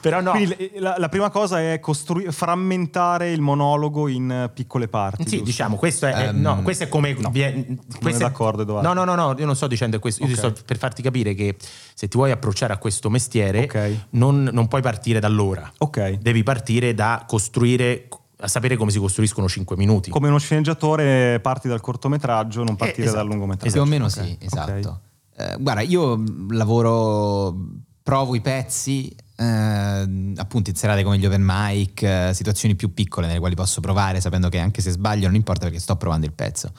Però 0.00 0.20
no. 0.20 0.30
Quindi 0.32 0.72
la, 0.76 0.94
la 0.98 1.08
prima 1.08 1.30
cosa 1.30 1.60
è 1.60 1.78
costrui- 1.80 2.30
frammentare 2.30 3.30
il 3.30 3.40
monologo 3.40 4.08
in 4.08 4.30
eh, 4.30 4.48
piccole 4.52 4.88
parti. 4.88 5.22
Sì, 5.24 5.28
giusto? 5.30 5.44
diciamo, 5.44 5.76
questo 5.76 6.06
è, 6.06 6.28
Ehm, 6.28 6.40
no, 6.40 6.62
questo 6.62 6.84
è 6.84 6.88
come. 6.88 7.14
vie- 7.30 7.76
questo 8.00 8.24
è- 8.24 8.28
d'accordo, 8.28 8.62
Edoardo. 8.62 8.86
No, 8.88 8.94
no, 8.94 9.04
no, 9.04 9.11
no, 9.14 9.34
io 9.38 9.46
non 9.46 9.56
sto 9.56 9.66
dicendo 9.66 9.98
questo. 9.98 10.22
Io 10.22 10.28
ti 10.34 10.40
Ok. 10.40 10.52
sto 10.56 10.62
per 10.64 10.78
farti 10.78 11.02
capire 11.02 11.34
che 11.34 11.56
se 11.94 12.08
ti 12.08 12.16
vuoi 12.16 12.30
approcciare 12.30 12.72
a 12.72 12.78
questo 12.78 13.10
mestiere, 13.10 13.62
Ok. 13.64 14.06
non, 14.10 14.48
non 14.52 14.68
puoi 14.68 14.82
partire 14.82 15.20
dall'ora. 15.20 15.70
Ok. 15.78 16.18
Devi 16.18 16.42
partire 16.42 16.94
da 16.94 17.24
costruire, 17.26 18.08
a 18.38 18.48
sapere 18.48 18.76
come 18.76 18.90
si 18.90 18.98
costruiscono 18.98 19.48
5 19.48 19.76
minuti. 19.76 20.10
Come 20.10 20.28
uno 20.28 20.38
sceneggiatore 20.38 21.38
parti 21.40 21.68
dal 21.68 21.80
cortometraggio, 21.80 22.64
non 22.64 22.76
partire 22.76 23.06
esatto. 23.06 23.18
dal 23.18 23.26
lungometraggio. 23.28 23.72
Più 23.72 23.82
o 23.82 23.84
meno 23.84 24.04
ok, 24.06 24.10
sì, 24.10 24.38
esatto. 24.40 25.00
Eh, 25.36 25.56
guarda, 25.58 25.80
io 25.80 26.22
lavoro, 26.50 27.56
provo 28.02 28.34
i 28.34 28.40
pezzi, 28.40 29.14
eh, 29.36 30.32
appunto 30.36 30.70
in 30.70 30.76
serate 30.76 31.02
come 31.02 31.18
gli 31.18 31.26
open 31.26 31.42
mic, 31.44 32.02
eh, 32.02 32.30
situazioni 32.34 32.74
più 32.74 32.92
piccole 32.92 33.26
nelle 33.26 33.38
quali 33.38 33.54
posso 33.54 33.80
provare, 33.80 34.20
sapendo 34.20 34.48
che 34.48 34.58
anche 34.58 34.82
se 34.82 34.90
sbaglio 34.90 35.26
non 35.26 35.34
importa 35.34 35.64
perché 35.64 35.78
sto 35.80 35.96
provando 35.96 36.26
il 36.26 36.32
pezzo. 36.32 36.72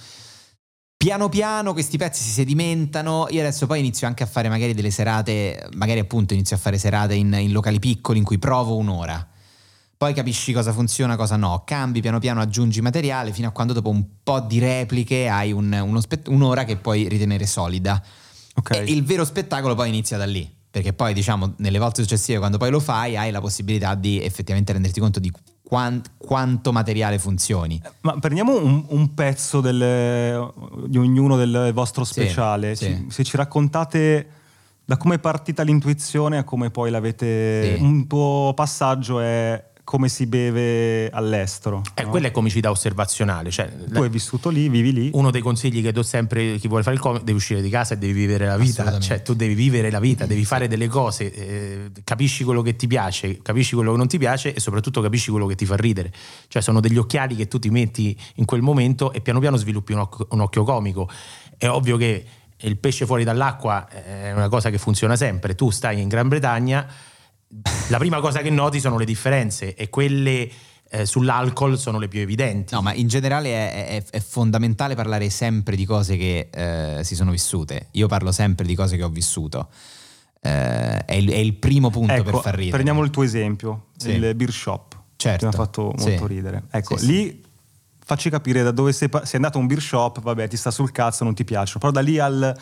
Piano 1.03 1.27
piano 1.27 1.73
questi 1.73 1.97
pezzi 1.97 2.23
si 2.23 2.29
sedimentano, 2.29 3.27
io 3.29 3.41
adesso 3.41 3.67
poi 3.67 3.79
inizio 3.79 4.07
anche 4.07 4.23
a 4.23 4.25
fare 4.25 4.47
magari 4.47 4.73
delle 4.73 4.89
serate, 4.89 5.67
magari 5.73 5.99
appunto 5.99 6.33
inizio 6.33 6.55
a 6.55 6.59
fare 6.59 6.77
serate 6.77 7.13
in, 7.13 7.33
in 7.33 7.51
locali 7.51 7.77
piccoli 7.77 8.19
in 8.19 8.23
cui 8.23 8.39
provo 8.39 8.77
un'ora. 8.77 9.27
Poi 9.97 10.13
capisci 10.13 10.53
cosa 10.53 10.71
funziona, 10.71 11.17
cosa 11.17 11.35
no, 11.35 11.63
cambi 11.65 11.99
piano 11.99 12.19
piano, 12.19 12.39
aggiungi 12.39 12.79
materiale 12.79 13.33
fino 13.33 13.49
a 13.49 13.51
quando 13.51 13.73
dopo 13.73 13.89
un 13.89 14.01
po' 14.23 14.39
di 14.39 14.59
repliche 14.59 15.27
hai 15.27 15.51
un- 15.51 15.99
spett- 16.01 16.29
un'ora 16.29 16.63
che 16.63 16.77
puoi 16.77 17.09
ritenere 17.09 17.47
solida. 17.47 18.01
Ok. 18.55 18.71
E 18.71 18.83
il 18.83 19.03
vero 19.03 19.25
spettacolo 19.25 19.75
poi 19.75 19.89
inizia 19.89 20.15
da 20.15 20.25
lì, 20.25 20.49
perché 20.71 20.93
poi 20.93 21.13
diciamo 21.13 21.55
nelle 21.57 21.79
volte 21.79 22.01
successive 22.01 22.37
quando 22.39 22.57
poi 22.57 22.69
lo 22.71 22.79
fai 22.79 23.17
hai 23.17 23.29
la 23.29 23.41
possibilità 23.41 23.93
di 23.95 24.23
effettivamente 24.23 24.71
renderti 24.71 25.01
conto 25.01 25.19
di 25.19 25.29
quanto 25.63 26.71
materiale 26.71 27.17
funzioni. 27.17 27.81
Ma 28.01 28.17
prendiamo 28.19 28.55
un, 28.63 28.85
un 28.89 29.13
pezzo 29.13 29.59
del- 29.61 30.53
di 30.87 30.97
ognuno 30.97 31.35
del 31.37 31.71
vostro 31.73 32.03
Sì, 32.03 32.13
speciale. 32.13 32.75
sì. 32.75 32.85
Ci- 32.85 33.05
se 33.09 33.23
ci 33.23 33.37
raccontate 33.37 34.27
da 34.85 34.97
come 34.97 35.15
è 35.15 35.19
partita 35.19 35.63
l'intuizione 35.63 36.37
a 36.37 36.43
come 36.43 36.69
poi 36.69 36.91
l'avete. 36.91 37.75
Sì. 37.77 37.81
Un 37.83 38.05
tuo 38.07 38.51
passaggio 38.55 39.19
è 39.21 39.71
come 39.83 40.07
si 40.07 40.25
beve 40.27 41.09
all'estero. 41.09 41.81
Eh, 41.93 42.03
no? 42.03 42.09
Quella 42.09 42.27
è 42.27 42.31
comicità 42.31 42.71
osservazionale. 42.71 43.51
Cioè, 43.51 43.69
Tu 43.91 44.01
hai 44.01 44.09
vissuto 44.09 44.49
lì, 44.49 44.69
vivi 44.69 44.93
lì. 44.93 45.09
uno 45.13 45.29
dei 45.29 45.41
consigli 45.41 45.81
che 45.81 45.91
do 45.91 46.03
sempre 46.03 46.53
a 46.53 46.57
chi 46.57 46.67
vuole 46.67 46.83
fare 46.83 46.95
il 46.95 47.01
comico 47.01 47.23
devi 47.23 47.37
uscire 47.37 47.61
di 47.61 47.69
casa 47.69 47.93
e 47.95 47.97
devi 47.97 48.13
vivere 48.13 48.45
la 48.45 48.57
vita 48.57 48.99
cioè 48.99 49.21
tu 49.21 49.33
devi 49.33 49.53
vivere 49.53 49.91
la 49.91 49.99
vita 49.99 50.25
devi 50.25 50.45
fare 50.45 50.67
delle 50.67 50.87
cose 50.87 51.33
eh, 51.33 51.91
capisci 52.03 52.43
quello 52.43 52.61
che 52.61 52.75
ti 52.75 52.87
piace 52.87 53.41
capisci 53.41 53.75
quello 53.75 53.91
che 53.91 53.97
non 53.97 54.07
ti 54.07 54.17
piace 54.17 54.53
e 54.53 54.59
soprattutto 54.59 55.01
capisci 55.01 55.29
quello 55.31 55.45
che 55.45 55.55
ti 55.55 55.65
fa 55.65 55.75
ridere 55.75 56.11
cioè 56.47 56.61
sono 56.61 56.79
degli 56.79 56.97
occhiali 56.97 57.35
che 57.35 57.47
tu 57.47 57.59
ti 57.59 57.69
metti 57.69 58.17
in 58.35 58.45
quel 58.45 58.61
momento 58.61 59.11
e 59.11 59.21
piano 59.21 59.39
piano 59.39 59.57
sviluppi 59.57 59.93
un 59.93 59.99
occhio, 59.99 60.27
un 60.31 60.39
occhio 60.41 60.63
comico 60.63 61.09
è 61.57 61.67
ovvio 61.67 61.97
che 61.97 62.25
il 62.57 62.77
pesce 62.77 63.05
fuori 63.05 63.23
dall'acqua 63.23 63.87
è 63.89 64.31
una 64.31 64.49
cosa 64.49 64.69
che 64.69 64.77
funziona 64.77 65.15
sempre 65.15 65.55
tu 65.55 65.69
stai 65.69 66.01
in 66.01 66.07
Gran 66.07 66.27
Bretagna 66.29 66.87
la 67.89 67.97
prima 67.97 68.19
cosa 68.19 68.41
che 68.41 68.49
noti 68.49 68.79
sono 68.79 68.97
le 68.97 69.05
differenze 69.05 69.75
e 69.75 69.89
quelle 69.89 70.49
eh, 70.89 71.05
sull'alcol 71.05 71.77
sono 71.77 71.97
le 71.99 72.07
più 72.07 72.19
evidenti 72.19 72.73
No, 72.75 72.81
ma 72.81 72.93
in 72.93 73.07
generale 73.07 73.49
è, 73.49 73.87
è- 73.87 74.03
è 74.09 74.19
fondamentale 74.19 74.95
parlare 74.95 75.29
sempre 75.29 75.75
di 75.75 75.85
cose 75.85 76.17
che 76.17 76.49
eh, 76.51 77.03
si 77.03 77.15
sono 77.15 77.31
vissute. 77.31 77.87
Io 77.91 78.07
parlo 78.07 78.31
sempre 78.31 78.65
di 78.65 78.75
cose 78.75 78.95
che 78.97 79.03
ho 79.03 79.09
vissuto. 79.09 79.69
Eh, 80.41 81.05
è, 81.05 81.13
il, 81.13 81.29
è 81.31 81.35
il 81.37 81.53
primo 81.55 81.89
punto 81.89 82.13
Ecco, 82.13 82.23
per 82.31 82.35
far 82.41 82.53
ridere. 82.55 82.71
prendiamo 82.71 83.01
il 83.03 83.09
tuo 83.09 83.23
esempio, 83.23 83.87
Sì. 83.97 84.09
il 84.11 84.35
beer 84.35 84.51
shop. 84.51 84.95
Certo. 85.15 85.37
Che 85.39 85.45
mi 85.45 85.61
ha 85.61 85.65
fatto 85.65 85.93
Sì. 85.97 86.09
molto 86.09 86.27
ridere. 86.27 86.63
Ecco, 86.69 86.97
Sì, 86.97 87.05
sì. 87.05 87.11
lì 87.11 87.43
facci 88.05 88.29
capire 88.29 88.61
da 88.61 88.71
dove 88.71 88.91
sei, 88.91 89.09
sei 89.09 89.35
andato 89.35 89.57
a 89.57 89.61
un 89.61 89.67
beer 89.67 89.81
shop, 89.81 90.19
vabbè, 90.21 90.47
ti 90.49 90.57
sta 90.57 90.69
sul 90.69 90.91
cazzo, 90.91 91.23
non 91.23 91.33
ti 91.33 91.43
piacciono. 91.45 91.79
Però 91.79 91.91
da 91.91 92.01
lì 92.01 92.19
al 92.19 92.55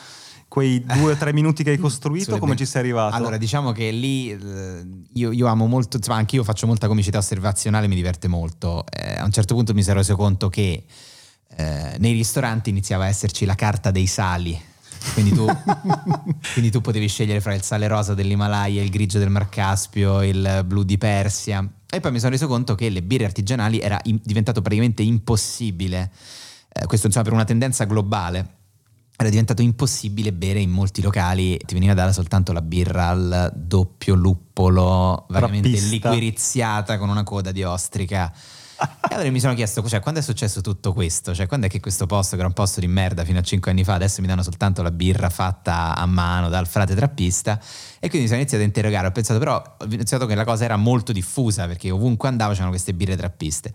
quei 0.51 0.83
due 0.83 1.13
o 1.13 1.15
tre 1.15 1.31
minuti 1.31 1.63
che 1.63 1.69
hai 1.69 1.77
costruito, 1.79 2.37
come 2.37 2.57
ci 2.57 2.65
sei 2.65 2.81
arrivato? 2.81 3.15
Allora, 3.15 3.37
diciamo 3.37 3.71
che 3.71 3.89
lì 3.89 4.31
eh, 4.31 4.85
io, 5.13 5.31
io 5.31 5.47
amo 5.47 5.65
molto, 5.65 5.95
insomma, 5.95 6.17
anche 6.17 6.35
io 6.35 6.43
faccio 6.43 6.67
molta 6.67 6.87
comicità 6.87 7.19
osservazionale, 7.19 7.87
mi 7.87 7.95
diverte 7.95 8.27
molto. 8.27 8.83
Eh, 8.91 9.17
a 9.17 9.23
un 9.23 9.31
certo 9.31 9.55
punto 9.55 9.73
mi 9.73 9.81
sono 9.81 9.99
reso 9.99 10.17
conto 10.17 10.49
che 10.49 10.83
eh, 11.55 11.95
nei 11.99 12.11
ristoranti 12.11 12.69
iniziava 12.69 13.05
a 13.05 13.07
esserci 13.07 13.45
la 13.45 13.55
carta 13.55 13.91
dei 13.91 14.07
sali. 14.07 14.61
Quindi 15.13 15.31
tu, 15.31 15.45
quindi 16.51 16.69
tu 16.69 16.81
potevi 16.81 17.07
scegliere 17.07 17.39
fra 17.39 17.53
il 17.53 17.61
sale 17.61 17.87
rosa 17.87 18.13
dell'Himalaya, 18.13 18.81
il 18.81 18.89
grigio 18.89 19.19
del 19.19 19.29
Mar 19.29 19.47
Caspio, 19.47 20.21
il 20.21 20.63
blu 20.65 20.83
di 20.83 20.97
Persia. 20.97 21.65
E 21.89 22.01
poi 22.01 22.11
mi 22.11 22.19
sono 22.19 22.31
reso 22.31 22.47
conto 22.47 22.75
che 22.75 22.89
le 22.89 23.01
birre 23.01 23.23
artigianali 23.23 23.79
era 23.79 23.97
in- 24.03 24.19
diventato 24.21 24.61
praticamente 24.61 25.01
impossibile. 25.01 26.11
Eh, 26.73 26.87
questo 26.87 27.07
insomma 27.07 27.23
per 27.23 27.33
una 27.33 27.45
tendenza 27.45 27.85
globale 27.85 28.59
era 29.21 29.29
diventato 29.29 29.61
impossibile 29.61 30.33
bere 30.33 30.59
in 30.59 30.71
molti 30.71 31.01
locali, 31.01 31.57
ti 31.57 31.73
veniva 31.73 31.93
data 31.93 32.11
soltanto 32.11 32.51
la 32.53 32.61
birra 32.61 33.07
al 33.07 33.51
doppio 33.55 34.15
luppolo, 34.15 35.25
veramente 35.29 35.69
liquiriziata 35.69 36.97
con 36.97 37.09
una 37.09 37.23
coda 37.23 37.51
di 37.51 37.63
ostrica. 37.63 38.33
E 38.81 39.13
allora 39.13 39.29
mi 39.29 39.39
sono 39.39 39.53
chiesto, 39.53 39.87
cioè, 39.87 39.99
quando 39.99 40.21
è 40.21 40.23
successo 40.23 40.61
tutto 40.61 40.91
questo? 40.91 41.35
Cioè, 41.35 41.45
quando 41.45 41.67
è 41.67 41.69
che 41.69 41.79
questo 41.79 42.07
posto, 42.07 42.31
che 42.31 42.39
era 42.39 42.47
un 42.47 42.55
posto 42.55 42.79
di 42.79 42.87
merda 42.87 43.23
fino 43.23 43.37
a 43.37 43.43
cinque 43.43 43.69
anni 43.69 43.83
fa, 43.83 43.93
adesso 43.93 44.21
mi 44.21 44.27
danno 44.27 44.41
soltanto 44.41 44.81
la 44.81 44.89
birra 44.89 45.29
fatta 45.29 45.95
a 45.95 46.05
mano 46.07 46.49
dal 46.49 46.65
frate 46.65 46.95
trappista? 46.95 47.59
E 47.99 48.09
quindi 48.09 48.21
mi 48.21 48.27
sono 48.27 48.39
iniziato 48.39 48.63
a 48.63 48.65
interrogare, 48.65 49.05
ho 49.05 49.11
pensato 49.11 49.37
però, 49.37 49.57
ho 49.57 49.87
pensato 49.87 50.25
che 50.25 50.33
la 50.33 50.45
cosa 50.45 50.63
era 50.63 50.77
molto 50.77 51.11
diffusa, 51.11 51.67
perché 51.67 51.91
ovunque 51.91 52.27
andavo 52.27 52.53
c'erano 52.53 52.71
queste 52.71 52.95
birre 52.95 53.15
trappiste. 53.15 53.71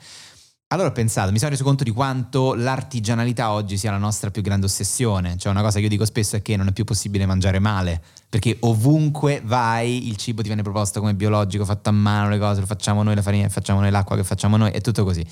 Allora 0.71 0.89
ho 0.89 0.93
pensato, 0.93 1.31
mi 1.31 1.39
sono 1.39 1.53
reso 1.53 1.63
conto 1.63 1.85
di 1.85 1.93
quanto 1.93 2.55
l'artigianalità 2.55 3.53
oggi 3.53 3.79
sia 3.79 3.93
la 3.93 3.99
nostra 3.99 4.33
più 4.33 4.43
grande 4.43 4.67
ossessione. 4.67 5.37
Cioè 5.37 5.53
una 5.53 5.63
cosa 5.63 5.77
che 5.77 5.85
io 5.85 5.89
dico 5.89 6.05
spesso 6.05 6.35
è 6.35 6.43
che 6.43 6.57
non 6.57 6.67
è 6.67 6.73
più 6.73 6.83
possibile 6.83 7.25
mangiare 7.25 7.61
male, 7.61 8.03
perché 8.29 8.57
ovunque 8.63 9.41
vai 9.45 10.09
il 10.09 10.17
cibo 10.17 10.43
ti 10.43 10.49
viene 10.49 10.63
proposto 10.63 10.99
come 10.99 11.15
biologico, 11.15 11.65
fatto 11.65 11.91
a 11.91 11.93
mano, 11.93 12.31
le 12.31 12.39
cose, 12.41 12.59
lo 12.59 12.67
facciamo 12.67 13.05
noi, 13.05 13.15
la 13.15 13.23
farina 13.23 13.49
facciamo 13.49 13.79
noi, 13.79 13.93
l'acqua 13.93 14.17
che 14.17 14.25
facciamo 14.25 14.57
noi, 14.57 14.73
è 14.73 14.81
tutto 14.81 15.05
così. 15.05 15.25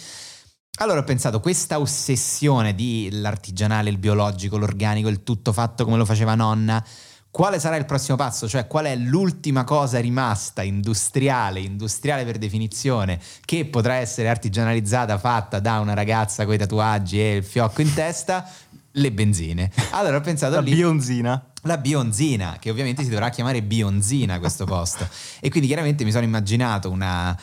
Allora 0.78 1.00
ho 1.00 1.04
pensato, 1.04 1.40
questa 1.40 1.80
ossessione 1.80 2.72
di 2.72 3.08
l'artigianale, 3.10 3.90
il 3.90 3.98
biologico, 3.98 4.56
l'organico, 4.56 5.08
il 5.08 5.24
tutto 5.24 5.52
fatto 5.52 5.84
come 5.84 5.96
lo 5.96 6.04
faceva 6.04 6.36
nonna, 6.36 6.80
quale 7.34 7.58
sarà 7.58 7.74
il 7.74 7.84
prossimo 7.84 8.16
passo? 8.16 8.46
Cioè, 8.46 8.68
qual 8.68 8.84
è 8.84 8.94
l'ultima 8.94 9.64
cosa 9.64 9.98
rimasta 9.98 10.62
industriale, 10.62 11.58
industriale 11.58 12.24
per 12.24 12.38
definizione, 12.38 13.18
che 13.44 13.64
potrà 13.64 13.94
essere 13.94 14.28
artigianalizzata, 14.28 15.18
fatta 15.18 15.58
da 15.58 15.80
una 15.80 15.94
ragazza 15.94 16.44
con 16.44 16.54
i 16.54 16.58
tatuaggi 16.58 17.20
e 17.20 17.34
il 17.34 17.42
fiocco 17.42 17.80
in 17.80 17.92
testa? 17.92 18.48
Le 18.92 19.10
benzine. 19.10 19.68
Allora 19.90 20.18
ho 20.18 20.20
pensato 20.20 20.54
La 20.54 20.60
lì 20.60 20.74
bionzina. 20.74 21.44
la 21.62 21.76
bionzina, 21.78 22.56
che 22.60 22.70
ovviamente 22.70 23.02
si 23.02 23.08
dovrà 23.08 23.30
chiamare 23.30 23.62
bionzina 23.62 24.38
questo 24.38 24.64
posto. 24.64 25.04
E 25.40 25.48
quindi 25.50 25.66
chiaramente 25.66 26.04
mi 26.04 26.12
sono 26.12 26.22
immaginato 26.22 26.88
una, 26.88 27.36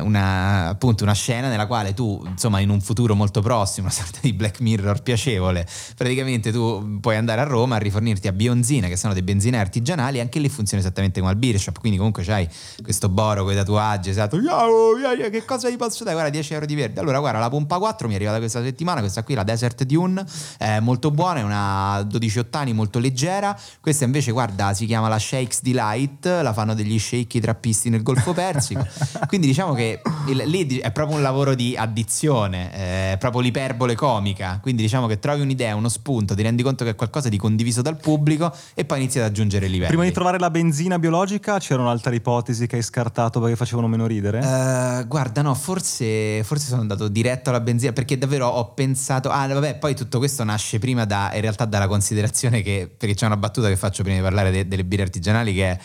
una, 0.00 0.68
appunto 0.68 1.04
una 1.04 1.14
scena 1.14 1.48
nella 1.48 1.66
quale 1.66 1.94
tu, 1.94 2.22
insomma, 2.26 2.60
in 2.60 2.68
un 2.68 2.80
futuro 2.80 3.14
molto 3.14 3.40
prossimo, 3.40 3.86
una 3.86 3.94
sorta 3.94 4.18
di 4.20 4.32
Black 4.32 4.60
Mirror 4.60 5.02
piacevole, 5.02 5.66
praticamente 5.96 6.52
tu 6.52 6.98
puoi 7.00 7.16
andare 7.16 7.40
a 7.40 7.44
Roma 7.44 7.76
a 7.76 7.78
rifornirti 7.78 8.28
a 8.28 8.32
Bionzina, 8.32 8.88
che 8.88 8.96
sono 8.96 9.12
dei 9.12 9.22
benzine 9.22 9.58
artigianali, 9.58 10.20
anche 10.20 10.38
lì 10.38 10.48
funziona 10.48 10.82
esattamente 10.82 11.20
come 11.20 11.32
al 11.32 11.38
beer 11.38 11.58
shop, 11.58 11.78
quindi 11.78 11.96
comunque 11.96 12.22
c'hai 12.22 12.48
questo 12.82 13.08
boro 13.08 13.44
con 13.44 13.52
i 13.52 13.56
tatuaggi, 13.56 14.10
esatto, 14.10 14.36
"Yo, 14.36 14.98
yo, 14.98 15.12
yo, 15.12 15.30
che 15.30 15.44
cosa 15.44 15.68
gli 15.68 15.76
posso 15.76 16.04
dare? 16.04 16.14
Guarda, 16.14 16.30
10 16.30 16.52
euro 16.54 16.66
di 16.66 16.74
verde. 16.74 17.00
Allora, 17.00 17.18
guarda, 17.18 17.38
la 17.38 17.48
pompa 17.48 17.78
4 17.78 18.06
mi 18.06 18.14
è 18.14 18.16
arrivata 18.16 18.38
questa 18.38 18.62
settimana, 18.62 19.00
questa 19.00 19.22
qui, 19.22 19.34
la 19.34 19.44
Desert 19.44 19.84
Dune, 19.84 20.24
è 20.58 20.80
molto 20.80 21.10
buona, 21.10 21.40
è 21.40 21.42
una 21.42 22.02
12 22.06 22.38
ottani, 22.38 22.72
molto 22.72 22.98
leggera. 22.98 23.58
Questa 23.80 24.04
invece, 24.04 24.32
guarda, 24.32 24.74
si 24.74 24.86
chiama 24.86 25.08
la 25.08 25.18
Shakes 25.18 25.62
Delight, 25.62 26.26
la 26.26 26.52
fanno 26.52 26.74
degli 26.74 26.98
shake 26.98 27.40
trappisti 27.40 27.88
nel 27.90 28.02
Golfo 28.02 28.32
Persico. 28.32 28.86
quindi 29.26 29.46
diciamo 29.46 29.69
che 29.74 30.00
il, 30.26 30.36
lì 30.46 30.78
è 30.78 30.90
proprio 30.92 31.16
un 31.16 31.22
lavoro 31.22 31.54
di 31.54 31.76
addizione, 31.76 32.70
è 33.12 33.16
proprio 33.18 33.40
l'iperbole 33.40 33.94
comica. 33.94 34.58
Quindi 34.60 34.82
diciamo 34.82 35.06
che 35.06 35.18
trovi 35.18 35.40
un'idea, 35.40 35.74
uno 35.74 35.88
spunto, 35.88 36.34
ti 36.34 36.42
rendi 36.42 36.62
conto 36.62 36.84
che 36.84 36.90
è 36.90 36.94
qualcosa 36.94 37.28
di 37.28 37.36
condiviso 37.36 37.82
dal 37.82 37.96
pubblico 37.96 38.52
e 38.74 38.84
poi 38.84 38.98
inizi 38.98 39.18
ad 39.18 39.24
aggiungere 39.24 39.66
livelli. 39.66 39.88
Prima 39.88 40.04
di 40.04 40.12
trovare 40.12 40.38
la 40.38 40.50
benzina 40.50 40.98
biologica 40.98 41.58
c'erano 41.58 41.90
altre 41.90 42.14
ipotesi 42.14 42.66
che 42.66 42.76
hai 42.76 42.82
scartato 42.82 43.40
perché 43.40 43.56
facevano 43.56 43.88
meno 43.88 44.06
ridere? 44.06 44.38
Eh, 44.38 45.04
guarda, 45.06 45.42
no, 45.42 45.54
forse, 45.54 46.42
forse 46.44 46.68
sono 46.68 46.80
andato 46.80 47.08
diretto 47.08 47.50
alla 47.50 47.60
benzina 47.60 47.92
perché 47.92 48.18
davvero 48.18 48.46
ho 48.48 48.72
pensato. 48.72 49.30
Ah, 49.30 49.46
vabbè, 49.46 49.78
poi 49.78 49.94
tutto 49.94 50.18
questo 50.18 50.44
nasce 50.44 50.78
prima 50.78 51.04
da, 51.04 51.30
in 51.34 51.40
realtà 51.40 51.64
dalla 51.64 51.86
considerazione 51.86 52.62
che. 52.62 52.90
Perché 52.96 53.14
c'è 53.14 53.26
una 53.26 53.36
battuta 53.36 53.68
che 53.68 53.76
faccio 53.76 54.02
prima 54.02 54.18
di 54.18 54.22
parlare 54.22 54.50
de- 54.50 54.68
delle 54.68 54.84
birre 54.84 55.02
artigianali 55.02 55.54
che 55.54 55.70
è 55.70 55.78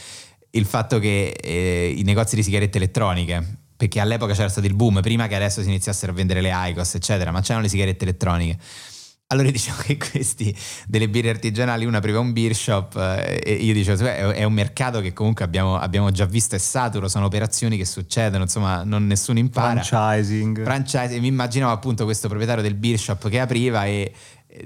il 0.52 0.66
fatto 0.66 1.00
che 1.00 1.30
eh, 1.30 1.94
i 1.96 2.04
negozi 2.04 2.36
di 2.36 2.44
sigarette 2.44 2.78
elettroniche. 2.78 3.65
Perché 3.78 4.00
all'epoca 4.00 4.34
c'era 4.34 4.50
stato 4.50 4.68
il 4.68 4.74
boom, 4.74 5.02
prima 5.02 5.28
che 5.28 5.36
adesso 5.36 5.62
si 5.62 5.68
iniziassero 5.68 6.12
a 6.12 6.16
vendere 6.16 6.42
le 6.42 6.52
ICOS, 6.54 6.96
eccetera, 6.96 7.32
ma 7.32 7.42
c'erano 7.42 7.64
le 7.64 7.70
sigarette 7.70 8.04
elettroniche. 8.04 8.58
Allora 9.28 9.50
diciamo 9.50 9.80
che 9.82 9.98
questi 9.98 10.56
delle 10.88 11.10
birre 11.10 11.30
artigianali, 11.30 11.86
una 11.86 11.98
apriva 11.98 12.20
un 12.20 12.32
beer 12.32 12.54
shop 12.54 12.96
eh, 12.96 13.42
e 13.44 13.54
io 13.54 13.74
dicevo 13.74 14.06
è, 14.06 14.44
un 14.44 14.54
mercato 14.54 15.02
che 15.02 15.14
comunque 15.14 15.44
abbiamo, 15.44 15.78
abbiamo 15.78 16.12
già 16.12 16.26
visto 16.26 16.54
è 16.54 16.60
saturo, 16.60 17.08
sono 17.08 17.26
operazioni 17.26 17.76
che 17.76 17.86
succedono, 17.86 18.44
insomma 18.44 18.84
non 18.84 19.08
nessuno 19.08 19.40
impara. 19.40 19.82
Franchising. 19.82 20.64
Franchising, 20.64 21.20
mi 21.20 21.28
immaginavo 21.28 21.72
appunto 21.72 22.04
questo 22.04 22.28
proprietario 22.28 22.62
del 22.62 22.76
beer 22.76 23.00
shop 23.00 23.28
che 23.28 23.40
apriva 23.40 23.86
e, 23.86 24.14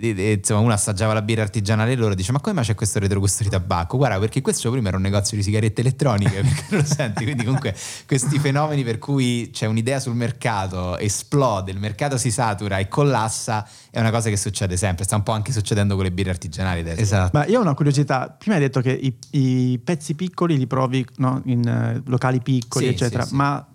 insomma 0.01 0.59
uno 0.59 0.73
assaggiava 0.73 1.13
la 1.13 1.21
birra 1.21 1.41
artigianale 1.41 1.95
loro 1.95 2.13
dice 2.13 2.31
ma 2.31 2.39
come 2.39 2.55
mai 2.55 2.63
c'è 2.63 2.75
questo 2.75 2.99
retrogusto 2.99 3.43
di 3.43 3.49
tabacco? 3.49 3.97
Guarda 3.97 4.19
perché 4.19 4.41
questo 4.41 4.69
prima 4.71 4.89
era 4.89 4.97
un 4.97 5.03
negozio 5.03 5.35
di 5.35 5.43
sigarette 5.43 5.81
elettroniche, 5.81 6.41
perché 6.41 6.65
non 6.69 6.79
lo 6.81 6.85
senti? 6.85 7.23
Quindi 7.23 7.43
comunque 7.43 7.75
questi 8.05 8.39
fenomeni 8.39 8.83
per 8.83 8.97
cui 8.99 9.49
c'è 9.51 9.65
un'idea 9.65 9.99
sul 9.99 10.15
mercato, 10.15 10.97
esplode, 10.97 11.71
il 11.71 11.79
mercato 11.79 12.17
si 12.17 12.31
satura 12.31 12.77
e 12.77 12.87
collassa 12.87 13.67
è 13.91 13.99
una 13.99 14.11
cosa 14.11 14.29
che 14.29 14.37
succede 14.37 14.77
sempre, 14.77 15.03
sta 15.03 15.15
un 15.15 15.23
po' 15.23 15.31
anche 15.31 15.51
succedendo 15.51 15.95
con 15.95 16.03
le 16.03 16.11
birre 16.11 16.29
artigianali 16.29 16.81
adesso. 16.81 17.01
Esatto. 17.01 17.37
Ma 17.37 17.45
io 17.45 17.59
ho 17.59 17.61
una 17.61 17.73
curiosità. 17.73 18.35
Prima 18.37 18.55
hai 18.55 18.61
detto 18.61 18.81
che 18.81 18.91
i, 18.91 19.13
i 19.31 19.79
pezzi 19.83 20.15
piccoli 20.15 20.57
li 20.57 20.67
provi 20.67 21.05
no, 21.17 21.41
in 21.45 21.67
eh, 21.67 22.01
locali 22.05 22.39
piccoli, 22.41 22.85
Sì, 22.85 22.91
eccetera. 22.91 23.23
sì, 23.23 23.29
sì. 23.29 23.35
Ma 23.35 23.67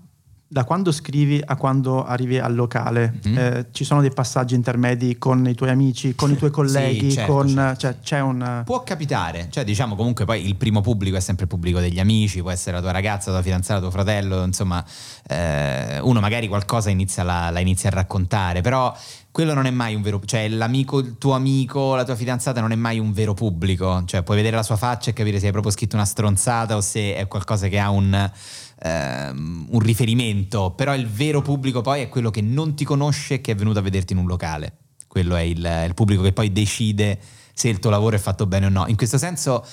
da 0.47 0.65
quando 0.65 0.93
scrivi 0.93 1.43
a 1.45 1.57
quando 1.57 2.05
arrivi 2.05 2.39
al 2.39 2.55
locale, 2.55 3.15
Mhm. 3.25 3.39
eh, 3.39 3.67
ci 3.73 3.83
sono 3.83 4.01
dei 4.01 4.13
passaggi 4.13 4.55
intermedi 4.55 5.19
con 5.19 5.47
i 5.49 5.55
tuoi 5.55 5.71
amici, 5.71 6.15
con 6.15 6.31
i 6.31 6.37
tuoi 6.37 6.51
colleghi, 6.51 7.11
certo, 7.11 7.33
con, 7.33 7.49
certo. 7.49 7.81
cioè 7.81 7.97
c'è 8.01 8.21
un... 8.21 8.63
Può 8.65 8.83
capitare, 8.85 9.49
cioè 9.51 9.65
diciamo 9.65 9.97
comunque 9.97 10.25
poi 10.25 10.47
il 10.47 10.55
primo 10.57 10.81
pubblico 10.81 11.17
è 11.17 11.21
sempre 11.21 11.45
il 11.45 11.51
pubblico 11.51 11.81
degli 11.81 11.99
amici, 11.99 12.41
può 12.41 12.51
essere 12.51 12.77
la 12.77 12.83
tua 12.83 12.93
ragazza, 12.93 13.31
la 13.31 13.37
tua 13.37 13.45
fidanzata, 13.45 13.81
tuo 13.81 13.91
fratello, 13.91 14.45
insomma 14.45 14.85
eh, 15.29 15.99
uno 16.01 16.21
magari 16.21 16.47
qualcosa 16.47 16.89
inizia 16.91 17.23
la, 17.25 17.51
la 17.51 17.61
inizia 17.61 17.89
a 17.91 17.95
raccontare, 17.95 18.61
però 18.61 18.95
quello 19.33 19.53
non 19.55 19.67
è 19.67 19.71
mai 19.71 19.97
un 19.97 20.03
vero, 20.03 20.21
cioè 20.25 20.47
l'amico, 20.49 21.01
il 21.01 21.19
tuo 21.19 21.33
amico, 21.33 21.97
la 21.97 22.05
tua 22.05 22.15
fidanzata 22.15 22.61
non 22.61 22.71
è 22.71 22.77
mai 22.77 23.01
un 23.01 23.13
vero 23.13 23.35
pubblico, 23.35 24.05
cioè 24.07 24.23
puoi 24.23 24.37
vedere 24.37 24.55
la 24.55 24.63
sua 24.63 24.77
faccia 24.77 25.11
e 25.11 25.13
capire 25.13 25.41
se 25.41 25.47
hai 25.47 25.53
proprio 25.53 25.73
scritto 25.73 25.97
una 25.97 26.05
stronzata 26.05 26.77
o 26.77 26.81
se 26.81 27.17
è 27.17 27.27
qualcosa 27.27 27.67
che 27.67 27.81
ha 27.81 27.91
un, 27.91 28.31
ehm, 28.85 29.69
un 29.71 29.81
riferimento, 29.81 30.73
però 30.73 30.95
il 30.95 31.09
vero 31.09 31.41
pubblico 31.41 31.81
poi 31.81 32.03
è 32.03 32.09
quello 32.09 32.31
che 32.31 32.43
non 32.43 32.75
ti 32.75 32.85
conosce 32.85 33.35
e 33.35 33.41
che 33.41 33.53
è 33.53 33.55
venuto 33.55 33.79
a 33.79 33.83
vederti 33.83 34.13
in 34.13 34.19
un 34.19 34.27
locale, 34.27 34.79
quello 35.09 35.35
è 35.37 35.41
il, 35.41 35.85
il 35.87 35.95
pubblico 35.95 36.23
che 36.23 36.33
poi 36.33 36.53
decide 36.53 37.19
se 37.53 37.69
il 37.69 37.79
tuo 37.79 37.91
lavoro 37.91 38.17
è 38.17 38.19
fatto 38.19 38.47
bene 38.47 38.67
o 38.67 38.69
no. 38.69 38.87
In 38.89 38.97
questo 38.97 39.17
senso 39.17 39.65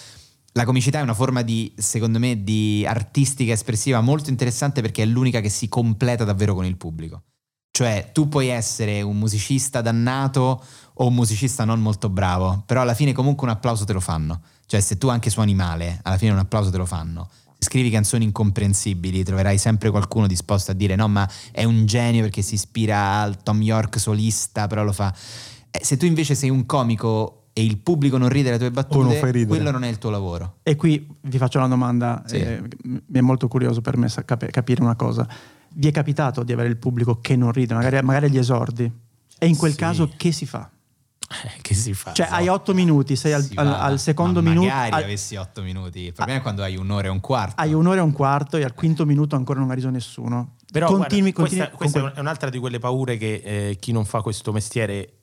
la 0.53 0.65
comicità 0.65 0.99
è 0.99 1.01
una 1.01 1.13
forma 1.13 1.41
di, 1.41 1.73
secondo 1.77 2.19
me, 2.19 2.43
di 2.43 2.85
artistica 2.87 3.53
espressiva 3.53 4.01
molto 4.01 4.29
interessante 4.29 4.81
perché 4.81 5.03
è 5.03 5.05
l'unica 5.05 5.41
che 5.41 5.49
si 5.49 5.67
completa 5.67 6.23
davvero 6.23 6.53
con 6.53 6.65
il 6.65 6.77
pubblico. 6.77 7.23
Cioè, 7.71 8.09
tu 8.11 8.27
puoi 8.27 8.47
essere 8.47 9.01
un 9.01 9.17
musicista 9.17 9.81
dannato 9.81 10.61
o 10.93 11.07
un 11.07 11.13
musicista 11.13 11.63
non 11.63 11.81
molto 11.81 12.09
bravo, 12.09 12.63
però 12.65 12.81
alla 12.81 12.93
fine 12.93 13.13
comunque 13.13 13.47
un 13.47 13.53
applauso 13.53 13.85
te 13.85 13.93
lo 13.93 14.01
fanno. 14.01 14.41
Cioè, 14.65 14.81
se 14.81 14.97
tu 14.97 15.07
anche 15.07 15.29
suoni 15.29 15.55
male, 15.55 15.99
alla 16.03 16.17
fine 16.17 16.31
un 16.31 16.37
applauso 16.37 16.69
te 16.69 16.77
lo 16.77 16.85
fanno. 16.85 17.29
Scrivi 17.63 17.91
canzoni 17.91 18.23
incomprensibili, 18.25 19.23
troverai 19.23 19.59
sempre 19.59 19.91
qualcuno 19.91 20.25
disposto 20.25 20.71
a 20.71 20.73
dire 20.73 20.95
no, 20.95 21.07
ma 21.07 21.29
è 21.51 21.63
un 21.63 21.85
genio 21.85 22.23
perché 22.23 22.41
si 22.41 22.55
ispira 22.55 23.19
al 23.21 23.43
Tom 23.43 23.61
York 23.61 23.99
solista, 23.99 24.65
però 24.65 24.83
lo 24.83 24.91
fa. 24.91 25.13
Eh, 25.69 25.79
se 25.83 25.95
tu 25.95 26.05
invece 26.07 26.33
sei 26.33 26.49
un 26.49 26.65
comico 26.65 27.43
e 27.53 27.63
il 27.63 27.77
pubblico 27.77 28.17
non 28.17 28.29
ride 28.29 28.49
le 28.49 28.57
tue 28.57 28.71
battute, 28.71 29.21
non 29.21 29.45
quello 29.45 29.69
non 29.69 29.83
è 29.83 29.89
il 29.89 29.99
tuo 29.99 30.09
lavoro. 30.09 30.55
E 30.63 30.75
qui 30.75 31.07
vi 31.21 31.37
faccio 31.37 31.59
una 31.59 31.67
domanda, 31.67 32.23
Sì. 32.25 32.37
eh, 32.37 32.61
mi 32.83 32.99
è 33.11 33.21
molto 33.21 33.47
curioso 33.47 33.79
per 33.79 33.95
me 33.95 34.07
capire 34.49 34.81
una 34.81 34.95
cosa. 34.95 35.27
Vi 35.73 35.87
è 35.87 35.91
capitato 35.91 36.41
di 36.41 36.53
avere 36.53 36.67
il 36.67 36.77
pubblico 36.77 37.19
che 37.21 37.35
non 37.35 37.51
ride, 37.51 37.75
magari, 37.75 38.03
magari 38.03 38.25
agli 38.25 38.39
esordi? 38.39 38.91
E 39.37 39.45
in 39.45 39.55
quel 39.55 39.73
Sì. 39.73 39.77
caso 39.77 40.09
che 40.17 40.31
si 40.31 40.47
fa? 40.47 40.67
Eh, 41.43 41.61
che 41.61 41.73
si 41.73 41.93
fa? 41.93 42.13
Cioè 42.13 42.27
hai 42.29 42.47
otto 42.47 42.73
minuti, 42.73 43.15
sei 43.15 43.33
al, 43.33 43.47
al- 43.55 43.67
al 43.73 43.99
secondo 43.99 44.41
ma 44.41 44.49
minuto, 44.49 44.67
Magari 44.67 44.91
al- 44.95 45.03
avessi 45.03 45.35
otto 45.35 45.61
minuti. 45.61 45.99
Il 46.01 46.13
problema 46.13 46.39
è 46.39 46.41
quando 46.41 46.63
hai 46.63 46.75
un'ora 46.75 47.07
e 47.07 47.09
un 47.09 47.19
quarto. 47.19 47.61
hai 47.61 47.73
un'ora 47.73 47.99
e 47.99 48.03
un 48.03 48.11
quarto 48.11 48.57
e 48.57 48.63
al 48.63 48.73
quinto 48.73 49.05
minuto 49.05 49.35
ancora 49.35 49.59
non 49.59 49.71
ha 49.71 49.73
riso 49.73 49.89
nessuno. 49.89 50.55
Però 50.71 50.87
continui, 50.87 51.31
guarda, 51.31 51.41
continui 51.41 51.69
questa, 51.69 51.77
questa 51.77 51.99
con 51.99 52.07
è 52.09 52.11
un- 52.11 52.17
è 52.17 52.19
un'altra 52.21 52.49
di 52.49 52.59
quelle 52.59 52.79
paure 52.79 53.17
che 53.17 53.41
eh, 53.69 53.77
chi 53.79 53.91
non 53.91 54.05
fa 54.05 54.21
questo 54.21 54.51
mestiere 54.51 55.13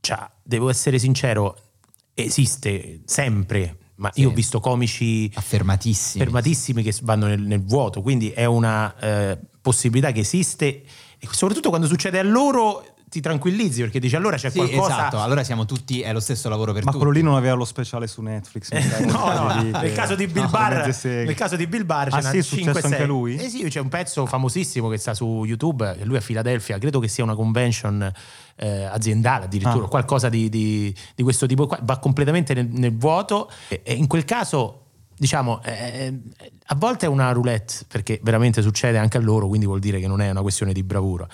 c'ha. 0.00 0.30
Devo 0.42 0.68
essere 0.68 0.98
sincero, 0.98 1.56
esiste 2.14 3.00
sempre, 3.04 3.78
ma 3.96 4.10
Sì. 4.12 4.20
io 4.22 4.30
ho 4.30 4.32
visto 4.32 4.60
comici 4.60 5.30
Affermatissimi. 5.34 6.22
fermatissimi 6.24 6.82
che 6.82 6.94
vanno 7.02 7.26
nel, 7.26 7.40
nel 7.40 7.62
vuoto, 7.64 8.02
quindi 8.02 8.30
è 8.30 8.44
una 8.44 8.94
eh, 8.98 9.38
possibilità 9.60 10.12
che 10.12 10.20
esiste 10.20 10.82
e 11.18 11.28
soprattutto 11.30 11.68
quando 11.68 11.86
succede 11.86 12.18
a 12.18 12.22
loro 12.22 12.91
ti 13.12 13.20
tranquillizzi 13.20 13.82
perché 13.82 13.98
dici 14.00 14.16
allora 14.16 14.38
c'è 14.38 14.48
Sì, 14.48 14.56
qualcosa... 14.56 14.94
esatto. 14.94 15.20
Allora 15.20 15.44
siamo 15.44 15.66
tutti, 15.66 16.00
è 16.00 16.14
lo 16.14 16.20
stesso 16.20 16.48
lavoro 16.48 16.72
per 16.72 16.82
Ma 16.84 16.92
tutti. 16.92 17.04
quello 17.04 17.18
lì 17.18 17.22
non 17.22 17.34
aveva 17.36 17.52
lo 17.54 17.66
speciale 17.66 18.06
su 18.06 18.22
Netflix. 18.22 18.72
Eh, 18.72 19.04
no, 19.04 19.12
no, 19.34 19.44
quelli 19.52 19.70
nel 19.70 19.92
caso 19.92 20.14
di 20.14 20.26
Bill 20.26 20.44
no, 20.44 20.48
Barr, 20.48 20.90
nel 21.04 21.34
caso 21.34 21.56
di 21.56 21.66
Bill 21.66 21.84
Barr 21.84 22.08
Ah, 22.10 22.20
c'è 22.20 22.30
sì, 22.30 22.38
è 22.38 22.42
successo 22.42 22.86
anche 22.86 23.02
a 23.02 23.06
lui? 23.06 23.36
Eh 23.36 23.50
sì, 23.50 23.62
c'è 23.68 23.80
un 23.80 23.88
pezzo 23.90 24.24
famosissimo 24.24 24.88
che 24.88 24.96
sta 24.96 25.12
su 25.12 25.44
YouTube, 25.44 25.94
lui 26.04 26.16
a 26.16 26.20
Filadelfia, 26.20 26.78
credo 26.78 27.00
che 27.00 27.08
sia 27.08 27.22
una 27.22 27.34
convention 27.34 28.10
eh, 28.56 28.84
aziendale 28.84 29.44
addirittura, 29.44 29.84
Ah. 29.84 29.88
qualcosa 29.88 30.30
di, 30.30 30.48
di- 30.48 30.94
di 31.14 31.22
questo 31.22 31.44
tipo 31.44 31.66
qua, 31.66 31.78
va 31.82 31.98
completamente 31.98 32.54
nel, 32.54 32.66
nel 32.70 32.96
vuoto 32.96 33.50
e, 33.68 33.82
e 33.84 33.92
in 33.92 34.06
quel 34.06 34.24
caso 34.24 34.78
diciamo 35.14 35.60
eh, 35.62 36.18
a 36.66 36.74
volte 36.74 37.04
è 37.06 37.08
una 37.10 37.30
roulette 37.32 37.84
perché 37.88 38.18
veramente 38.22 38.62
succede 38.62 38.96
anche 38.98 39.18
a 39.18 39.20
loro, 39.20 39.46
quindi 39.48 39.66
vuol 39.66 39.80
dire 39.80 40.00
che 40.00 40.06
non 40.08 40.20
è 40.22 40.30
una 40.30 40.40
questione 40.42 40.72
di 40.72 40.82
bravura. 40.82 41.26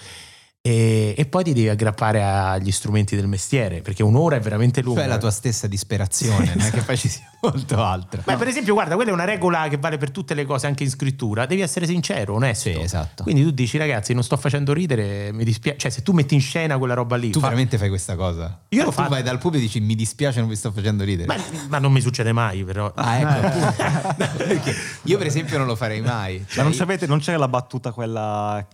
E, 0.61 1.15
e 1.17 1.25
poi 1.27 1.45
ti 1.45 1.53
devi 1.55 1.69
aggrappare 1.69 2.23
agli 2.23 2.73
strumenti 2.73 3.15
del 3.15 3.29
mestiere 3.29 3.81
perché 3.81 4.03
un'ora 4.03 4.37
è 4.37 4.41
veramente 4.41 4.83
lunga. 4.83 5.01
Cioè 5.01 5.09
la 5.09 5.17
tua 5.17 5.31
stessa 5.31 5.67
disperazione, 5.69 6.53
non 6.57 6.67
è 6.67 6.71
che 6.71 6.83
poi 6.83 6.97
ci 6.99 7.09
sia 7.09 7.23
molto 7.41 7.83
altro. 7.83 8.23
Ma 8.27 8.37
per 8.37 8.49
esempio, 8.49 8.75
guarda, 8.75 8.97
quella 8.97 9.11
è 9.11 9.15
una 9.15 9.25
regola 9.25 9.69
che 9.69 9.79
vale 9.79 9.97
per 9.99 10.11
tutte 10.11 10.35
le 10.35 10.45
cose, 10.45 10.67
anche 10.67 10.83
in 10.83 10.91
scrittura. 10.91 11.47
Devi 11.47 11.63
essere 11.63 11.87
sincero, 11.87 12.35
onesto. 12.35 12.69
Sì, 12.71 12.79
esatto. 12.79 13.23
Quindi 13.23 13.45
tu 13.45 13.51
dici, 13.53 13.79
ragazzi, 13.79 14.13
non 14.13 14.25
sto 14.25 14.37
facendo 14.37 14.73
ridere, 14.73 15.33
mi 15.33 15.45
dispiace. 15.45 15.79
Cioè, 15.79 15.91
se 15.91 16.03
tu 16.03 16.13
metti 16.13 16.35
in 16.35 16.41
scena 16.41 16.77
quella 16.77 16.95
roba 16.95 17.17
lì. 17.17 17.31
Tu 17.31 17.39
fa- 17.39 17.47
veramente 17.47 17.79
fai 17.79 17.89
questa 17.89 18.17
cosa? 18.17 18.61
Io 18.71 18.83
l'ho 18.83 18.89
tu 18.91 18.95
fatto. 18.97 19.11
vai 19.11 19.23
dal 19.23 19.39
pubblico 19.39 19.65
e 19.65 19.67
dici 19.69 19.81
mi 19.81 19.95
dispiace 19.95 20.41
non 20.41 20.49
vi 20.49 20.57
sto 20.57 20.73
facendo 20.73 21.05
ridere. 21.05 21.29
Ma, 21.29 21.43
ma 21.69 21.79
non 21.79 21.93
mi 21.93 22.01
succede 22.01 22.33
mai, 22.33 22.65
però. 22.65 22.93
Ah, 22.95 23.17
ecco. 23.17 24.37
Perché 24.37 24.75
io 25.05 25.17
per 25.19 25.29
esempio 25.29 25.57
non 25.57 25.67
lo 25.67 25.77
farei 25.77 26.01
mai. 26.03 26.39
Ma 26.41 26.45
Cioè, 26.47 26.63
non, 26.65 26.73
io- 26.73 26.79
sapete, 26.79 27.07
non 27.07 27.21
c'è 27.21 27.37
la 27.37 27.49
battuta 27.49 27.93
quella 27.93 28.67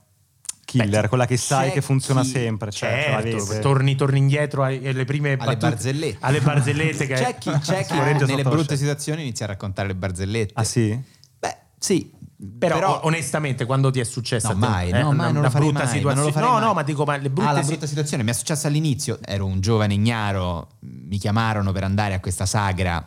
killer, 0.79 1.03
Beh, 1.03 1.09
quella 1.09 1.27
che 1.27 1.37
sai 1.37 1.71
che 1.73 1.81
funziona 1.81 2.23
chi- 2.23 2.29
sempre. 2.31 2.71
Cioè, 2.71 2.89
ce 2.91 3.03
Certo, 3.11 3.37
l'avete. 3.37 3.59
torni, 3.61 3.95
torni 3.95 4.19
indietro 4.19 4.63
ai- 4.63 4.87
alle 4.87 5.05
prime 5.05 5.33
alle 5.33 5.37
battute- 5.37 5.69
barzellette. 5.69 6.17
Alle 6.21 6.41
barzellette 6.41 7.07
che 7.07 7.15
c'è 7.15 7.39
chi, 7.39 7.51
c'è 7.61 7.85
chi 7.85 7.95
nelle 8.27 8.43
brutte 8.43 8.77
situazioni 8.77 9.23
inizia 9.23 9.45
a 9.47 9.49
raccontare 9.49 9.89
le 9.89 9.95
barzellette. 9.95 10.53
Ah 10.57 10.65
sì? 10.65 10.99
Beh, 11.39 11.57
sì. 11.79 12.11
Però, 12.59 13.01
onestamente, 13.05 13.65
quando 13.65 13.91
ti 13.91 14.01
è 14.01 14.05
successo 14.05 14.49
No, 14.49 14.53
a 14.53 14.55
te, 14.55 14.67
mai, 14.69 14.89
eh, 14.91 14.93
no, 15.01 15.09
una, 15.09 15.17
mai, 15.17 15.27
non 15.27 15.37
una 15.37 15.43
lo 15.45 15.51
farei 15.51 15.69
brutta 15.69 15.85
mai, 15.85 15.87
ma 15.87 15.93
situazione? 15.99 16.15
non 16.17 16.25
lo 16.25 16.33
farei 16.33 16.49
no, 16.49 16.55
mai. 16.57 16.65
no, 16.67 16.75
ma 16.75 16.83
dico, 16.83 17.05
ma 17.05 17.17
le 17.17 17.31
brutte 17.31 17.49
Ah, 17.49 17.53
la 17.53 17.63
si- 17.63 17.69
brutta 17.69 17.87
situazione. 17.87 18.23
Mi 18.23 18.31
è 18.31 18.33
successo 18.35 18.67
all'inizio, 18.67 19.19
ero 19.25 19.47
un 19.47 19.61
giovane 19.61 19.95
ignaro, 19.95 20.69
mi 20.81 21.17
chiamarono 21.19 21.73
per 21.73 21.85
andare 21.85 22.13
a 22.15 22.21
questa 22.21 22.45
sagra 22.45 23.03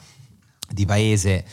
di 0.70 0.86
paese 0.86 1.46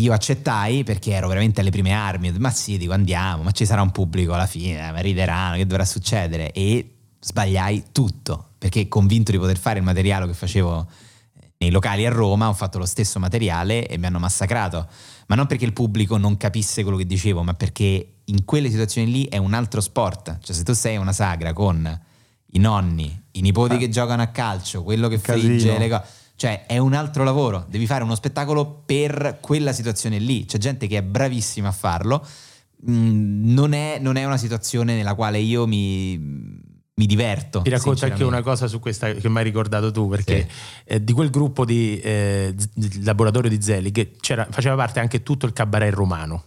Io 0.00 0.12
accettai 0.12 0.82
perché 0.82 1.12
ero 1.12 1.28
veramente 1.28 1.60
alle 1.60 1.70
prime 1.70 1.92
armi, 1.92 2.32
ma 2.38 2.50
sì, 2.50 2.78
dico 2.78 2.92
andiamo, 2.92 3.42
ma 3.42 3.50
ci 3.50 3.66
sarà 3.66 3.82
un 3.82 3.90
pubblico 3.90 4.32
alla 4.32 4.46
fine, 4.46 4.90
ma 4.90 4.98
rideranno, 5.00 5.56
che 5.56 5.66
dovrà 5.66 5.84
succedere? 5.84 6.52
E 6.52 6.94
sbagliai 7.20 7.84
tutto, 7.92 8.52
perché 8.58 8.88
convinto 8.88 9.30
di 9.30 9.38
poter 9.38 9.58
fare 9.58 9.78
il 9.78 9.84
materiale 9.84 10.26
che 10.26 10.32
facevo 10.32 10.86
nei 11.58 11.70
locali 11.70 12.06
a 12.06 12.10
Roma, 12.10 12.48
ho 12.48 12.54
fatto 12.54 12.78
lo 12.78 12.86
stesso 12.86 13.18
materiale 13.18 13.86
e 13.86 13.98
mi 13.98 14.06
hanno 14.06 14.18
massacrato, 14.18 14.88
ma 15.26 15.34
non 15.34 15.46
perché 15.46 15.66
il 15.66 15.74
pubblico 15.74 16.16
non 16.16 16.38
capisse 16.38 16.82
quello 16.82 16.96
che 16.96 17.04
dicevo, 17.04 17.42
ma 17.42 17.52
perché 17.52 18.14
in 18.24 18.44
quelle 18.46 18.70
situazioni 18.70 19.10
lì 19.10 19.24
è 19.26 19.36
un 19.36 19.52
altro 19.52 19.82
sport, 19.82 20.38
cioè 20.42 20.56
se 20.56 20.62
tu 20.62 20.72
sei 20.72 20.96
una 20.96 21.12
sagra 21.12 21.52
con 21.52 22.00
i 22.52 22.58
nonni, 22.58 23.22
i 23.32 23.42
nipoti 23.42 23.74
Eh. 23.74 23.78
che 23.78 23.88
giocano 23.90 24.22
a 24.22 24.28
calcio, 24.28 24.82
quello 24.82 25.08
che 25.08 25.20
Casino. 25.20 25.58
frigge 25.58 25.78
le 25.78 25.88
cose. 25.90 26.04
Cioè, 26.40 26.64
è 26.64 26.78
un 26.78 26.94
altro 26.94 27.22
lavoro. 27.22 27.66
Devi 27.68 27.84
fare 27.84 28.02
uno 28.02 28.14
spettacolo 28.14 28.82
per 28.86 29.40
quella 29.42 29.74
situazione 29.74 30.18
lì. 30.18 30.46
C'è 30.46 30.56
gente 30.56 30.86
che 30.86 30.96
è 30.96 31.02
bravissima 31.02 31.68
a 31.68 31.72
farlo. 31.72 32.26
Mm, 32.90 33.52
non, 33.52 33.74
è, 33.74 33.98
non 34.00 34.16
è 34.16 34.24
una 34.24 34.38
situazione 34.38 34.96
nella 34.96 35.12
quale 35.12 35.38
io 35.38 35.66
mi, 35.66 36.16
mi 36.18 37.04
diverto. 37.04 37.60
Ti 37.60 37.68
racconto 37.68 38.06
anche 38.06 38.24
una 38.24 38.40
cosa 38.40 38.68
su 38.68 38.80
questa 38.80 39.12
che 39.12 39.28
mi 39.28 39.36
hai 39.36 39.44
ricordato 39.44 39.90
tu, 39.90 40.08
perché 40.08 40.48
eh, 40.84 41.04
di 41.04 41.12
quel 41.12 41.28
gruppo 41.28 41.66
di 41.66 42.00
eh, 42.00 42.54
di 42.72 43.02
laboratorio 43.04 43.50
di 43.50 43.60
Zelig 43.60 44.12
faceva 44.48 44.76
parte 44.76 44.98
anche 44.98 45.22
tutto 45.22 45.44
il 45.44 45.52
cabaret 45.52 45.92
romano 45.92 46.44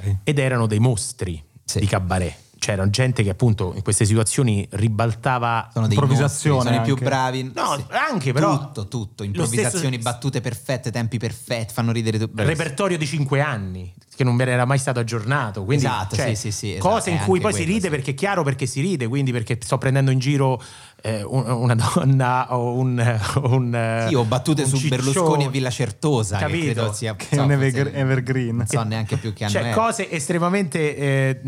Ok. 0.00 0.16
ed 0.24 0.40
erano 0.40 0.66
dei 0.66 0.80
mostri 0.80 1.40
Sì. 1.64 1.78
di 1.78 1.86
cabaret. 1.86 2.34
C'era 2.66 2.90
gente 2.90 3.22
che 3.22 3.30
appunto 3.30 3.74
in 3.76 3.82
queste 3.82 4.04
situazioni 4.04 4.66
ribaltava 4.72 5.68
Sono 5.72 5.86
Improvvisazione 5.86 6.56
mostri, 6.56 6.72
sono 6.74 6.82
i 6.84 6.94
più 6.94 7.04
bravi. 7.04 7.52
No, 7.54 7.76
Sì. 7.76 7.84
anche 8.10 8.32
però 8.32 8.58
Tutto, 8.58 8.88
tutto. 8.88 9.22
Improvvisazioni, 9.22 9.86
stesso- 9.94 10.02
battute 10.02 10.40
perfette, 10.40 10.90
tempi 10.90 11.16
perfetti, 11.18 11.72
fanno 11.72 11.92
ridere 11.92 12.18
tu. 12.18 12.26
bravissimo. 12.26 12.58
repertorio 12.58 12.98
di 12.98 13.06
cinque 13.06 13.40
anni 13.40 13.94
che 14.16 14.24
non 14.24 14.40
era 14.40 14.64
mai 14.64 14.78
stato 14.78 14.98
aggiornato 14.98 15.62
quindi 15.64 15.84
Esatto, 15.84 16.16
cioè, 16.16 16.28
sì, 16.34 16.50
sì, 16.50 16.50
sì, 16.50 16.70
esatto, 16.72 16.88
cose 16.88 17.10
in 17.10 17.18
cui 17.18 17.38
poi 17.38 17.52
si 17.52 17.58
quello, 17.58 17.72
ride 17.74 17.88
sì. 17.88 17.94
perché 17.94 18.10
è 18.12 18.14
chiaro 18.14 18.42
perché 18.42 18.64
si 18.66 18.80
ride 18.80 19.06
quindi 19.08 19.30
perché 19.30 19.58
sto 19.62 19.76
prendendo 19.78 20.10
in 20.10 20.18
giro 20.18 20.60
eh, 21.06 21.22
un- 21.22 21.48
una 21.48 21.74
donna 21.74 22.54
o 22.56 22.72
un, 22.74 23.20
un 23.44 24.04
Sì, 24.08 24.14
ho 24.14 24.24
battute 24.24 24.62
un 24.62 24.68
su 24.68 24.76
ciccione. 24.76 24.96
Berlusconi 25.02 25.44
e 25.44 25.48
Villa 25.50 25.70
Certosa. 25.70 26.38
Capito? 26.38 26.66
Che 26.66 26.72
credo 26.72 26.92
sia 26.92 27.14
Che 27.14 27.26
è 27.30 27.38
un 27.38 27.52
evergre- 27.52 27.92
evergreen. 27.92 28.56
Non 28.56 28.66
so 28.66 28.82
neanche 28.82 29.16
più 29.16 29.32
che 29.32 29.48
cioè 29.48 29.70
è. 29.70 29.72
cose 29.74 30.10
estremamente 30.10 30.96
eh, 30.96 31.40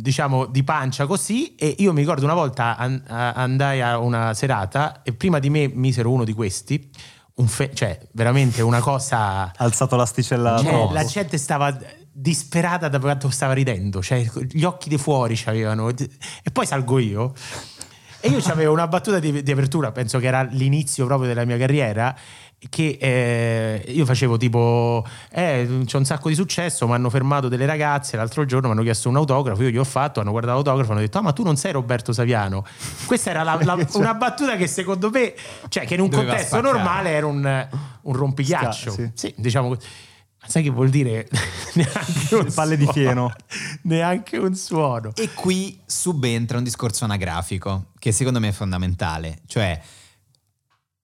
diciamo 0.00 0.46
di 0.46 0.62
pancia 0.62 1.06
così 1.06 1.54
e 1.56 1.74
io 1.78 1.92
mi 1.92 2.00
ricordo 2.00 2.24
una 2.24 2.34
volta 2.34 2.76
an- 2.76 3.02
andai 3.08 3.80
a 3.80 3.98
una 3.98 4.32
serata 4.34 5.02
e 5.02 5.12
prima 5.12 5.38
di 5.38 5.50
me 5.50 5.68
misero 5.72 6.10
uno 6.10 6.24
di 6.24 6.32
questi 6.32 6.88
un 7.34 7.48
fe- 7.48 7.70
cioè 7.74 7.98
veramente 8.12 8.62
una 8.62 8.80
cosa 8.80 9.50
alzato 9.56 9.96
l'asticella 9.96 10.58
Cioè, 10.62 10.92
la 10.92 11.04
gente 11.04 11.36
stava 11.38 11.76
disperata 12.12 12.88
da 12.88 12.98
quanto 12.98 13.30
stava 13.30 13.54
ridendo, 13.54 14.02
cioè 14.02 14.24
gli 14.50 14.64
occhi 14.64 14.88
di 14.88 14.98
fuori 14.98 15.34
c'avevano. 15.36 15.88
E 15.88 16.50
poi 16.52 16.66
salgo 16.66 16.98
io. 16.98 17.32
E 18.20 18.28
io 18.28 18.38
avevo 18.50 18.72
una 18.72 18.86
battuta 18.86 19.18
di, 19.18 19.42
di 19.42 19.50
apertura, 19.50 19.92
penso 19.92 20.18
che 20.18 20.26
era 20.26 20.42
l'inizio 20.42 21.06
proprio 21.06 21.28
della 21.28 21.44
mia 21.44 21.56
carriera. 21.56 22.14
Che 22.68 22.98
eh, 23.00 23.84
io 23.90 24.04
facevo 24.04 24.36
tipo, 24.36 25.02
eh, 25.32 25.66
c'è 25.86 25.96
un 25.96 26.04
sacco 26.04 26.28
di 26.28 26.34
successo. 26.34 26.86
Mi 26.86 26.92
hanno 26.92 27.08
fermato 27.08 27.48
delle 27.48 27.64
ragazze 27.64 28.18
l'altro 28.18 28.44
giorno, 28.44 28.66
mi 28.68 28.74
hanno 28.74 28.82
chiesto 28.82 29.08
un 29.08 29.16
autografo. 29.16 29.62
Io 29.62 29.70
gli 29.70 29.78
ho 29.78 29.84
fatto, 29.84 30.20
hanno 30.20 30.30
guardato 30.30 30.56
l'autografo, 30.56 30.90
hanno 30.92 31.00
detto: 31.00 31.16
Ah, 31.16 31.22
ma 31.22 31.32
tu 31.32 31.42
non 31.42 31.56
sei 31.56 31.72
Roberto 31.72 32.12
Saviano. 32.12 32.62
Questa 33.06 33.30
era 33.30 33.42
la- 33.44 33.58
la- 33.62 33.78
una 33.94 34.12
battuta 34.12 34.56
che 34.56 34.66
secondo 34.66 35.08
me, 35.08 35.32
cioè, 35.70 35.86
che 35.86 35.94
in 35.94 36.00
un 36.00 36.10
Doveva 36.10 36.28
contesto 36.32 36.56
spaccare. 36.58 36.76
normale 36.78 37.10
era 37.12 37.26
un, 37.26 37.68
un 38.02 38.12
rompigliaccio. 38.12 38.90
Sca- 38.90 39.02
sì. 39.04 39.10
Sì, 39.14 39.34
diciamo 39.38 39.68
così. 39.68 39.86
Ma 40.42 40.48
sai 40.48 40.62
che 40.62 40.70
vuol 40.70 40.88
dire? 40.90 41.28
neanche 41.74 42.34
un 42.34 42.52
Palle 42.52 42.76
di 42.76 42.84
suono. 42.84 42.92
fieno. 42.98 43.32
Neanche 43.82 44.36
un 44.38 44.54
suono. 44.54 45.12
E 45.14 45.32
qui 45.34 45.78
subentra 45.84 46.58
un 46.58 46.64
discorso 46.64 47.04
anagrafico 47.04 47.86
che 47.98 48.10
secondo 48.12 48.40
me 48.40 48.48
è 48.48 48.52
fondamentale. 48.52 49.40
Cioè, 49.46 49.80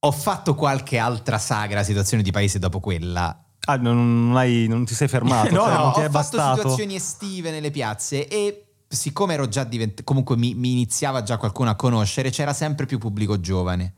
ho 0.01 0.12
fatto 0.12 0.55
qualche 0.55 0.99
altra 0.99 1.38
sagra 1.38 1.83
situazione 1.83 2.22
di 2.22 2.31
paese 2.31 2.59
dopo 2.59 2.81
quella. 2.81 3.44
Ah, 3.68 3.77
non, 3.77 4.29
non 4.29 4.37
hai- 4.37 4.66
non 4.68 4.85
ti 4.85 4.94
sei 4.94 5.09
fermato, 5.09 5.51
No, 5.55 5.62
cioè, 5.64 5.72
no, 5.75 5.83
non 5.83 5.92
ti 5.92 5.99
ho 6.01 6.03
è 6.03 6.11
fatto 6.11 6.37
bastato. 6.37 6.57
situazioni 6.57 6.94
estive 6.94 7.51
nelle 7.51 7.70
piazze 7.70 8.29
e 8.29 8.62
siccome 8.88 9.35
ero 9.35 9.49
già 9.49 9.64
diventato, 9.64 10.05
comunque 10.05 10.37
mi, 10.37 10.55
mi 10.55 10.70
iniziava 10.70 11.22
già 11.22 11.37
qualcuno 11.37 11.70
a 11.70 11.75
conoscere, 11.75 12.31
c'era 12.31 12.53
sempre 12.53 12.87
più 12.87 12.99
pubblico 12.99 13.40
giovane 13.40 13.94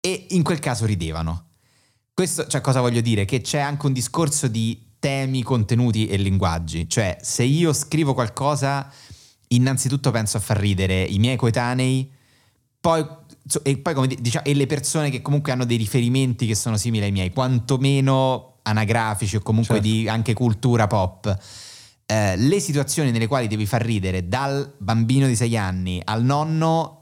e 0.00 0.26
in 0.30 0.42
quel 0.42 0.58
caso 0.58 0.84
ridevano. 0.84 1.44
Questo, 2.18 2.48
cioè, 2.48 2.60
cosa 2.60 2.80
voglio 2.80 3.00
dire? 3.00 3.24
Che 3.24 3.42
c'è 3.42 3.60
anche 3.60 3.86
un 3.86 3.92
discorso 3.92 4.48
di 4.48 4.86
temi, 4.98 5.44
contenuti 5.44 6.08
e 6.08 6.16
linguaggi. 6.16 6.88
Cioè, 6.88 7.16
se 7.20 7.44
io 7.44 7.72
scrivo 7.72 8.12
qualcosa, 8.12 8.90
innanzitutto 9.46 10.10
penso 10.10 10.36
a 10.36 10.40
far 10.40 10.58
ridere 10.58 11.04
i 11.04 11.20
miei 11.20 11.36
coetanei, 11.36 12.10
poi, 12.80 13.06
e 13.62 13.78
poi 13.78 13.94
come 13.94 14.08
di- 14.08 14.18
diciamo, 14.20 14.44
e 14.46 14.54
le 14.54 14.66
persone 14.66 15.10
che 15.10 15.22
comunque 15.22 15.52
hanno 15.52 15.64
dei 15.64 15.76
riferimenti 15.76 16.44
che 16.48 16.56
sono 16.56 16.76
simili 16.76 17.04
ai 17.04 17.12
miei, 17.12 17.30
quantomeno 17.30 18.56
anagrafici 18.62 19.36
o 19.36 19.40
comunque 19.40 19.76
Certo. 19.76 19.88
di 19.88 20.08
anche 20.08 20.34
cultura 20.34 20.88
pop. 20.88 21.38
Eh, 22.04 22.36
le 22.36 22.58
situazioni 22.58 23.12
nelle 23.12 23.28
quali 23.28 23.46
devi 23.46 23.64
far 23.64 23.82
ridere 23.82 24.26
dal 24.26 24.74
bambino 24.78 25.28
di 25.28 25.36
6 25.36 25.56
anni 25.56 26.02
al 26.04 26.24
nonno 26.24 26.97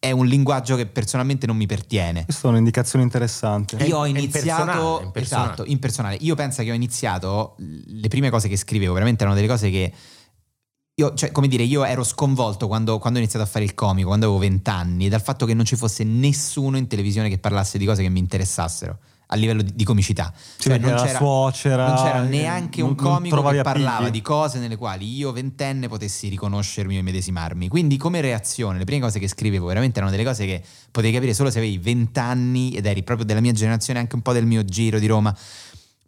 è 0.00 0.10
un 0.12 0.26
linguaggio 0.26 0.76
che 0.76 0.86
personalmente 0.86 1.46
non 1.46 1.58
mi 1.58 1.66
pertiene. 1.66 2.24
Questa 2.24 2.48
è 2.48 2.50
un'indicazione 2.50 3.04
interessante. 3.04 3.76
Io 3.84 3.98
ho 3.98 4.06
iniziato 4.06 5.02
impersonale. 5.02 5.20
esatto, 5.20 5.64
impersonale. 5.66 6.16
Io 6.20 6.34
penso 6.34 6.62
che 6.62 6.70
ho 6.70 6.74
iniziato 6.74 7.54
le 7.58 8.08
prime 8.08 8.30
cose 8.30 8.48
che 8.48 8.56
scrivevo, 8.56 8.94
veramente 8.94 9.22
erano 9.22 9.36
delle 9.36 9.46
cose 9.46 9.68
che 9.70 9.92
io, 10.94 11.14
cioè, 11.14 11.30
come 11.32 11.48
dire, 11.48 11.64
io 11.64 11.84
ero 11.84 12.02
sconvolto 12.02 12.66
quando, 12.66 12.98
quando 12.98 13.18
ho 13.18 13.22
iniziato 13.22 13.46
a 13.46 13.48
fare 13.48 13.64
il 13.64 13.74
comico, 13.74 14.08
quando 14.08 14.26
avevo 14.26 14.40
vent'anni, 14.40 15.10
dal 15.10 15.22
fatto 15.22 15.44
che 15.44 15.52
non 15.52 15.66
ci 15.66 15.76
fosse 15.76 16.02
nessuno 16.02 16.78
in 16.78 16.86
televisione 16.86 17.28
che 17.28 17.38
parlasse 17.38 17.76
di 17.76 17.84
cose 17.84 18.02
che 18.02 18.08
mi 18.08 18.18
interessassero 18.20 18.98
a 19.32 19.36
livello 19.36 19.62
di, 19.62 19.72
di 19.74 19.84
comicità. 19.84 20.32
Sì, 20.34 20.68
perché 20.68 20.90
la 20.90 21.06
suocera, 21.06 21.86
non 21.86 21.96
c'era 21.96 22.22
neanche 22.22 22.80
non- 22.80 22.90
un 22.90 22.96
non 22.98 23.12
comico 23.14 23.42
che 23.42 23.62
parlava 23.62 23.96
appigli. 23.98 24.10
di 24.10 24.22
cose 24.22 24.58
nelle 24.58 24.76
quali 24.76 25.16
io 25.16 25.32
ventenne 25.32 25.88
potessi 25.88 26.28
riconoscermi 26.28 26.96
o 26.96 26.98
immedesimarmi. 27.00 27.68
Quindi 27.68 27.96
come 27.96 28.20
reazione, 28.20 28.78
le 28.78 28.84
prime 28.84 29.00
cose 29.00 29.18
che 29.18 29.28
scrivevo 29.28 29.66
veramente 29.66 29.98
erano 29.98 30.10
delle 30.10 30.24
cose 30.24 30.46
che 30.46 30.62
potevi 30.90 31.14
capire 31.14 31.34
solo 31.34 31.50
se 31.50 31.58
avevi 31.58 31.78
vent'anni 31.78 32.72
ed 32.72 32.86
eri 32.86 33.02
proprio 33.02 33.24
della 33.26 33.40
mia 33.40 33.52
generazione, 33.52 34.00
anche 34.00 34.14
un 34.16 34.22
po' 34.22 34.32
del 34.32 34.46
mio 34.46 34.64
giro 34.64 34.98
di 34.98 35.06
Roma. 35.06 35.34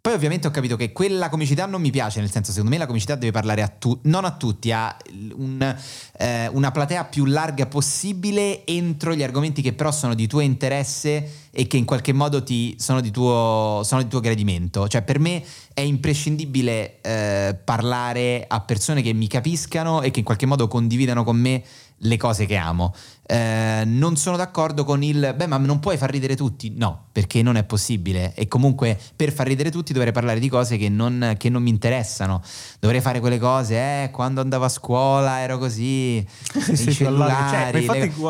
Poi 0.03 0.11
ovviamente 0.11 0.47
ho 0.47 0.51
capito 0.51 0.75
che 0.75 0.91
quella 0.91 1.29
comicità 1.29 1.65
non 1.65 1.79
mi 1.79 1.89
piace, 1.89 2.19
nel 2.19 2.29
senso 2.29 2.51
secondo 2.51 2.71
me 2.71 2.77
la 2.77 2.87
comicità 2.87 3.15
deve 3.15 3.31
parlare 3.31 3.61
a 3.61 3.69
tutti, 3.69 4.09
non 4.09 4.25
a 4.25 4.31
tutti, 4.35 4.69
a 4.69 4.93
un, 5.37 5.77
eh, 6.17 6.49
una 6.49 6.71
platea 6.71 7.05
più 7.05 7.23
larga 7.23 7.67
possibile 7.67 8.65
entro 8.65 9.15
gli 9.15 9.23
argomenti 9.23 9.61
che 9.61 9.71
però 9.71 9.93
sono 9.93 10.13
di 10.13 10.27
tuo 10.27 10.41
interesse 10.41 11.47
e 11.51 11.67
che 11.67 11.77
in 11.77 11.85
qualche 11.85 12.11
modo 12.11 12.43
ti, 12.43 12.75
sono, 12.79 12.99
di 12.99 13.11
tuo, 13.11 13.79
sono 13.85 14.03
di 14.03 14.09
tuo 14.09 14.19
gradimento. 14.19 14.89
Cioè 14.89 15.03
per 15.03 15.19
me 15.19 15.41
è 15.73 15.79
imprescindibile 15.79 16.99
eh, 16.99 17.57
parlare 17.63 18.43
a 18.45 18.59
persone 18.59 19.01
che 19.01 19.13
mi 19.13 19.29
capiscano 19.29 20.01
e 20.01 20.11
che 20.11 20.19
in 20.19 20.25
qualche 20.25 20.45
modo 20.45 20.67
condividano 20.67 21.23
con 21.23 21.37
me 21.37 21.63
le 22.03 22.17
cose 22.17 22.45
che 22.45 22.55
amo. 22.55 22.93
Eh, 23.25 23.83
non 23.85 24.17
sono 24.17 24.35
d'accordo 24.35 24.83
con 24.83 25.01
il 25.01 25.33
beh, 25.35 25.47
ma 25.47 25.57
non 25.57 25.79
puoi 25.79 25.97
far 25.97 26.09
ridere 26.09 26.35
tutti. 26.35 26.73
No, 26.75 27.05
perché 27.11 27.41
non 27.41 27.55
è 27.55 27.63
possibile. 27.63 28.33
E 28.35 28.47
comunque 28.47 28.99
per 29.15 29.31
far 29.31 29.47
ridere 29.47 29.71
tutti 29.71 29.93
dovrei 29.93 30.11
parlare 30.11 30.39
di 30.39 30.49
cose 30.49 30.77
che 30.77 30.89
non, 30.89 31.35
che 31.37 31.49
non 31.49 31.63
mi 31.63 31.69
interessano. 31.69 32.41
Dovrei 32.79 32.99
fare 33.01 33.19
quelle 33.19 33.39
cose, 33.39 33.75
eh, 33.75 34.09
quando 34.11 34.41
andavo 34.41 34.65
a 34.65 34.69
scuola 34.69 35.39
ero 35.41 35.57
così. 35.57 36.25
Sì, 36.63 36.75
sì, 36.77 36.89
i 36.89 36.93
cellulari. 36.93 37.49
cioè, 37.49 37.71
le- 37.71 37.85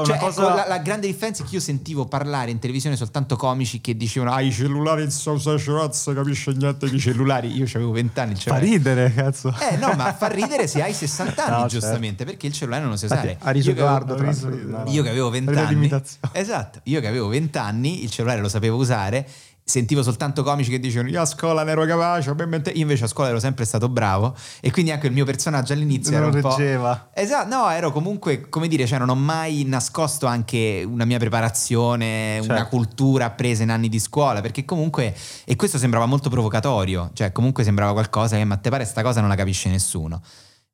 cioè, 0.06 0.16
ecco, 0.16 0.26
cosa- 0.26 0.54
la, 0.56 0.66
la 0.68 0.78
grande 0.80 1.08
differenza 1.08 1.44
è 1.44 1.46
che 1.46 1.56
io 1.56 1.62
sentivo 1.62 2.06
parlare 2.06 2.50
in 2.52 2.58
televisione 2.60 2.96
soltanto 2.96 3.36
comici 3.36 3.80
che 3.82 3.96
dicevano: 3.96 4.32
Ah, 4.32 4.42
i 4.42 4.52
cellulari 4.52 5.10
so 5.12 5.38
se 5.38 5.56
cazzo 5.64 6.14
capisce 6.14 6.52
niente 6.54 6.90
di 6.90 7.00
cellulari. 7.00 7.56
Io 7.56 7.66
avevo 7.66 7.92
vent'anni. 7.92 8.36
Fa 8.36 8.58
ridere, 8.58 9.14
cazzo. 9.14 9.54
Eh 9.72 9.76
no, 9.78 9.94
ma 9.96 10.14
fa 10.14 10.28
ridere 10.28 10.68
se 10.68 10.82
hai 10.82 10.94
60 10.94 11.46
anni, 11.46 11.62
No, 11.64 11.68
giustamente, 11.68 12.26
perché 12.26 12.48
il 12.48 12.54
cellulare 12.54 12.82
non 12.84 12.92
lo 12.92 12.98
sai 12.98 13.10
usare. 13.12 13.32
Infatti, 13.32 13.63
Io 13.70 13.74
che 13.76 13.82
avevo- 13.82 13.96
Edoardo, 14.04 14.24
riso- 14.24 14.50
l'altro. 14.50 14.70
no, 14.70 14.84
no. 14.84 14.92
io 14.92 15.04
che 15.04 15.10
avevo 15.10 15.30
Ride 15.30 15.46
20 15.46 15.60
anni, 15.60 16.02
esatto, 16.32 16.80
io 16.84 17.00
che 17.02 17.08
avevo 17.08 17.28
20 17.28 17.58
anni, 17.58 18.04
il 18.04 18.10
cellulare 18.12 18.42
lo 18.42 18.50
sapevo 18.50 18.78
usare, 18.78 19.28
sentivo 19.66 20.04
soltanto 20.04 20.44
comici 20.44 20.70
che 20.70 20.78
dicevano 20.78 21.08
io 21.08 21.22
a 21.22 21.26
scuola 21.26 21.64
ne 21.64 21.72
ero 21.72 21.86
capace, 21.86 22.34
me 22.34 22.46
mente-" 22.46 22.72
io 22.72 22.82
invece 22.82 23.06
a 23.06 23.08
scuola 23.08 23.30
ero 23.30 23.40
sempre 23.40 23.64
stato 23.64 23.88
bravo 23.88 24.36
e 24.60 24.72
quindi 24.72 24.92
anche 24.92 25.08
il 25.08 25.14
mio 25.14 25.24
personaggio 25.24 25.72
all'inizio 25.72 26.12
Non 26.12 26.28
era 26.28 26.36
un 26.36 26.42
po'... 26.42 26.50
reggeva. 26.58 27.10
Esatto, 27.14 27.48
no, 27.56 27.70
ero 27.70 27.94
comunque, 27.94 28.50
come 28.50 28.68
dire, 28.68 28.86
cioè 28.86 29.00
non 29.00 29.08
ho 29.08 29.16
mai 29.16 29.64
nascosto 29.66 30.26
anche 30.26 30.84
una 30.86 31.06
mia 31.06 31.18
preparazione, 31.18 32.40
una 32.44 32.56
Certo. 32.58 32.70
cultura 32.76 33.26
appresa 33.26 33.64
in 33.64 33.70
anni 33.70 33.88
di 33.88 34.00
scuola, 34.00 34.42
perché 34.42 34.66
comunque, 34.66 35.16
e 35.46 35.56
questo 35.56 35.78
sembrava 35.78 36.06
molto 36.08 36.30
provocatorio, 36.30 37.12
cioè 37.14 37.32
comunque 37.32 37.64
sembrava 37.64 37.94
qualcosa 37.94 38.36
che, 38.36 38.44
ma 38.44 38.58
te 38.58 38.70
pare 38.70 38.84
sta 38.86 39.02
cosa 39.02 39.22
non 39.22 39.30
la 39.30 39.36
capisce 39.36 39.70
nessuno. 39.70 40.22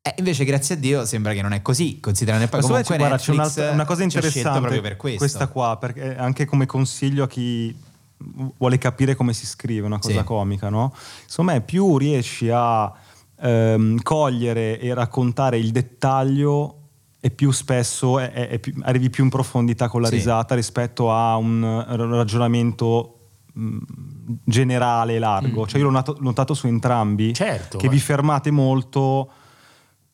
E 0.02 0.14
invece, 0.16 0.44
grazie 0.44 0.76
a 0.76 0.78
Dio, 0.78 1.04
sembra 1.04 1.34
che 1.34 1.42
non 1.42 1.52
è 1.52 1.60
così, 1.60 2.00
considerando 2.00 2.48
poi 2.48 2.60
Ma 2.62 2.66
comunque 2.66 2.96
guarda, 2.96 3.16
c'è 3.18 3.70
una 3.70 3.84
cosa 3.84 4.02
interessante 4.02 4.58
proprio 4.58 4.80
per 4.80 4.96
questo. 4.96 5.18
questa 5.18 5.46
qua 5.48 5.76
perché 5.78 6.16
anche 6.16 6.46
come 6.46 6.64
consiglio 6.64 7.24
a 7.24 7.28
chi 7.28 7.76
vuole 8.56 8.78
capire 8.78 9.14
come 9.14 9.34
si 9.34 9.44
scrive 9.44 9.84
una 9.84 9.98
cosa 9.98 10.20
Sì. 10.20 10.24
comica, 10.24 10.70
no? 10.70 10.94
Me 11.40 11.60
più 11.60 11.98
riesci 11.98 12.48
a 12.50 12.90
ehm, 13.42 14.00
cogliere 14.02 14.78
e 14.80 14.92
raccontare 14.94 15.58
il 15.58 15.70
dettaglio 15.70 16.76
e 17.20 17.30
più 17.30 17.50
spesso 17.50 18.18
è- 18.18 18.32
è- 18.32 18.48
è 18.48 18.58
più- 18.58 18.74
arrivi 18.82 19.08
più 19.10 19.24
in 19.24 19.30
profondità 19.30 19.88
con 19.88 20.00
la 20.00 20.08
Sì. 20.08 20.14
risata 20.14 20.54
rispetto 20.54 21.12
a 21.12 21.36
un 21.36 21.62
eh, 21.62 21.96
ragionamento 21.96 23.16
mh, 23.52 23.76
generale 24.44 25.16
e 25.16 25.18
largo. 25.18 25.66
Cioè 25.66 25.78
io 25.80 25.86
l'ho 25.86 25.90
notato, 25.92 26.16
notato 26.20 26.54
su 26.54 26.66
entrambi 26.68 27.34
Certo, 27.34 27.76
che 27.78 27.86
ma- 27.86 27.92
vi 27.92 27.98
fermate 27.98 28.50
molto 28.50 29.30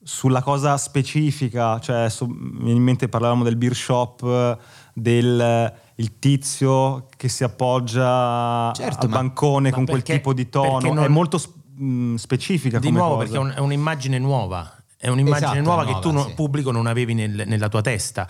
sulla 0.06 0.40
cosa 0.40 0.76
specifica, 0.76 1.80
cioè 1.80 2.08
viene 2.28 2.70
in 2.78 2.82
mente 2.82 3.08
parlavamo 3.08 3.42
del 3.42 3.56
beer 3.56 3.74
shop, 3.74 4.56
del 4.94 5.72
il 5.98 6.18
tizio 6.20 7.08
che 7.16 7.28
si 7.28 7.42
appoggia 7.42 8.70
Certo, 8.72 9.06
al 9.06 9.08
ma- 9.10 9.16
bancone 9.16 9.70
ma 9.70 9.74
con 9.74 9.84
quel 9.86 9.96
perché- 10.02 10.12
tipo 10.18 10.32
di 10.32 10.48
tono, 10.48 10.92
non- 10.92 11.02
è 11.04 11.08
molto 11.08 11.40
mh, 11.78 12.14
specifica 12.14 12.78
Di 12.78 12.90
nuovo, 12.90 13.16
cosa. 13.16 13.22
perché 13.24 13.36
è, 13.36 13.40
un- 13.40 13.52
è 13.56 13.58
un'immagine 13.58 14.18
nuova. 14.18 14.70
È 14.96 15.08
un'immagine 15.08 15.46
Esatto, 15.50 15.62
nuova 15.62 15.82
è 15.82 15.84
che 15.86 15.90
nuova, 15.92 16.06
tu, 16.08 16.12
no- 16.14 16.24
sì. 16.28 16.34
pubblico, 16.34 16.70
non 16.70 16.86
avevi 16.86 17.12
nel- 17.14 17.42
nella 17.46 17.68
tua 17.68 17.80
testa. 17.82 18.28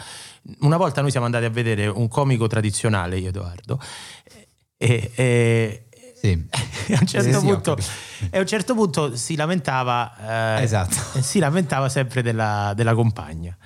Una 0.61 0.77
volta 0.79 1.01
noi 1.03 1.11
siamo 1.11 1.27
andati 1.27 1.45
a 1.45 1.51
vedere 1.51 1.87
un 1.89 2.09
comico 2.09 2.47
tradizionale, 2.47 3.19
io 3.19 3.29
Edoardo, 3.29 3.79
e, 4.79 5.11
e- 5.15 5.86
Sì. 6.27 6.47
e 6.93 6.95
a, 6.95 6.99
un 7.01 7.07
certo 7.07 7.33
Sì, 7.33 7.39
sì, 7.39 7.47
punto, 7.47 7.77
e 8.31 8.37
a 8.37 8.41
un 8.41 8.47
certo 8.47 8.75
punto 8.75 9.17
si 9.17 9.37
lamentava, 9.37 10.57
eh, 10.59 10.63
Esatto. 10.63 10.97
si 11.21 11.39
lamentava 11.39 11.89
sempre 11.89 12.23
della, 12.23 12.73
della 12.75 12.95
compagna. 12.95 13.57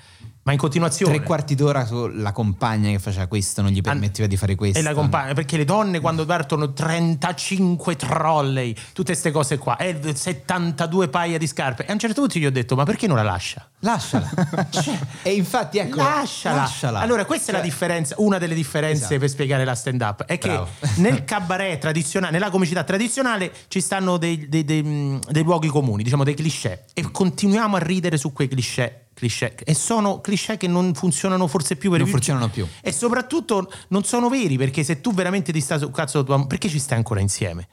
Ma 0.43 0.53
in 0.53 0.59
continuazione. 0.59 1.17
Tre 1.17 1.25
quarti 1.25 1.55
d'ora 1.55 1.85
sulla 1.85 2.33
compagna 2.33 2.89
che 2.91 2.99
faceva 2.99 3.27
questo, 3.27 3.61
non 3.61 3.71
gli 3.71 3.83
permetteva 3.83 4.27
di 4.27 4.39
fare 4.39 4.55
questo. 4.55 4.79
E 4.79 4.83
la 4.83 4.95
compagna, 4.95 5.35
perché 5.35 5.59
le 5.59 5.67
donne 5.67 6.01
quando 6.01 6.25
partono 6.25 6.73
35 6.73 7.95
trolley, 7.97 8.75
tutte 8.95 9.13
queste 9.13 9.31
cose 9.33 9.59
qua, 9.59 9.77
e 9.77 9.99
72 10.15 11.09
paia 11.09 11.37
di 11.37 11.47
scarpe. 11.47 11.85
E 11.85 11.91
a 11.91 11.93
un 11.93 11.99
certo 11.99 12.23
punto 12.23 12.39
gli 12.39 12.47
ho 12.47 12.51
detto, 12.51 12.75
ma 12.75 12.85
perché 12.85 13.07
non 13.07 13.17
la 13.17 13.23
lascia? 13.23 13.69
Lasciala. 13.81 14.31
e 15.23 15.35
infatti, 15.35 15.77
ecco, 15.77 15.97
lasciala. 15.97 16.57
lasciala. 16.57 17.01
Allora, 17.01 17.27
questa 17.27 17.51
è 17.51 17.53
la 17.53 17.61
Cioè, 17.61 17.69
differenza, 17.69 18.15
una 18.19 18.39
delle 18.39 18.55
differenze 18.55 19.05
Esatto. 19.05 19.19
per 19.19 19.29
spiegare 19.29 19.65
la 19.67 19.75
stand 19.75 20.01
up. 20.01 20.25
È 20.25 20.39
che 20.39 20.59
nel 20.97 21.25
cabaret 21.25 21.79
tradizionale, 21.79 22.33
nella 22.33 22.51
comicità 22.51 22.83
tradizionale, 22.83 23.53
ci 23.69 23.83
stanno 23.83 24.17
dei, 24.17 24.49
dei- 24.49 24.65
dei, 24.65 25.19
dei 25.29 25.43
luoghi 25.43 25.69
comuni, 25.69 26.03
diciamo 26.03 26.25
dei 26.25 26.35
cliché. 26.35 26.87
E 26.95 27.11
continuiamo 27.11 27.77
a 27.77 27.79
ridere 27.79 28.17
su 28.17 28.33
quei 28.33 28.49
cliché. 28.49 29.05
Cliché. 29.15 29.55
E 29.65 29.75
sono 29.75 30.21
cliché 30.21 30.57
che 30.57 30.67
non 30.67 30.95
funzionano 30.95 31.47
forse 31.47 31.77
più 31.77 31.91
per 31.91 32.01
Non 32.01 32.09
funzionano 32.09 32.49
più. 32.49 32.67
E 32.81 32.93
soprattutto 32.93 33.71
non 33.89 34.05
sono 34.05 34.29
veri 34.29 34.57
perché 34.57 34.83
se 34.85 35.01
tu 35.01 35.13
veramente 35.13 35.53
ti 35.53 35.61
stai 35.61 35.79
sul 35.79 35.91
cazzo 35.91 36.25
tua 36.25 36.47
perché 36.47 36.69
ci 36.69 36.79
stai 36.79 36.97
ancora 36.97 37.21
insieme? 37.21 37.69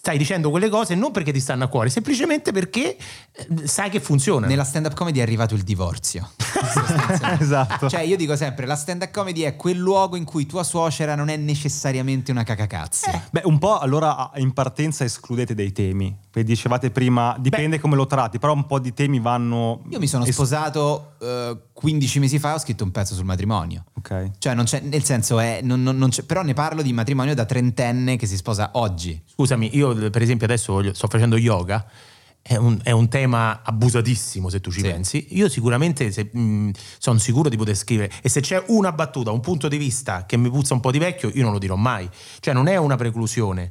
Stai 0.00 0.16
dicendo 0.16 0.48
quelle 0.50 0.68
cose 0.68 0.94
non 0.94 1.10
perché 1.10 1.32
ti 1.32 1.40
stanno 1.40 1.64
a 1.64 1.66
cuore, 1.66 1.90
semplicemente 1.90 2.52
perché 2.52 2.96
eh, 2.96 3.66
sai 3.66 3.90
che 3.90 4.00
funzionano. 4.00 4.46
Nella 4.46 4.64
stand-up 4.64 4.94
comedy 4.94 5.18
è 5.18 5.22
arrivato 5.22 5.54
il 5.54 5.62
divorzio. 5.64 6.30
esatto. 7.40 7.88
Cioè, 7.88 8.00
io 8.00 8.16
dico 8.16 8.36
sempre: 8.36 8.64
la 8.64 8.76
stand-up 8.76 9.10
comedy 9.10 9.42
è 9.42 9.56
quel 9.56 9.76
luogo 9.76 10.16
in 10.16 10.24
cui 10.24 10.46
tua 10.46 10.62
suocera 10.62 11.14
non 11.14 11.28
è 11.28 11.36
necessariamente 11.36 12.30
una 12.30 12.42
cacacazzi. 12.44 13.10
Beh, 13.30 13.42
un 13.44 13.58
po' 13.58 13.78
allora 13.78 14.30
in 14.36 14.52
partenza 14.52 15.04
escludete 15.04 15.54
dei 15.54 15.72
temi. 15.72 16.16
Perché 16.30 16.48
dicevate 16.48 16.90
prima, 16.90 17.36
dipende 17.38 17.78
come 17.80 17.96
lo 17.96 18.06
tratti, 18.06 18.38
però 18.38 18.52
un 18.52 18.66
po' 18.66 18.78
di 18.78 18.92
temi 18.94 19.18
vanno... 19.18 19.82
Io 19.90 19.98
mi 19.98 20.06
sono 20.06 20.24
es- 20.24 20.32
sposato 20.34 21.14
eh, 21.20 21.56
15 21.72 22.18
mesi 22.20 22.38
fa, 22.38 22.54
ho 22.54 22.58
scritto 22.58 22.84
un 22.84 22.92
pezzo 22.92 23.14
sul 23.14 23.24
matrimonio. 23.24 23.84
Ok. 23.96 24.30
Cioè, 24.38 24.54
non 24.54 24.64
c'è, 24.64 24.80
nel 24.80 25.02
senso 25.02 25.38
è, 25.40 25.60
non- 25.62 25.82
non- 25.82 25.96
non 25.98 26.10
c'è- 26.10 26.22
però 26.22 26.42
ne 26.42 26.54
parlo 26.54 26.82
di 26.82 26.92
matrimonio 26.92 27.34
da 27.34 27.44
trentenne 27.44 28.16
che 28.16 28.26
si 28.26 28.36
sposa 28.36 28.70
oggi. 28.74 29.20
Scusami, 29.26 29.76
io 29.76 29.87
per 29.94 30.22
esempio 30.22 30.46
adesso 30.46 30.72
voglio- 30.72 30.94
sto 30.94 31.08
facendo 31.08 31.36
yoga. 31.36 31.84
È 32.40 32.56
un, 32.56 32.78
è 32.82 32.92
un 32.92 33.08
tema 33.08 33.60
abusatissimo 33.62 34.48
se 34.48 34.60
tu 34.60 34.70
ci 34.70 34.80
Sì. 34.80 34.86
pensi. 34.86 35.26
Io 35.36 35.48
sicuramente 35.50 36.10
sono 36.98 37.18
sicuro 37.18 37.48
di 37.50 37.56
poter 37.58 37.74
scrivere. 37.74 38.10
E 38.22 38.28
se 38.30 38.40
c'è 38.40 38.62
una 38.68 38.92
battuta, 38.92 39.30
un 39.32 39.40
punto 39.40 39.68
di 39.68 39.76
vista 39.76 40.24
che 40.24 40.36
mi 40.38 40.48
puzza 40.48 40.72
un 40.72 40.80
po' 40.80 40.90
di 40.90 40.98
vecchio, 40.98 41.30
io 41.34 41.42
non 41.42 41.52
lo 41.52 41.58
dirò 41.58 41.76
mai. 41.76 42.08
Cioè, 42.40 42.54
non 42.54 42.66
è 42.68 42.76
una 42.76 42.96
preclusione. 42.96 43.70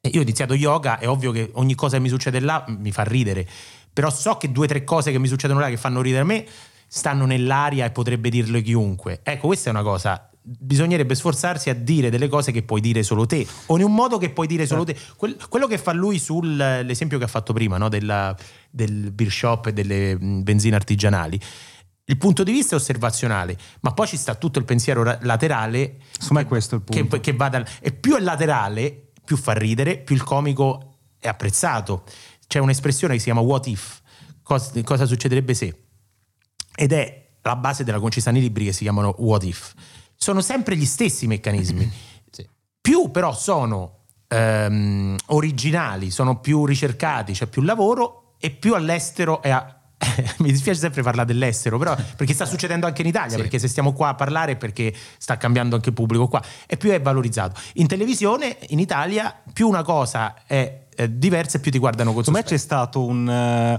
Eh, 0.00 0.08
Io 0.10 0.18
ho 0.20 0.22
iniziato 0.22 0.54
yoga, 0.54 0.98
è 0.98 1.08
ovvio 1.08 1.30
che 1.30 1.50
ogni 1.54 1.74
cosa 1.74 1.96
che 1.96 2.02
mi 2.02 2.08
succede 2.08 2.40
là 2.40 2.64
mi 2.68 2.90
fa 2.92 3.04
ridere. 3.04 3.46
Però 3.92 4.10
so 4.10 4.36
che 4.36 4.50
due 4.52 4.64
o 4.64 4.68
tre 4.68 4.84
cose 4.84 5.10
che 5.10 5.18
mi 5.18 5.28
succedono 5.28 5.60
là 5.60 5.68
che 5.68 5.76
fanno 5.78 6.00
ridere 6.02 6.24
me 6.24 6.44
stanno 6.86 7.24
nell'aria 7.26 7.86
e 7.86 7.90
potrebbe 7.90 8.28
dirle 8.28 8.60
chiunque. 8.60 9.20
Ecco, 9.22 9.46
questa 9.46 9.68
è 9.68 9.72
una 9.72 9.82
cosa. 9.82 10.28
Bisognerebbe 10.46 11.14
sforzarsi 11.14 11.70
a 11.70 11.74
dire 11.74 12.10
delle 12.10 12.28
cose 12.28 12.52
che 12.52 12.62
puoi 12.62 12.82
dire 12.82 13.02
solo 13.02 13.24
te, 13.24 13.46
o 13.66 13.76
in 13.78 13.82
un 13.84 13.94
modo 13.94 14.18
che 14.18 14.28
puoi 14.28 14.46
dire 14.46 14.66
solo 14.66 14.84
te. 14.84 14.94
Quel- 15.16 15.38
quello 15.48 15.66
che 15.66 15.78
fa 15.78 15.92
lui 15.92 16.18
sull'esempio 16.18 17.16
che 17.16 17.24
ha 17.24 17.28
fatto 17.28 17.54
prima, 17.54 17.78
no? 17.78 17.88
Della- 17.88 18.36
del 18.70 19.10
beer 19.10 19.30
shop 19.30 19.66
e 19.68 19.72
delle 19.72 20.18
benzine 20.18 20.74
artigianali. 20.76 21.40
Il 22.04 22.18
punto 22.18 22.42
di 22.42 22.52
vista 22.52 22.74
è 22.74 22.78
osservazionale, 22.78 23.56
ma 23.80 23.92
poi 23.94 24.06
ci 24.06 24.18
sta 24.18 24.34
tutto 24.34 24.58
il 24.58 24.66
pensiero 24.66 25.02
ra- 25.02 25.18
laterale. 25.22 25.96
Me 26.28 26.42
è 26.42 26.46
questo 26.46 26.74
il 26.74 26.82
punto. 26.82 27.16
Che, 27.16 27.20
che 27.22 27.32
va 27.32 27.48
dal- 27.48 27.66
e 27.80 27.92
più 27.92 28.14
è 28.14 28.20
laterale, 28.20 29.12
più 29.24 29.38
fa 29.38 29.52
ridere, 29.54 29.96
più 29.96 30.14
il 30.14 30.22
comico 30.22 30.98
è 31.18 31.28
apprezzato. 31.28 32.04
C'è 32.46 32.58
un'espressione 32.58 33.14
che 33.14 33.18
si 33.20 33.24
chiama 33.24 33.40
what 33.40 33.66
if, 33.66 34.02
Cos- 34.42 34.78
cosa 34.84 35.06
succederebbe 35.06 35.54
se, 35.54 35.84
ed 36.74 36.92
è 36.92 37.30
la 37.40 37.56
base 37.56 37.82
della 37.82 37.98
i 37.98 38.32
libri 38.32 38.66
che 38.66 38.72
si 38.72 38.82
chiamano 38.82 39.14
what 39.20 39.42
if. 39.42 39.72
Sono 40.24 40.40
sempre 40.40 40.74
gli 40.74 40.86
stessi 40.86 41.26
meccanismi. 41.26 41.92
Sì. 42.30 42.48
Più 42.80 43.10
però 43.10 43.34
sono 43.34 44.04
ehm, 44.26 45.16
originali, 45.26 46.10
sono 46.10 46.40
più 46.40 46.64
ricercati, 46.64 47.34
c'è 47.34 47.44
più 47.46 47.60
lavoro 47.60 48.32
e 48.38 48.48
più 48.48 48.74
all'estero 48.74 49.42
è 49.42 49.50
a- 49.50 49.80
mi 50.38 50.50
dispiace 50.50 50.80
sempre 50.80 51.02
parlare 51.02 51.26
dell'estero, 51.26 51.76
però 51.76 51.94
perché 52.16 52.32
sta 52.32 52.46
succedendo 52.46 52.86
anche 52.86 53.02
in 53.02 53.08
Italia, 53.08 53.32
Sì. 53.32 53.36
perché 53.36 53.58
se 53.58 53.68
stiamo 53.68 53.92
qua 53.92 54.08
a 54.08 54.14
parlare 54.14 54.52
è 54.52 54.56
perché 54.56 54.94
sta 55.18 55.36
cambiando 55.36 55.74
anche 55.76 55.90
il 55.90 55.94
pubblico 55.94 56.26
qua 56.26 56.42
e 56.66 56.78
più 56.78 56.88
è 56.88 57.02
valorizzato. 57.02 57.60
In 57.74 57.86
televisione 57.86 58.56
in 58.68 58.78
Italia 58.78 59.42
più 59.52 59.68
una 59.68 59.82
cosa 59.82 60.36
è 60.46 60.86
eh, 60.96 61.18
diversa 61.18 61.58
e 61.58 61.60
più 61.60 61.70
ti 61.70 61.78
guardano 61.78 62.14
con 62.14 62.24
Secondo 62.24 62.46
me 62.46 62.50
c'è 62.50 62.56
stato 62.58 63.04
un, 63.04 63.28
eh, 63.28 63.78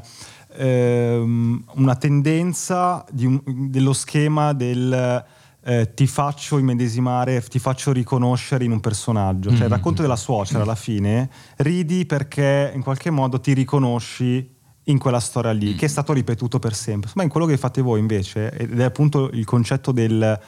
ehm, 0.63 1.63
una 1.73 1.95
tendenza 1.95 3.03
di 3.09 3.25
un- 3.25 3.41
dello 3.71 3.93
schema 3.93 4.53
del 4.53 5.25
eh, 5.67 5.95
ti 5.95 6.05
faccio 6.05 6.59
immedesimare, 6.59 7.41
ti 7.41 7.57
faccio 7.57 7.91
riconoscere 7.91 8.63
in 8.63 8.71
un 8.71 8.79
personaggio. 8.79 9.49
Cioè 9.49 9.63
il 9.63 9.71
racconto 9.71 10.03
della 10.03 10.15
suocera 10.15 10.61
alla 10.61 10.75
fine 10.75 11.27
ridi 11.57 12.05
perché 12.05 12.71
in 12.75 12.83
qualche 12.83 13.09
modo 13.09 13.39
ti 13.39 13.53
riconosci 13.53 14.53
in 14.83 14.99
quella 14.99 15.19
storia 15.19 15.51
lì, 15.51 15.73
che 15.73 15.85
è 15.85 15.89
stato 15.89 16.13
ripetuto 16.13 16.59
per 16.59 16.75
sempre. 16.75 17.09
Ma 17.15 17.23
in 17.23 17.29
quello 17.29 17.47
che 17.47 17.57
fate 17.57 17.81
voi 17.81 17.99
invece, 17.99 18.51
ed 18.51 18.79
è 18.79 18.83
appunto 18.83 19.31
il 19.33 19.43
concetto 19.43 19.91
del 19.91 20.39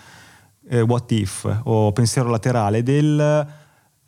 eh, 0.69 0.81
what 0.81 1.11
if 1.11 1.61
o 1.63 1.91
pensiero 1.93 2.29
laterale, 2.29 2.83
del 2.83 3.47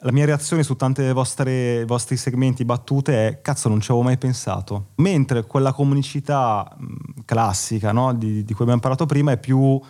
la 0.02 0.14
mia 0.14 0.26
reazione 0.26 0.64
su 0.64 0.76
tanti 0.78 1.02
dei 1.02 1.12
vostre- 1.12 1.84
vostri 1.86 2.16
segmenti 2.16 2.64
battute 2.64 3.28
è 3.28 3.42
cazzo 3.42 3.68
non 3.68 3.82
ci 3.82 3.92
avevo 3.92 4.06
mai 4.06 4.18
pensato. 4.18 4.90
Mentre 4.98 5.44
quella 5.46 5.74
comunicità 5.74 6.74
mh, 6.78 7.24
classica 7.26 7.92
no, 7.92 8.14
di, 8.14 8.44
di 8.44 8.54
cui 8.54 8.62
abbiamo 8.62 8.80
parlato 8.80 9.06
prima 9.06 9.32
è 9.32 9.38
più 9.38 9.82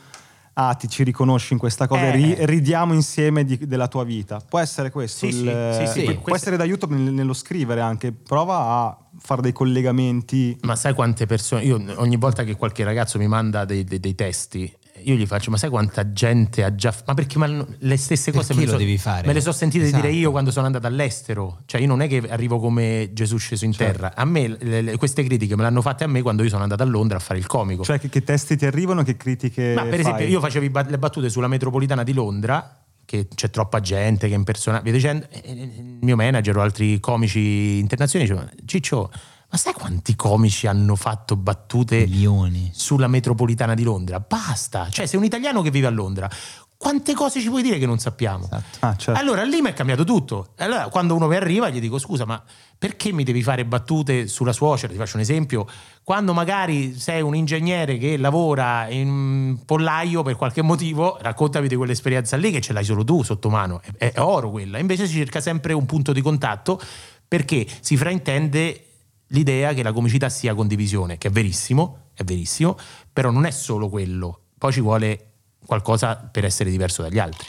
ah 0.61 0.73
ti 0.73 0.89
ci 0.89 1.03
riconosci 1.03 1.53
in 1.53 1.59
questa 1.59 1.87
cosa, 1.87 2.07
Eh. 2.07 2.11
ri- 2.11 2.35
ridiamo 2.39 2.93
insieme 2.93 3.45
di- 3.45 3.57
della 3.65 3.87
tua 3.87 4.03
vita. 4.03 4.39
Può 4.47 4.59
essere 4.59 4.91
questo, 4.91 5.29
Sì, 5.29 5.37
il- 5.39 5.75
sì, 5.79 5.85
sì, 5.87 5.99
sì, 5.99 6.03
può 6.03 6.13
questo- 6.15 6.33
essere 6.35 6.57
d'aiuto 6.57 6.85
nel- 6.87 7.13
nello 7.13 7.33
scrivere 7.33 7.79
anche, 7.79 8.11
prova 8.11 8.57
a 8.57 8.97
fare 9.19 9.41
dei 9.41 9.53
collegamenti. 9.53 10.57
Ma 10.61 10.75
sai 10.75 10.93
quante 10.93 11.25
persone? 11.25 11.63
Io 11.63 11.81
ogni 11.95 12.17
volta 12.17 12.43
che 12.43 12.55
qualche 12.55 12.83
ragazzo 12.83 13.17
mi 13.17 13.27
manda 13.27 13.63
dei, 13.65 13.83
dei- 13.85 13.99
dei 14.01 14.15
testi, 14.15 14.71
io 15.03 15.15
gli 15.15 15.25
faccio: 15.25 15.51
Ma 15.51 15.57
sai 15.57 15.69
quanta 15.69 16.11
gente 16.11 16.63
ha 16.63 16.73
già. 16.75 16.93
Ma 17.05 17.13
perché 17.13 17.37
ma 17.37 17.47
le 17.47 17.97
stesse 17.97 18.31
cose 18.31 18.53
me 18.53 18.61
le 18.65 18.67
so- 18.67 18.77
devi 18.77 18.97
fare? 18.97 19.27
Me 19.27 19.33
le 19.33 19.41
so 19.41 19.51
sentite 19.51 19.85
Esatto. 19.85 20.01
dire 20.01 20.13
io 20.13 20.31
quando 20.31 20.51
sono 20.51 20.65
andato 20.65 20.87
all'estero. 20.87 21.59
Cioè, 21.65 21.81
io 21.81 21.87
non 21.87 22.01
è 22.01 22.07
che 22.07 22.23
arrivo 22.29 22.59
come 22.59 23.09
Gesù 23.13 23.37
sceso 23.37 23.65
in 23.65 23.73
Certo. 23.73 23.93
terra. 23.93 24.15
A 24.15 24.25
me 24.25 24.47
le- 24.47 24.81
le- 24.81 24.97
queste 24.97 25.23
critiche 25.23 25.55
me 25.55 25.61
le 25.63 25.67
hanno 25.67 25.81
fatte 25.81 26.03
a 26.03 26.07
me 26.07 26.21
quando 26.21 26.43
io 26.43 26.49
sono 26.49 26.63
andato 26.63 26.83
a 26.83 26.85
Londra 26.85 27.17
a 27.17 27.19
fare 27.19 27.39
il 27.39 27.45
comico. 27.47 27.83
Cioè 27.83 27.99
che, 27.99 28.09
che 28.09 28.23
testi 28.23 28.55
ti 28.57 28.65
arrivano, 28.65 29.03
che 29.03 29.17
critiche 29.17 29.73
Ma 29.75 29.83
per 29.83 29.99
esempio, 29.99 30.23
fai? 30.23 30.29
io 30.31 30.39
facevo 30.39 30.65
i 30.65 30.69
bat- 30.69 30.89
le 30.89 30.97
battute 30.97 31.29
sulla 31.29 31.47
metropolitana 31.47 32.03
di 32.03 32.13
Londra, 32.13 32.83
che 33.05 33.27
c'è 33.33 33.49
troppa 33.49 33.79
gente 33.79 34.27
che 34.27 34.35
impersona, 34.35 34.81
via 34.81 34.91
dicendo, 34.91 35.25
il 35.45 35.97
mio 36.01 36.15
manager 36.15 36.57
o 36.57 36.61
altri 36.61 36.99
comici 36.99 37.79
internazionali 37.79 38.29
dicevano: 38.31 38.53
Ciccio, 38.65 39.11
ma 39.51 39.57
sai 39.57 39.73
quanti 39.73 40.15
comici 40.15 40.67
hanno 40.67 40.95
fatto 40.95 41.35
battute 41.35 42.05
Milioni. 42.05 42.69
sulla 42.73 43.07
metropolitana 43.07 43.73
di 43.73 43.83
Londra? 43.83 44.19
Basta! 44.19 44.89
Cioè, 44.89 45.05
sei 45.07 45.17
un 45.17 45.25
italiano 45.25 45.61
che 45.61 45.71
vive 45.71 45.87
a 45.87 45.89
Londra. 45.89 46.29
quante 46.77 47.13
cose 47.13 47.41
ci 47.41 47.49
puoi 47.49 47.61
dire 47.63 47.77
che 47.79 47.85
non 47.85 47.97
sappiamo? 47.99 48.45
Esatto. 48.45 48.77
Ah, 48.85 48.95
certo. 48.95 49.19
Allora 49.19 49.43
lì 49.43 49.59
mi 49.59 49.69
è 49.69 49.73
cambiato 49.73 50.03
tutto. 50.03 50.53
Allora 50.57 50.87
quando 50.89 51.15
uno 51.15 51.27
mi 51.27 51.35
arriva 51.35 51.69
gli 51.69 51.79
dico 51.81 51.97
scusa 51.97 52.25
ma 52.25 52.41
perché 52.77 53.11
mi 53.11 53.23
devi 53.23 53.41
fare 53.43 53.65
battute 53.65 54.27
sulla 54.27 54.53
suocera? 54.53 54.93
Ti 54.93 54.97
faccio 54.97 55.15
un 55.15 55.21
esempio. 55.23 55.67
Quando 56.03 56.31
magari 56.31 56.97
sei 56.97 57.21
un 57.21 57.35
ingegnere 57.35 57.97
che 57.97 58.15
lavora 58.17 58.87
in 58.87 59.59
pollaio 59.65 60.21
per 60.21 60.35
qualche 60.35 60.61
motivo, 60.61 61.17
raccontami 61.19 61.67
di 61.67 61.75
quell'esperienza 61.75 62.37
lì 62.37 62.51
che 62.51 62.61
ce 62.61 62.71
l'hai 62.71 62.85
solo 62.85 63.03
tu 63.03 63.23
sotto 63.23 63.49
mano. 63.49 63.81
È, 63.97 64.11
è 64.13 64.21
oro 64.21 64.49
quella. 64.51 64.77
Invece 64.77 65.07
si 65.07 65.15
cerca 65.15 65.41
sempre 65.41 65.73
un 65.73 65.85
punto 65.85 66.13
di 66.13 66.21
contatto 66.21 66.79
perché 67.27 67.67
si 67.81 67.97
fraintende 67.97 68.83
l'idea 69.29 69.73
che 69.73 69.83
la 69.83 69.91
comicità 69.91 70.29
sia 70.29 70.53
condivisione, 70.53 71.17
che 71.17 71.27
è 71.27 71.31
verissimo, 71.31 72.09
è 72.13 72.23
verissimo, 72.23 72.77
però 73.11 73.31
non 73.31 73.45
è 73.45 73.51
solo 73.51 73.89
quello. 73.89 74.41
Poi 74.57 74.71
ci 74.71 74.81
vuole 74.81 75.31
qualcosa 75.65 76.15
per 76.15 76.45
essere 76.45 76.69
diverso 76.69 77.01
dagli 77.01 77.19
altri. 77.19 77.47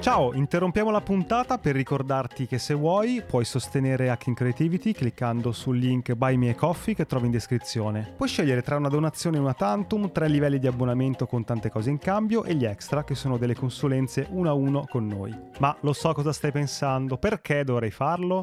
Ciao, 0.00 0.34
interrompiamo 0.34 0.90
la 0.90 1.00
puntata 1.00 1.58
per 1.58 1.76
ricordarti 1.76 2.48
che 2.48 2.58
se 2.58 2.74
vuoi 2.74 3.22
puoi 3.24 3.44
sostenere 3.44 4.10
Hacking 4.10 4.34
Creativity 4.34 4.90
cliccando 4.90 5.52
sul 5.52 5.78
link 5.78 6.14
Buy 6.14 6.36
Me 6.36 6.50
a 6.50 6.54
Coffee 6.56 6.94
che 6.96 7.06
trovi 7.06 7.26
in 7.26 7.30
descrizione. 7.30 8.12
Puoi 8.16 8.28
scegliere 8.28 8.62
tra 8.62 8.76
una 8.76 8.88
donazione 8.88 9.36
e 9.36 9.40
una 9.40 9.54
tantum, 9.54 10.10
tre 10.10 10.26
livelli 10.26 10.58
di 10.58 10.66
abbonamento 10.66 11.26
con 11.26 11.44
tante 11.44 11.70
cose 11.70 11.90
in 11.90 11.98
cambio 11.98 12.42
e 12.42 12.56
gli 12.56 12.64
extra 12.64 13.04
che 13.04 13.14
sono 13.14 13.38
delle 13.38 13.54
consulenze 13.54 14.26
uno 14.30 14.50
a 14.50 14.54
uno 14.54 14.86
con 14.88 15.06
noi. 15.06 15.32
Ma 15.60 15.76
lo 15.82 15.92
so 15.92 16.12
cosa 16.12 16.32
stai 16.32 16.50
pensando, 16.50 17.16
perché 17.16 17.62
dovrei 17.62 17.92
farlo? 17.92 18.42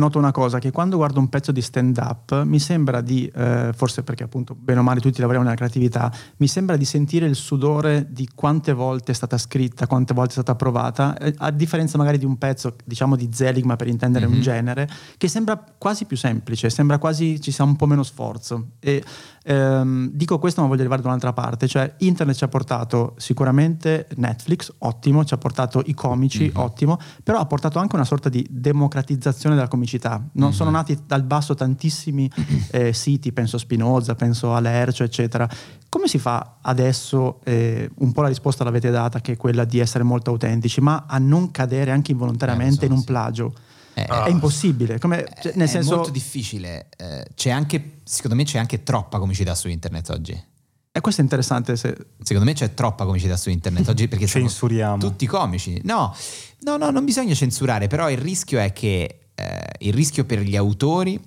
Noto 0.00 0.16
una 0.16 0.32
cosa, 0.32 0.58
che 0.58 0.70
quando 0.70 0.96
guardo 0.96 1.20
un 1.20 1.28
pezzo 1.28 1.52
di 1.52 1.60
stand-up 1.60 2.42
mi 2.44 2.58
sembra 2.58 3.02
di, 3.02 3.30
eh, 3.34 3.70
forse 3.76 4.02
perché 4.02 4.22
appunto 4.22 4.56
bene 4.58 4.80
o 4.80 4.82
male 4.82 4.98
tutti 4.98 5.18
lavoriamo 5.18 5.44
nella 5.44 5.58
creatività, 5.58 6.10
mi 6.38 6.48
sembra 6.48 6.78
di 6.78 6.86
sentire 6.86 7.26
il 7.26 7.34
sudore 7.34 8.06
di 8.08 8.26
quante 8.34 8.72
volte 8.72 9.12
è 9.12 9.14
stata 9.14 9.36
scritta, 9.36 9.86
quante 9.86 10.14
volte 10.14 10.30
è 10.30 10.32
stata 10.32 10.54
provata, 10.54 11.18
eh, 11.18 11.34
a 11.36 11.50
differenza 11.50 11.98
magari 11.98 12.16
di 12.16 12.24
un 12.24 12.38
pezzo, 12.38 12.76
diciamo 12.82 13.14
di 13.14 13.28
Zelig, 13.30 13.76
per 13.76 13.88
intendere 13.88 14.26
Mhm. 14.26 14.32
un 14.32 14.40
genere, 14.40 14.88
che 15.18 15.28
sembra 15.28 15.62
quasi 15.76 16.06
più 16.06 16.16
semplice, 16.16 16.70
sembra 16.70 16.96
quasi 16.96 17.38
ci 17.38 17.50
sia 17.50 17.64
un 17.64 17.76
po' 17.76 17.84
meno 17.84 18.02
sforzo. 18.02 18.68
E 18.80 19.04
ehm, 19.44 20.10
dico 20.14 20.38
questo 20.38 20.62
ma 20.62 20.66
voglio 20.68 20.80
arrivare 20.80 21.02
da 21.02 21.08
un'altra 21.08 21.32
parte, 21.34 21.66
cioè 21.68 21.94
internet 21.98 22.36
ci 22.36 22.44
ha 22.44 22.48
portato 22.48 23.14
sicuramente 23.18 24.06
Netflix, 24.16 24.72
ottimo, 24.78 25.24
ci 25.26 25.34
ha 25.34 25.38
portato 25.38 25.82
i 25.86 25.92
comici, 25.94 26.44
Mhm. 26.44 26.62
ottimo, 26.62 26.98
però 27.22 27.38
ha 27.38 27.44
portato 27.46 27.78
anche 27.78 27.96
una 27.96 28.04
sorta 28.06 28.28
di 28.30 28.46
democratizzazione 28.50 29.54
della 29.54 29.68
comicità. 29.68 29.88
Non 30.32 30.52
sono 30.52 30.70
nati 30.70 30.98
dal 31.06 31.22
basso 31.24 31.54
tantissimi 31.54 32.30
eh, 32.70 32.92
siti, 32.92 33.32
penso 33.32 33.56
a 33.56 33.58
Spinoza, 33.58 34.14
penso 34.14 34.54
a 34.54 34.60
Lercio, 34.60 35.02
eccetera. 35.02 35.48
Come 35.88 36.06
si 36.06 36.18
fa 36.18 36.58
adesso, 36.60 37.40
eh, 37.44 37.90
un 37.98 38.12
po' 38.12 38.22
la 38.22 38.28
risposta 38.28 38.62
l'avete 38.64 38.90
data, 38.90 39.20
che 39.20 39.32
è 39.32 39.36
quella 39.36 39.64
di 39.64 39.78
essere 39.78 40.04
molto 40.04 40.30
autentici, 40.30 40.80
ma 40.80 41.04
a 41.08 41.18
non 41.18 41.50
cadere 41.50 41.90
anche 41.90 42.12
involontariamente 42.12 42.74
Eh, 42.76 42.78
so, 42.78 42.84
in 42.86 42.92
un 42.92 42.98
sì. 42.98 43.04
plagio? 43.04 43.54
Eh, 43.94 44.04
È 44.04 44.28
impossibile, 44.28 44.98
come, 44.98 45.26
cioè, 45.42 45.52
nel 45.56 45.66
è 45.66 45.70
senso... 45.70 45.96
molto 45.96 46.10
difficile. 46.10 46.88
Eh, 46.96 47.26
c'è 47.34 47.50
anche, 47.50 47.98
secondo 48.04 48.36
me, 48.36 48.44
c'è 48.44 48.58
anche 48.58 48.82
troppa 48.84 49.18
comicità 49.18 49.54
su 49.54 49.68
internet 49.68 50.08
oggi. 50.10 50.44
E 50.92 51.00
questo 51.00 51.20
è 51.20 51.24
interessante. 51.24 51.76
Se, 51.76 51.96
Secondo 52.22 52.48
me 52.48 52.54
c'è 52.54 52.74
troppa 52.74 53.04
comicità 53.04 53.36
su 53.36 53.48
internet 53.50 53.86
oggi 53.88 54.08
perché 54.08 54.26
Censuriamo. 54.28 54.98
tutti 54.98 55.24
comici. 55.26 55.80
No, 55.84 56.14
no, 56.62 56.76
no, 56.76 56.90
non 56.90 57.04
bisogna 57.04 57.32
censurare, 57.34 57.86
però 57.86 58.10
il 58.10 58.18
rischio 58.18 58.58
è 58.58 58.72
che 58.72 59.19
eh, 59.40 59.86
il 59.86 59.92
rischio 59.92 60.24
per 60.24 60.40
gli 60.40 60.56
autori 60.56 61.20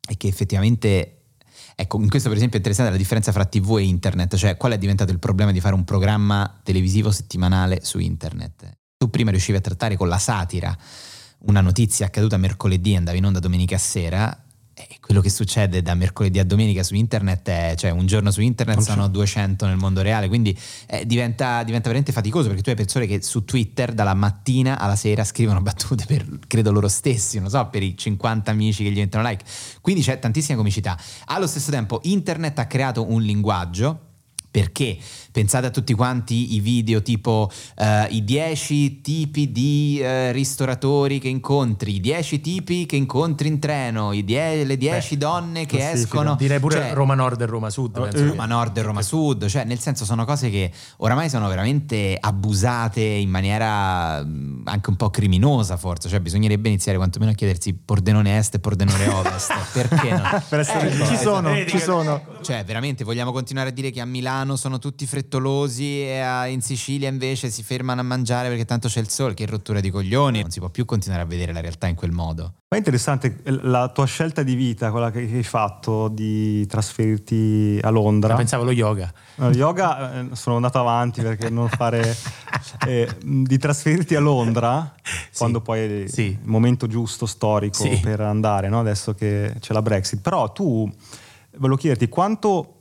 è 0.00 0.16
che 0.16 0.28
effettivamente 0.28 1.12
Ecco, 1.78 2.00
in 2.00 2.08
questo 2.08 2.28
per 2.28 2.38
esempio 2.38 2.56
è 2.56 2.62
interessante 2.62 2.90
la 2.90 2.96
differenza 2.96 3.32
fra 3.32 3.44
TV 3.44 3.76
e 3.76 3.82
internet, 3.82 4.34
cioè 4.36 4.56
qual 4.56 4.72
è 4.72 4.78
diventato 4.78 5.12
il 5.12 5.18
problema 5.18 5.52
di 5.52 5.60
fare 5.60 5.74
un 5.74 5.84
programma 5.84 6.58
televisivo 6.62 7.10
settimanale 7.10 7.80
su 7.82 7.98
internet. 7.98 8.78
Tu 8.96 9.10
prima 9.10 9.30
riuscivi 9.30 9.58
a 9.58 9.60
trattare 9.60 9.94
con 9.94 10.08
la 10.08 10.16
satira 10.16 10.74
una 11.40 11.60
notizia 11.60 12.06
accaduta 12.06 12.38
mercoledì 12.38 12.92
e 12.92 12.96
andavi 12.96 13.18
in 13.18 13.26
onda 13.26 13.40
domenica 13.40 13.76
sera, 13.76 14.45
quello 15.06 15.20
che 15.20 15.30
succede 15.30 15.82
da 15.82 15.94
mercoledì 15.94 16.40
a 16.40 16.44
domenica 16.44 16.82
su 16.82 16.96
internet 16.96 17.48
è, 17.48 17.74
cioè 17.76 17.90
un 17.90 18.06
giorno 18.06 18.32
su 18.32 18.40
internet 18.40 18.80
sono 18.80 19.06
200 19.06 19.64
nel 19.64 19.76
mondo 19.76 20.02
reale, 20.02 20.26
quindi 20.26 20.58
eh, 20.88 21.06
diventa, 21.06 21.62
diventa 21.62 21.84
veramente 21.84 22.10
faticoso 22.10 22.48
perché 22.48 22.62
tu 22.62 22.70
hai 22.70 22.74
persone 22.74 23.06
che 23.06 23.22
su 23.22 23.44
Twitter 23.44 23.92
dalla 23.92 24.14
mattina 24.14 24.80
alla 24.80 24.96
sera 24.96 25.22
scrivono 25.22 25.62
battute 25.62 26.06
per, 26.06 26.26
credo 26.48 26.72
loro 26.72 26.88
stessi, 26.88 27.38
non 27.38 27.48
so, 27.48 27.68
per 27.68 27.84
i 27.84 27.96
50 27.96 28.50
amici 28.50 28.82
che 28.82 28.90
gli 28.90 28.98
mettono 28.98 29.28
like, 29.28 29.44
quindi 29.80 30.02
c'è 30.02 30.18
tantissima 30.18 30.56
comicità. 30.56 30.98
Allo 31.26 31.46
stesso 31.46 31.70
tempo 31.70 32.00
internet 32.02 32.58
ha 32.58 32.66
creato 32.66 33.08
un 33.08 33.22
linguaggio 33.22 34.00
perché 34.50 34.98
pensate 35.36 35.66
a 35.66 35.70
tutti 35.70 35.92
quanti 35.92 36.54
i 36.54 36.60
video 36.60 37.02
tipo 37.02 37.50
eh, 37.76 38.06
i 38.08 38.24
10 38.24 39.02
tipi 39.02 39.52
di 39.52 39.98
eh, 40.00 40.32
ristoratori 40.32 41.18
che 41.18 41.28
incontri, 41.28 41.96
i 41.96 42.00
10 42.00 42.40
tipi 42.40 42.86
che 42.86 42.96
incontri 42.96 43.48
in 43.48 43.58
treno, 43.58 44.12
i 44.12 44.24
die- 44.24 44.64
le 44.64 44.78
10 44.78 45.18
donne 45.18 45.66
che 45.66 45.90
escono. 45.90 46.36
Direi 46.36 46.58
pure 46.58 46.76
Cioè, 46.76 46.94
Roma 46.94 47.12
Nord 47.14 47.38
e 47.42 47.44
Roma 47.44 47.68
Sud. 47.68 48.00
penso 48.00 48.16
che- 48.16 48.24
Roma 48.30 48.46
Nord 48.46 48.78
e 48.78 48.80
Roma 48.80 49.02
Sud, 49.02 49.44
cioè 49.46 49.64
nel 49.64 49.78
senso 49.78 50.06
sono 50.06 50.24
cose 50.24 50.48
che 50.48 50.70
oramai 50.98 51.28
sono 51.28 51.46
veramente 51.48 52.16
abusate 52.18 53.02
in 53.02 53.28
maniera 53.28 54.24
mh, 54.24 54.62
anche 54.64 54.88
un 54.88 54.96
po' 54.96 55.10
criminosa 55.10 55.76
forse, 55.76 56.08
cioè 56.08 56.20
bisognerebbe 56.20 56.68
iniziare 56.68 56.96
quantomeno 56.96 57.32
a 57.32 57.34
chiedersi 57.34 57.74
Pordenone 57.74 58.38
Est 58.38 58.54
e 58.54 58.58
Pordenone 58.58 59.06
Ovest, 59.12 59.52
perché 59.74 60.10
no? 60.12 60.42
Per 60.48 60.60
essere 60.60 60.90
Eh, 60.98 61.06
ci 61.06 61.16
sono, 61.18 61.50
Vedi 61.50 61.70
ci 61.72 61.78
sono. 61.78 62.22
Cioè, 62.40 62.64
veramente 62.64 63.04
vogliamo 63.04 63.32
continuare 63.32 63.68
a 63.68 63.72
dire 63.72 63.90
che 63.90 64.00
a 64.00 64.06
Milano 64.06 64.56
sono 64.56 64.78
tutti 64.78 65.04
frettolosi 65.04 65.24
e 65.28 66.18
a- 66.20 66.46
in 66.46 66.60
Sicilia 66.62 67.08
invece 67.08 67.50
si 67.50 67.62
fermano 67.62 68.00
a 68.00 68.04
mangiare 68.04 68.48
perché 68.48 68.64
tanto 68.64 68.88
c'è 68.88 69.00
il 69.00 69.08
sole? 69.08 69.34
Che 69.34 69.44
rottura 69.46 69.80
di 69.80 69.90
coglioni! 69.90 70.40
Non 70.40 70.50
si 70.50 70.58
può 70.60 70.68
più 70.68 70.84
continuare 70.84 71.22
a 71.22 71.26
vedere 71.26 71.52
la 71.52 71.60
realtà 71.60 71.86
in 71.86 71.94
quel 71.94 72.12
modo. 72.12 72.54
Ma 72.68 72.76
è 72.76 72.78
interessante 72.78 73.38
eh, 73.44 73.58
la 73.62 73.88
tua 73.88 74.06
scelta 74.06 74.42
di 74.42 74.54
vita, 74.54 74.90
quella 74.90 75.10
che 75.10 75.18
hai 75.20 75.42
fatto 75.42 76.08
di 76.08 76.66
trasferirti 76.66 77.78
a 77.82 77.90
Londra. 77.90 78.34
Pensavo 78.34 78.64
lo 78.64 78.72
yoga. 78.72 79.12
No, 79.36 79.50
yoga 79.50 80.20
eh, 80.20 80.28
sono 80.34 80.56
andato 80.56 80.78
avanti 80.78 81.22
perché 81.22 81.48
non 81.50 81.68
fare 81.68 82.16
eh, 82.86 83.08
di 83.22 83.58
trasferirti 83.58 84.14
a 84.14 84.20
Londra 84.20 84.94
Sì. 85.02 85.38
quando 85.38 85.60
poi 85.60 86.02
è 86.02 86.06
Sì. 86.08 86.22
il 86.22 86.38
momento 86.44 86.86
giusto 86.86 87.26
storico 87.26 87.82
Sì. 87.84 88.00
per 88.02 88.20
andare, 88.20 88.68
no? 88.68 88.80
adesso 88.80 89.14
che 89.14 89.54
c'è 89.60 89.72
la 89.72 89.82
Brexit. 89.82 90.20
Però 90.20 90.50
tu 90.52 90.90
volevo 91.58 91.76
chiederti 91.78 92.08
quanto 92.08 92.72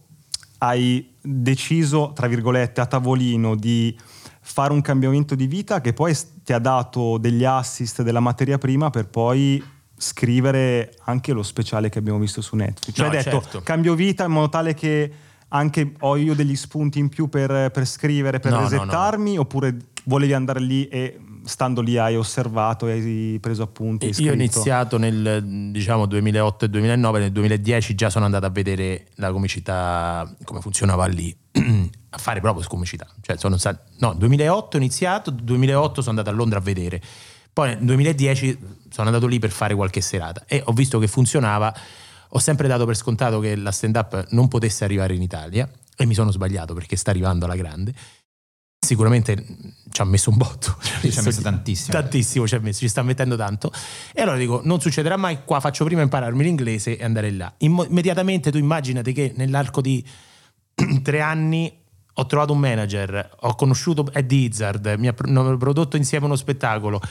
hai 0.60 1.14
deciso, 1.26 2.14
tra 2.14 2.28
virgolette, 2.28 2.82
a 2.82 2.86
tavolino 2.86 3.56
di 3.56 3.98
fare 4.42 4.72
un 4.72 4.82
cambiamento 4.82 5.34
di 5.34 5.48
vita 5.48 5.82
che 5.82 5.94
poi 5.94 6.16
ti 6.44 6.54
ha 6.54 6.60
dato 6.60 7.18
degli 7.18 7.44
assist 7.44 8.04
della 8.04 8.20
materia 8.20 8.58
prima 8.60 8.92
per 8.92 9.08
poi 9.08 9.64
scrivere 9.98 10.94
anche 11.06 11.34
lo 11.34 11.42
speciale 11.42 11.90
che 11.90 12.00
abbiamo 12.00 12.20
visto 12.20 12.42
su 12.42 12.56
Netflix. 12.56 12.96
Cioè 12.96 13.08
No, 13.08 13.12
hai 13.12 13.24
detto 13.24 13.42
certo. 13.42 13.62
cambio 13.62 13.96
vita 13.96 14.26
in 14.26 14.32
modo 14.32 14.50
tale 14.50 14.74
che 14.74 15.12
anche 15.50 15.94
ho 16.00 16.16
io 16.16 16.36
degli 16.36 16.56
spunti 16.56 17.00
in 17.00 17.10
più 17.10 17.28
per, 17.28 17.72
per 17.72 17.86
scrivere, 17.86 18.40
per 18.40 18.52
No, 18.52 18.60
no, 18.60 18.64
resettarmi, 18.68 19.38
oppure 19.38 19.78
volevi 20.04 20.34
andare 20.34 20.60
lì 20.60 20.88
e 20.88 21.20
stando 21.46 21.82
lì 21.82 21.98
hai 21.98 22.16
osservato 22.16 22.88
e 22.88 22.92
hai 22.92 23.38
preso 23.40 23.64
appunti? 23.64 24.08
hai 24.08 24.14
Io 24.18 24.32
ho 24.32 24.34
iniziato 24.34 24.98
nel 24.98 25.72
diciamo 25.72 26.06
2008 26.06 26.66
e 26.66 26.70
2009, 26.70 27.20
nel 27.20 27.32
2010 27.32 27.96
già 27.96 28.10
sono 28.10 28.26
andato 28.26 28.46
a 28.46 28.50
vedere 28.50 29.08
la 29.16 29.32
comicità, 29.32 30.30
come 30.44 30.62
funzionava 30.62 31.06
lì, 31.06 31.36
a 32.10 32.18
fare 32.18 32.42
proprio 32.42 32.68
comicità. 32.68 33.08
Cioè 33.22 33.38
sono 33.38 33.58
sta- 33.58 33.80
no, 34.00 34.14
2008 34.14 34.78
ho 34.78 34.80
iniziato, 34.80 35.32
2008 35.32 36.02
sono 36.02 36.18
andato 36.18 36.30
a 36.30 36.38
Londra 36.38 36.60
a 36.60 36.62
vedere. 36.62 37.02
Poi 37.54 37.70
nel 37.70 37.86
2010 37.86 38.58
sono 38.90 39.08
andato 39.08 39.28
lì 39.28 39.40
per 39.40 39.52
fare 39.52 39.76
qualche 39.76 40.02
serata 40.02 40.44
e 40.48 40.62
ho 40.66 40.74
visto 40.74 41.00
che 41.00 41.08
funzionava. 41.08 41.74
Ho 42.30 42.40
sempre 42.40 42.68
dato 42.68 42.86
per 42.86 42.98
scontato 42.98 43.40
che 43.40 43.56
la 43.56 43.72
stand 43.72 43.96
up 43.96 44.28
non 44.32 44.50
potesse 44.50 44.84
arrivare 44.84 45.14
in 45.14 45.22
Italia 45.22 45.70
e 45.96 46.06
mi 46.06 46.14
sono 46.14 46.32
sbagliato 46.32 46.74
perché 46.74 46.98
sta 46.98 47.12
arrivando 47.12 47.46
alla 47.46 47.56
grande. 47.56 47.94
Sicuramente 48.86 49.46
ci 49.90 50.02
ha 50.02 50.06
messo 50.06 50.30
un 50.30 50.38
botto. 50.38 50.78
Ci 50.82 51.20
ha 51.20 51.22
messo 51.22 51.42
tantissimo. 51.42 52.00
Tantissimo 52.00 52.48
ci 52.48 52.56
ha 52.56 52.60
messo, 52.60 52.80
ci 52.80 52.88
sta 52.88 53.02
mettendo 53.02 53.36
tanto. 53.36 53.72
E 54.14 54.22
allora 54.22 54.38
dico, 54.38 54.62
non 54.64 54.80
succederà 54.80 55.18
mai, 55.18 55.44
qua 55.44 55.60
faccio 55.60 55.84
prima 55.86 56.02
impararmi 56.02 56.44
l'inglese 56.44 56.98
e 56.98 57.04
andare 57.04 57.32
là. 57.32 57.54
Immediatamente 57.60 58.52
tu 58.52 58.58
immaginati 58.58 59.14
che 59.14 59.34
nell'arco 59.36 59.82
di 59.82 60.06
tre 61.02 61.22
anni 61.22 61.84
ho 62.18 62.26
trovato 62.26 62.54
un 62.54 62.60
manager, 62.60 63.38
ho 63.42 63.56
conosciuto 63.56 64.10
Eddie 64.14 64.48
Izzard, 64.48 64.96
mi 64.98 65.08
hanno 65.08 65.58
prodotto 65.58 65.98
insieme 65.98 66.26
uno 66.26 66.38
spettacolo, 66.38 67.02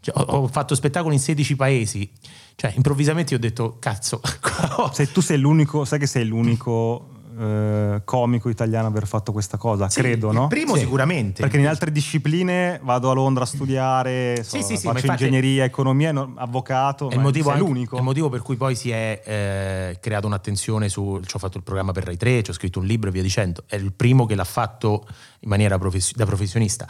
cioè, 0.00 0.16
ho, 0.16 0.22
ho 0.22 0.46
fatto 0.48 0.74
spettacoli 0.74 1.14
in 1.14 1.20
16 1.20 1.56
paesi. 1.56 2.10
Cioè, 2.56 2.72
improvvisamente 2.74 3.32
io 3.32 3.38
ho 3.38 3.42
detto, 3.42 3.76
cazzo, 3.78 4.20
Se 4.92 5.12
tu 5.12 5.20
sei 5.20 5.38
l'unico, 5.38 5.84
sai 5.84 5.98
che 5.98 6.06
sei 6.06 6.26
l'unico 6.26 7.17
eh, 7.38 8.00
comico 8.04 8.48
italiano 8.48 8.86
aver 8.88 9.06
fatto 9.06 9.32
questa 9.32 9.56
cosa, 9.56 9.88
Sì, 9.88 10.00
credo, 10.00 10.28
il 10.28 10.34
no? 10.34 10.46
primo 10.48 10.74
Sì. 10.74 10.80
sicuramente. 10.80 11.42
Perché 11.42 11.58
in 11.58 11.66
altre 11.66 11.92
discipline 11.92 12.80
vado 12.82 13.10
a 13.10 13.14
Londra 13.14 13.44
a 13.44 13.46
studiare, 13.46 14.42
so, 14.42 14.56
Sì, 14.56 14.62
sì, 14.62 14.76
sì, 14.76 14.86
ma 14.86 14.94
faccio 14.94 15.06
ingegneria, 15.12 15.64
economia, 15.64 16.12
no- 16.12 16.32
avvocato, 16.36 17.08
È 17.10 17.12
il, 17.12 17.18
ma 17.18 17.24
motivo 17.24 17.50
anche- 17.50 17.62
l'unico. 17.62 17.94
è 17.96 17.98
il 17.98 18.04
motivo 18.04 18.28
per 18.28 18.42
cui 18.42 18.56
poi 18.56 18.74
si 18.74 18.90
è 18.90 19.22
eh, 19.24 19.98
creato 20.00 20.26
un'attenzione 20.26 20.88
su. 20.88 21.20
Ci 21.24 21.36
ho 21.36 21.38
fatto 21.38 21.56
il 21.58 21.62
programma 21.62 21.92
per 21.92 22.04
Rai 22.04 22.16
3, 22.16 22.42
ci 22.42 22.50
ho 22.50 22.54
scritto 22.54 22.78
un 22.80 22.86
libro 22.86 23.08
e 23.08 23.12
via 23.12 23.22
dicendo. 23.22 23.62
È 23.66 23.76
il 23.76 23.92
primo 23.92 24.26
che 24.26 24.34
l'ha 24.34 24.44
fatto 24.44 25.06
in 25.40 25.48
maniera 25.48 25.78
profes- 25.78 26.14
da 26.14 26.26
professionista. 26.26 26.86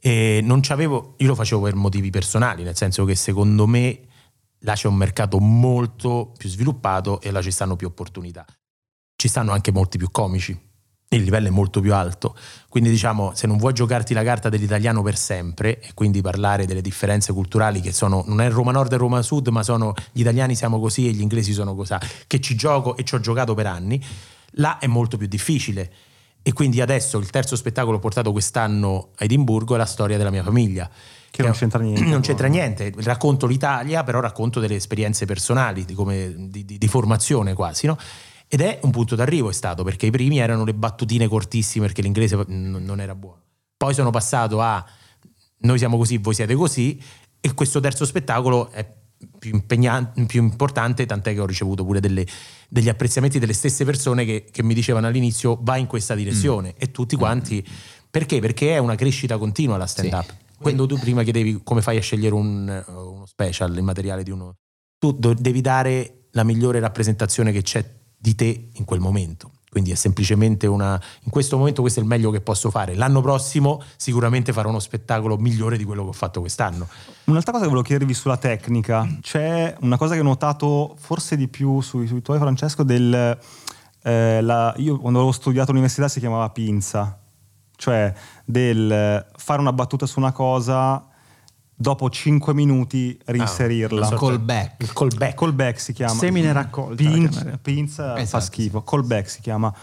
E 0.00 0.40
non 0.42 0.60
c'avevo, 0.62 1.14
io 1.18 1.26
lo 1.26 1.34
facevo 1.34 1.60
per 1.62 1.74
motivi 1.74 2.08
personali, 2.10 2.62
nel 2.62 2.74
senso 2.76 3.04
che 3.04 3.14
secondo 3.14 3.66
me 3.66 4.00
là 4.60 4.72
c'è 4.74 4.88
un 4.88 4.94
mercato 4.94 5.38
molto 5.38 6.32
più 6.36 6.48
sviluppato 6.48 7.20
e 7.20 7.30
là 7.30 7.42
ci 7.42 7.50
stanno 7.50 7.76
più 7.76 7.86
opportunità. 7.86 8.44
Ci 9.20 9.28
stanno 9.28 9.52
anche 9.52 9.70
molti 9.70 9.98
più 9.98 10.10
comici. 10.10 10.58
Il 11.10 11.22
livello 11.24 11.48
è 11.48 11.50
molto 11.50 11.80
più 11.82 11.92
alto. 11.92 12.34
Quindi 12.70 12.88
diciamo, 12.88 13.32
se 13.34 13.46
non 13.46 13.58
vuoi 13.58 13.74
giocarti 13.74 14.14
la 14.14 14.22
carta 14.22 14.48
dell'italiano 14.48 15.02
per 15.02 15.14
sempre 15.14 15.78
e 15.78 15.88
quindi 15.92 16.22
parlare 16.22 16.64
delle 16.64 16.80
differenze 16.80 17.34
culturali 17.34 17.82
che 17.82 17.92
sono, 17.92 18.24
non 18.26 18.40
è 18.40 18.48
Roma 18.48 18.72
Nord 18.72 18.94
e 18.94 18.96
Roma 18.96 19.20
Sud, 19.20 19.48
ma 19.48 19.62
sono 19.62 19.92
gli 20.12 20.20
italiani 20.20 20.54
siamo 20.54 20.80
così 20.80 21.06
e 21.06 21.10
gli 21.10 21.20
inglesi 21.20 21.52
sono 21.52 21.74
così, 21.74 21.96
che 22.26 22.40
ci 22.40 22.54
gioco 22.54 22.96
e 22.96 23.04
ci 23.04 23.14
ho 23.14 23.20
giocato 23.20 23.52
per 23.52 23.66
anni, 23.66 24.02
là 24.52 24.78
è 24.78 24.86
molto 24.86 25.18
più 25.18 25.26
difficile. 25.26 25.92
E 26.40 26.54
quindi 26.54 26.80
adesso 26.80 27.18
il 27.18 27.28
terzo 27.28 27.56
spettacolo 27.56 27.98
portato 27.98 28.32
quest'anno 28.32 29.10
a 29.18 29.24
Edimburgo 29.24 29.74
è 29.74 29.76
la 29.76 29.84
storia 29.84 30.16
della 30.16 30.30
mia 30.30 30.42
famiglia. 30.42 30.88
Che 31.30 31.42
non 31.42 31.50
è- 31.50 31.54
c'entra 31.54 31.80
niente. 31.82 32.04
Non 32.06 32.20
c'entra 32.22 32.46
niente, 32.46 32.90
racconto 33.02 33.46
l'Italia, 33.46 34.02
però 34.02 34.20
racconto 34.20 34.60
delle 34.60 34.76
esperienze 34.76 35.26
personali, 35.26 35.84
di, 35.84 35.92
come- 35.92 36.32
di- 36.48 36.64
di- 36.64 36.78
di 36.78 36.88
formazione 36.88 37.52
quasi, 37.52 37.86
no? 37.86 37.98
Ed 38.52 38.62
è 38.62 38.80
un 38.82 38.90
punto 38.90 39.14
d'arrivo 39.14 39.48
è 39.48 39.52
stato, 39.52 39.84
perché 39.84 40.06
i 40.06 40.10
primi 40.10 40.38
erano 40.38 40.64
le 40.64 40.74
battutine 40.74 41.28
cortissime 41.28 41.86
perché 41.86 42.02
l'inglese 42.02 42.36
non 42.48 43.00
era 43.00 43.14
buono. 43.14 43.42
Poi 43.76 43.94
sono 43.94 44.10
passato 44.10 44.60
a 44.60 44.84
noi 45.58 45.78
siamo 45.78 45.96
così, 45.96 46.16
voi 46.18 46.34
siete 46.34 46.54
così, 46.56 47.00
e 47.40 47.54
questo 47.54 47.78
terzo 47.78 48.04
spettacolo 48.04 48.70
è 48.70 48.84
più, 49.38 49.52
impegnan- 49.52 50.26
più 50.26 50.42
importante, 50.42 51.06
tant'è 51.06 51.32
che 51.32 51.40
ho 51.40 51.46
ricevuto 51.46 51.84
pure 51.84 52.00
delle- 52.00 52.26
degli 52.68 52.88
apprezzamenti 52.88 53.38
delle 53.38 53.52
stesse 53.52 53.84
persone 53.84 54.24
che, 54.24 54.46
che 54.50 54.62
mi 54.64 54.74
dicevano 54.74 55.06
all'inizio 55.06 55.56
va 55.62 55.76
in 55.76 55.86
questa 55.86 56.14
direzione 56.16 56.74
e 56.76 56.90
tutti 56.90 57.14
quanti 57.16 57.64
perché? 58.10 58.40
Perché 58.40 58.74
è 58.74 58.78
una 58.78 58.96
crescita 58.96 59.38
continua 59.38 59.76
la 59.76 59.86
stand 59.86 60.12
up. 60.12 60.34
Quando 60.58 60.86
tu 60.86 60.98
prima 60.98 61.22
chiedevi 61.22 61.60
come 61.62 61.82
fai 61.82 61.98
a 61.98 62.00
scegliere 62.00 62.34
un- 62.34 62.84
uno 62.88 63.26
special, 63.26 63.76
il 63.76 63.82
materiale 63.84 64.24
di 64.24 64.30
uno, 64.32 64.56
tu 64.98 65.12
devi 65.12 65.60
dare 65.60 66.24
la 66.32 66.42
migliore 66.42 66.80
rappresentazione 66.80 67.52
che 67.52 67.62
c'è 67.62 67.98
di 68.20 68.34
te 68.34 68.68
in 68.74 68.84
quel 68.84 69.00
momento. 69.00 69.52
Quindi 69.70 69.92
è 69.92 69.94
semplicemente 69.94 70.66
una. 70.66 71.00
In 71.22 71.30
questo 71.30 71.56
momento, 71.56 71.80
questo 71.80 72.00
è 72.00 72.02
il 72.02 72.08
meglio 72.08 72.30
che 72.30 72.40
posso 72.40 72.70
fare. 72.70 72.96
L'anno 72.96 73.20
prossimo, 73.20 73.80
sicuramente 73.96 74.52
farò 74.52 74.68
uno 74.68 74.80
spettacolo 74.80 75.36
migliore 75.36 75.76
di 75.76 75.84
quello 75.84 76.02
che 76.02 76.08
ho 76.08 76.12
fatto 76.12 76.40
quest'anno. 76.40 76.88
Un'altra 77.26 77.52
cosa 77.52 77.64
che 77.64 77.70
volevo 77.70 77.86
chiedervi 77.86 78.12
sulla 78.12 78.36
tecnica, 78.36 79.08
c'è 79.20 79.76
una 79.80 79.96
cosa 79.96 80.14
che 80.14 80.20
ho 80.20 80.24
notato 80.24 80.96
forse 80.98 81.36
di 81.36 81.46
più 81.46 81.80
sui, 81.80 82.08
sui 82.08 82.20
tuoi 82.20 82.38
Francesco, 82.38 82.82
del, 82.82 83.38
eh, 84.02 84.40
la- 84.42 84.74
io 84.78 84.98
quando 84.98 85.20
avevo 85.20 85.32
studiato 85.32 85.70
all'università 85.70 86.08
si 86.08 86.18
chiamava 86.18 86.50
pinza, 86.50 87.20
cioè 87.76 88.12
del 88.44 89.24
fare 89.36 89.60
una 89.60 89.72
battuta 89.72 90.04
su 90.04 90.18
una 90.18 90.32
cosa, 90.32 91.09
dopo 91.80 92.10
5 92.10 92.52
minuti 92.52 93.18
reinserirla. 93.24 94.04
sorta- 94.06 94.26
Callback. 94.26 94.82
Il 94.82 94.92
callback. 94.92 95.34
Callback 95.34 95.80
si 95.80 95.92
chiama. 95.94 96.12
Semine 96.12 96.52
raccolta, 96.52 97.02
chiamerei. 97.02 97.58
pinza 97.62 98.14
fa 98.14 98.20
Esatto, 98.20 98.44
schifo. 98.44 98.82
Callback 98.82 99.30
si 99.30 99.40
chiama. 99.40 99.74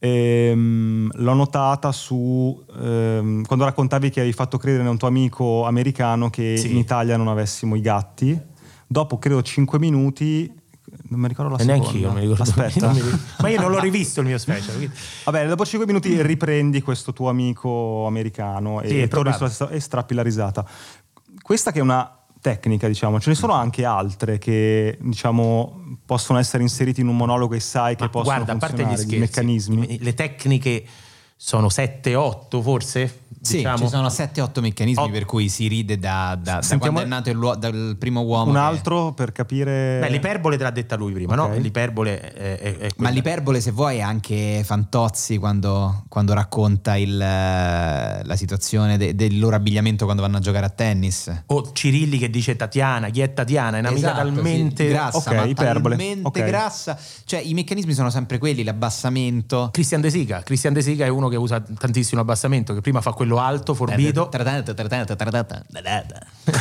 Ehm, 0.00 1.10
l'ho 1.12 1.34
notata 1.34 1.90
su 1.92 2.64
ehm, 2.80 3.44
quando 3.44 3.64
raccontavi 3.64 4.10
che 4.10 4.20
avevi 4.20 4.34
fatto 4.34 4.56
credere 4.56 4.86
a 4.86 4.90
un 4.90 4.96
tuo 4.96 5.08
amico 5.08 5.66
americano 5.66 6.30
che 6.30 6.56
Sì. 6.56 6.70
in 6.70 6.76
Italia 6.78 7.16
non 7.16 7.28
avessimo 7.28 7.74
i 7.74 7.80
gatti. 7.80 8.40
Dopo 8.86 9.18
credo 9.18 9.42
5 9.42 9.78
minuti, 9.78 10.50
non 11.08 11.20
mi 11.20 11.28
ricordo 11.28 11.50
la 11.56 11.58
E 11.58 11.64
seconda. 11.64 11.82
neanche 11.82 11.98
io 11.98 12.12
mi 12.12 12.20
ricordo. 12.20 12.42
Aspetta. 12.44 12.86
Non 12.86 12.94
mi 12.94 13.00
ricordo. 13.02 13.24
Ma 13.40 13.48
io 13.48 13.60
non 13.60 13.70
l'ho 13.72 13.80
rivisto 13.80 14.20
il 14.20 14.26
mio 14.26 14.38
special. 14.38 14.76
quindi- 14.76 14.94
Vabbè, 15.24 15.46
dopo 15.48 15.66
5 15.66 15.86
minuti 15.86 16.22
riprendi 16.22 16.80
questo 16.80 17.12
tuo 17.12 17.28
amico 17.28 18.06
americano 18.06 18.80
e, 18.80 18.88
Sì, 18.88 18.98
è 19.00 19.08
torni 19.08 19.32
sulla 19.34 19.50
stessa- 19.50 19.70
e 19.72 19.80
strappi 19.80 20.14
la 20.14 20.22
risata. 20.22 20.64
Questa 21.48 21.72
che 21.72 21.78
è 21.78 21.80
una 21.80 22.14
tecnica, 22.42 22.86
diciamo, 22.88 23.18
ce 23.18 23.30
ne 23.30 23.34
sono 23.34 23.54
anche 23.54 23.86
altre 23.86 24.36
che 24.36 24.98
diciamo 25.00 25.96
possono 26.04 26.38
essere 26.38 26.62
inseriti 26.62 27.00
in 27.00 27.08
un 27.08 27.16
monologo 27.16 27.54
e 27.54 27.60
sai 27.60 27.96
che 27.96 28.02
Ma 28.02 28.10
possono 28.10 28.34
guarda, 28.34 28.52
a 28.52 28.56
parte 28.58 28.82
gli 28.84 28.94
scherzi, 28.94 29.16
i 29.16 29.18
meccanismi. 29.18 29.98
le 29.98 30.12
tecniche 30.12 30.84
sono 31.40 31.68
7-8 31.68 32.60
forse? 32.60 33.20
Sì, 33.40 33.58
diciamo. 33.58 33.78
ci 33.78 33.86
sono 33.88 34.08
7-8 34.08 34.60
meccanismi 34.60 35.00
Otto. 35.04 35.12
per 35.12 35.24
cui 35.24 35.48
si 35.48 35.68
ride 35.68 35.96
da, 35.96 36.36
da- 36.42 36.58
da 36.68 36.78
quando 36.78 37.00
è 37.00 37.04
nato 37.04 37.30
il 37.30 37.36
luo- 37.36 37.54
dal 37.54 37.94
primo 37.96 38.22
uomo. 38.22 38.46
Un 38.50 38.54
che- 38.54 38.58
altro 38.58 39.12
per 39.12 39.30
capire 39.30 39.98
Beh, 40.00 40.10
l'iperbole 40.10 40.56
te 40.56 40.64
l'ha 40.64 40.70
detta 40.72 40.96
lui 40.96 41.12
prima, 41.12 41.40
Ok. 41.40 41.48
no? 41.50 41.56
L'iperbole 41.56 42.20
è, 42.32 42.58
è- 42.58 42.76
è 42.78 42.88
Ma 42.96 43.10
l'iperbole, 43.10 43.60
se 43.60 43.70
vuoi, 43.70 43.98
è 43.98 44.00
anche 44.00 44.62
Fantozzi 44.64 45.38
quando, 45.38 46.02
quando 46.08 46.34
racconta 46.34 46.96
il, 46.96 47.12
eh, 47.18 48.24
la 48.24 48.36
situazione 48.36 48.98
de- 48.98 49.14
del 49.14 49.38
loro 49.38 49.54
abbigliamento 49.54 50.04
quando 50.04 50.22
vanno 50.22 50.38
a 50.38 50.40
giocare 50.40 50.66
a 50.66 50.70
tennis. 50.70 51.42
O 51.46 51.70
Cirilli 51.72 52.18
che 52.18 52.30
dice 52.30 52.56
Tatiana, 52.56 53.08
chi 53.10 53.20
è 53.20 53.32
Tatiana? 53.32 53.76
È 53.76 53.80
un'amica 53.80 54.08
Esatto, 54.10 54.24
talmente... 54.32 54.84
sì, 54.84 54.90
grassa, 54.92 55.16
Ok, 55.18 55.34
ma 55.36 55.44
iperbole. 55.44 55.96
talmente 55.96 56.26
Ok. 56.40 56.44
grassa. 56.44 56.98
Cioè, 57.24 57.38
i 57.38 57.54
meccanismi 57.54 57.92
sono 57.94 58.10
sempre 58.10 58.38
quelli: 58.38 58.64
l'abbassamento. 58.64 59.68
Christian 59.72 60.00
De 60.00 60.10
Sica. 60.10 60.40
Christian 60.42 60.72
De 60.72 60.82
Sica 60.82 61.04
è 61.04 61.08
uno 61.08 61.27
che 61.28 61.36
usa 61.36 61.60
tantissimo 61.60 62.20
abbassamento, 62.20 62.74
che 62.74 62.80
prima 62.80 63.00
fa 63.00 63.12
quello 63.12 63.38
alto, 63.38 63.74
forbito. 63.74 64.28
È- 66.48 66.56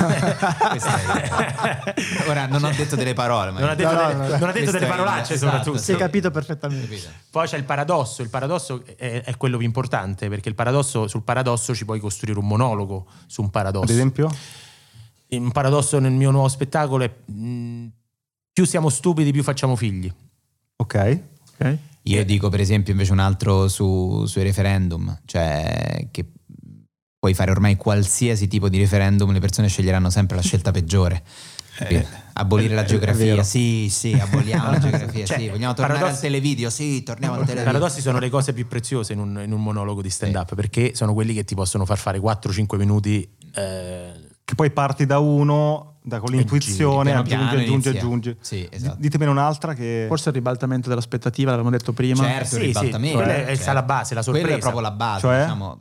Ora 2.28 2.46
non 2.48 2.64
ho 2.64 2.72
detto 2.72 2.96
delle 2.96 3.14
parole, 3.14 3.52
ma 3.52 3.60
Non 3.60 3.70
ha 3.70 3.76
detto, 3.76 3.92
No, 3.92 3.98
delle, 4.08 4.14
no. 4.14 4.38
non 4.38 4.50
ha 4.50 4.52
detto 4.52 4.72
delle 4.72 4.86
parolacce 4.86 5.34
esatto, 5.34 5.52
soprattutto. 5.52 5.78
Si 5.78 5.92
è 5.92 5.96
capito 5.96 6.32
perfettamente. 6.32 7.00
Poi 7.30 7.48
c'è 7.48 7.58
il 7.58 7.64
paradosso, 7.64 8.22
il 8.22 8.30
paradosso 8.30 8.84
è, 8.98 9.22
è 9.24 9.38
quello 9.38 9.58
più 9.58 9.66
importante 9.66 10.30
perché 10.30 10.50
il 10.50 10.56
paradosso, 10.56 11.08
sul 11.08 11.24
paradosso 11.24 11.74
ci 11.76 11.86
puoi 11.86 12.00
costruire 12.00 12.40
un 12.40 12.48
monologo 12.48 13.06
su 13.26 13.42
un 13.42 13.50
paradosso. 13.50 13.84
ad 13.86 13.90
esempio? 13.90 14.30
Un 15.30 15.52
paradosso 15.52 16.00
nel 16.00 16.12
mio 16.14 16.32
nuovo 16.32 16.48
spettacolo 16.48 17.04
è 17.04 17.12
mh, 17.32 17.86
più 18.54 18.66
siamo 18.66 18.90
stupidi 18.90 19.32
più 19.32 19.44
facciamo 19.44 19.76
figli. 19.76 20.12
Ok. 20.78 21.20
Ok? 21.60 21.78
Io 22.08 22.24
dico 22.26 22.50
per 22.50 22.60
esempio 22.60 22.92
invece 22.94 23.12
un 23.12 23.20
altro 23.20 23.68
su- 23.68 24.26
sui 24.26 24.44
referendum, 24.44 25.20
cioè 25.26 26.08
che 26.12 26.26
puoi 27.20 27.34
fare 27.34 27.52
ormai 27.52 27.76
qualsiasi 27.76 28.48
tipo 28.48 28.70
di 28.70 28.78
referendum, 28.78 29.32
le 29.32 29.40
persone 29.40 29.68
sceglieranno 29.68 30.10
sempre 30.10 30.36
la 30.36 30.42
scelta 30.42 30.72
peggiore. 30.72 31.24
Capito? 31.76 32.08
Abolire 32.34 32.74
la 32.74 32.82
è 32.84 32.86
geografia, 32.86 33.44
sì, 33.44 33.88
sì, 33.90 34.14
aboliamo 34.14 34.72
la 34.72 34.80
geografia, 34.80 35.26
Cioè, 35.26 35.38
sì, 35.38 35.48
vogliamo 35.50 35.74
tornare 35.74 36.00
paradossi- 36.00 36.26
al 36.26 36.32
televideo, 36.32 36.70
sì, 36.72 37.04
torniamo 37.04 37.36
al 37.36 37.42
I 37.42 37.46
televideo. 37.46 37.72
paradossi 37.74 38.02
sono 38.02 38.18
le 38.20 38.30
cose 38.30 38.54
più 38.54 38.68
preziose 38.68 39.14
in 39.14 39.20
un, 39.20 39.42
in 39.44 39.52
un 39.52 39.62
monologo 39.62 40.02
di 40.02 40.10
stand-up 40.10 40.56
perché 40.56 40.96
sono 40.96 41.14
quelli 41.14 41.34
che 41.36 41.44
ti 41.44 41.54
possono 41.54 41.86
far 41.86 41.98
fare 42.00 42.20
4-5 42.20 42.78
minuti. 42.78 43.30
Eh, 44.48 44.52
Che 44.52 44.56
poi 44.56 44.72
parti 44.72 45.06
da 45.06 45.20
uno, 45.20 45.96
da 46.02 46.20
con 46.20 46.32
l'intuizione, 46.32 47.12
aggiungi, 47.12 47.28
piano 47.30 47.50
aggiungi, 47.50 47.72
inizia. 47.72 47.92
aggiungi. 47.92 48.38
Sì, 48.40 48.68
esatto. 48.72 48.96
Ditemene 48.98 49.30
un'altra 49.32 49.74
che... 49.74 50.06
Forse 50.08 50.30
il 50.30 50.36
ribaltamento 50.36 50.88
dell'aspettativa, 50.88 51.52
l'avevamo 51.52 51.76
detto 51.76 51.92
prima. 51.92 52.24
Certo, 52.24 52.46
Sì, 52.48 52.56
il 52.56 52.62
sì, 52.62 52.66
ribaltamento. 52.68 53.18
quella 53.18 53.34
è- 53.36 53.46
certo. 53.46 53.62
sta 53.62 53.74
la 53.74 53.84
base, 53.84 54.14
la 54.14 54.22
Quello 54.24 54.38
è 54.38 54.42
sorpresa. 54.42 54.60
proprio 54.70 54.82
la 54.82 54.92
base, 54.92 55.20
Cioè? 55.20 55.42
diciamo. 55.42 55.80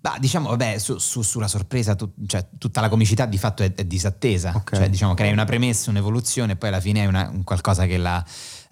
Bah, 0.00 0.16
diciamo, 0.18 0.48
vabbè, 0.50 0.76
su- 0.78 0.98
su- 0.98 1.22
sulla 1.22 1.48
sorpresa, 1.48 1.94
tu- 1.94 2.12
cioè, 2.26 2.46
tutta 2.58 2.82
la 2.82 2.90
comicità 2.90 3.24
di 3.24 3.38
fatto 3.38 3.62
è, 3.62 3.72
è 3.74 3.84
disattesa. 3.84 4.52
Ok. 4.54 4.76
Cioè, 4.76 4.90
diciamo, 4.90 5.14
crei 5.14 5.32
una 5.32 5.44
premessa, 5.46 5.88
un'evoluzione, 5.88 6.52
e 6.52 6.56
poi 6.56 6.68
alla 6.70 6.80
fine 6.80 7.04
è 7.04 7.06
una- 7.06 7.30
un 7.32 7.42
qualcosa 7.42 7.86
che 7.86 7.96
la, 7.96 8.22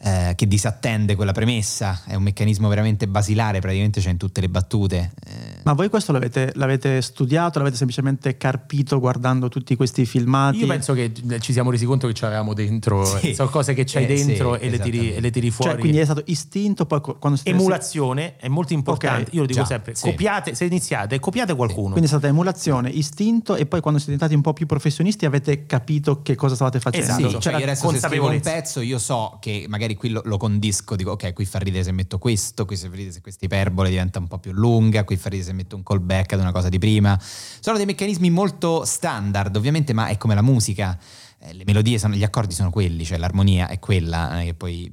eh, 0.05 0.33
che 0.35 0.49
disattende 0.49 1.15
quella 1.15 1.31
premessa, 1.31 2.01
è 2.07 2.17
un 2.17 2.25
meccanismo 2.25 2.67
veramente 2.69 3.07
basilare, 3.07 3.61
praticamente 3.61 4.01
c'è 4.01 4.11
in 4.11 4.17
tutte 4.17 4.41
le 4.41 4.49
battute. 4.49 5.13
Eh. 5.25 5.61
Ma 5.63 5.75
voi 5.75 5.89
questo 5.89 6.11
l'avete, 6.11 6.51
l'avete, 6.57 7.01
studiato, 7.01 7.59
l'avete 7.59 7.77
semplicemente 7.77 8.37
carpito 8.37 8.99
guardando 8.99 9.49
tutti 9.49 9.77
questi 9.77 10.05
filmati? 10.05 10.59
Io 10.59 10.67
penso 10.67 10.93
che 10.93 11.13
ci 11.39 11.53
siamo 11.53 11.71
resi 11.71 11.85
conto 11.85 12.09
che 12.09 12.15
ci 12.15 12.25
avevamo 12.25 12.53
dentro, 12.53 13.05
sì. 13.05 13.33
sono 13.33 13.49
cose 13.49 13.75
che 13.75 13.85
c'hai 13.85 14.03
eh, 14.03 14.07
dentro 14.09 14.55
sì, 14.55 14.63
e, 14.63 14.71
le 14.71 14.79
tiri, 14.81 15.15
e, 15.15 15.21
le 15.21 15.31
tiri, 15.31 15.51
fuori. 15.51 15.71
Cioè, 15.71 15.81
quindi 15.81 15.99
è 15.99 16.05
stato 16.05 16.23
istinto, 16.27 16.85
poi 16.85 17.01
quando 17.01 17.39
siete... 17.39 17.57
Emulazione 17.57 18.37
è 18.39 18.49
molto 18.49 18.73
importante, 18.73 19.23
okay. 19.23 19.35
io 19.35 19.41
lo 19.43 19.47
dico 19.47 19.61
Già, 19.61 19.67
sempre, 19.67 19.95
sì. 19.95 20.11
copiate, 20.11 20.57
se 20.57 20.65
iniziate, 20.65 21.21
copiate 21.21 21.55
qualcuno. 21.55 21.91
Quindi 21.91 22.07
è 22.07 22.09
stata 22.09 22.27
emulazione, 22.27 22.91
istinto 22.91 23.55
e 23.55 23.67
poi 23.67 23.81
quando 23.81 24.01
siete 24.01 24.15
diventati 24.15 24.35
un 24.35 24.43
po' 24.43 24.53
più 24.53 24.67
professionisti 24.67 25.27
avete 25.27 25.65
capito 25.65 26.23
che 26.23 26.35
cosa 26.35 26.57
stavate 26.57 26.81
facendo. 26.81 27.29
Esatto, 27.29 27.41
cioè 27.41 27.53
io 27.55 27.63
adesso 27.63 27.89
se 27.91 28.01
scrivo 28.01 28.29
un 28.29 28.41
pezzo 28.41 28.81
io 28.81 28.99
so 28.99 29.39
che 29.41 29.67
magari 29.69 29.91
qui 29.97 30.11
lo, 30.11 30.23
lo 30.25 30.37
condisco, 30.37 30.97
dico 30.97 31.13
ok, 31.13 31.33
qui 31.33 31.45
fa 31.45 31.59
ridere 31.59 31.85
se 31.85 31.93
metto 31.93 32.19
questo, 32.19 32.65
qui 32.65 32.77
fa 32.77 32.89
ridere 32.91 33.13
se 33.13 33.21
questa 33.21 33.45
iperbole 33.45 33.89
diventa 33.89 34.19
un 34.19 34.29
po' 34.29 34.39
più 34.39 34.53
lunga, 34.53 35.05
qui 35.05 35.17
fa 35.17 35.29
ridere 35.29 35.49
se 35.49 35.55
metto 35.55 35.77
un 35.77 35.83
callback 35.83 36.33
ad 36.33 36.41
una 36.41 36.53
cosa 36.53 36.69
di 36.69 36.79
prima. 36.79 37.19
Sono 37.21 37.77
dei 37.77 37.87
meccanismi 37.87 38.31
molto 38.31 38.85
standard, 38.85 39.55
ovviamente, 39.57 39.93
ma 39.93 40.07
è 40.07 40.17
come 40.17 40.35
la 40.35 40.43
musica. 40.43 40.99
Eh, 41.39 41.55
le 41.55 41.65
melodie 41.67 41.99
sono, 41.99 42.15
gli 42.15 42.25
accordi 42.25 42.55
sono 42.55 42.71
quelli, 42.71 43.05
cioè 43.05 43.19
l'armonia 43.19 43.69
è 43.69 43.79
quella, 43.79 44.41
che 44.43 44.55
poi 44.55 44.93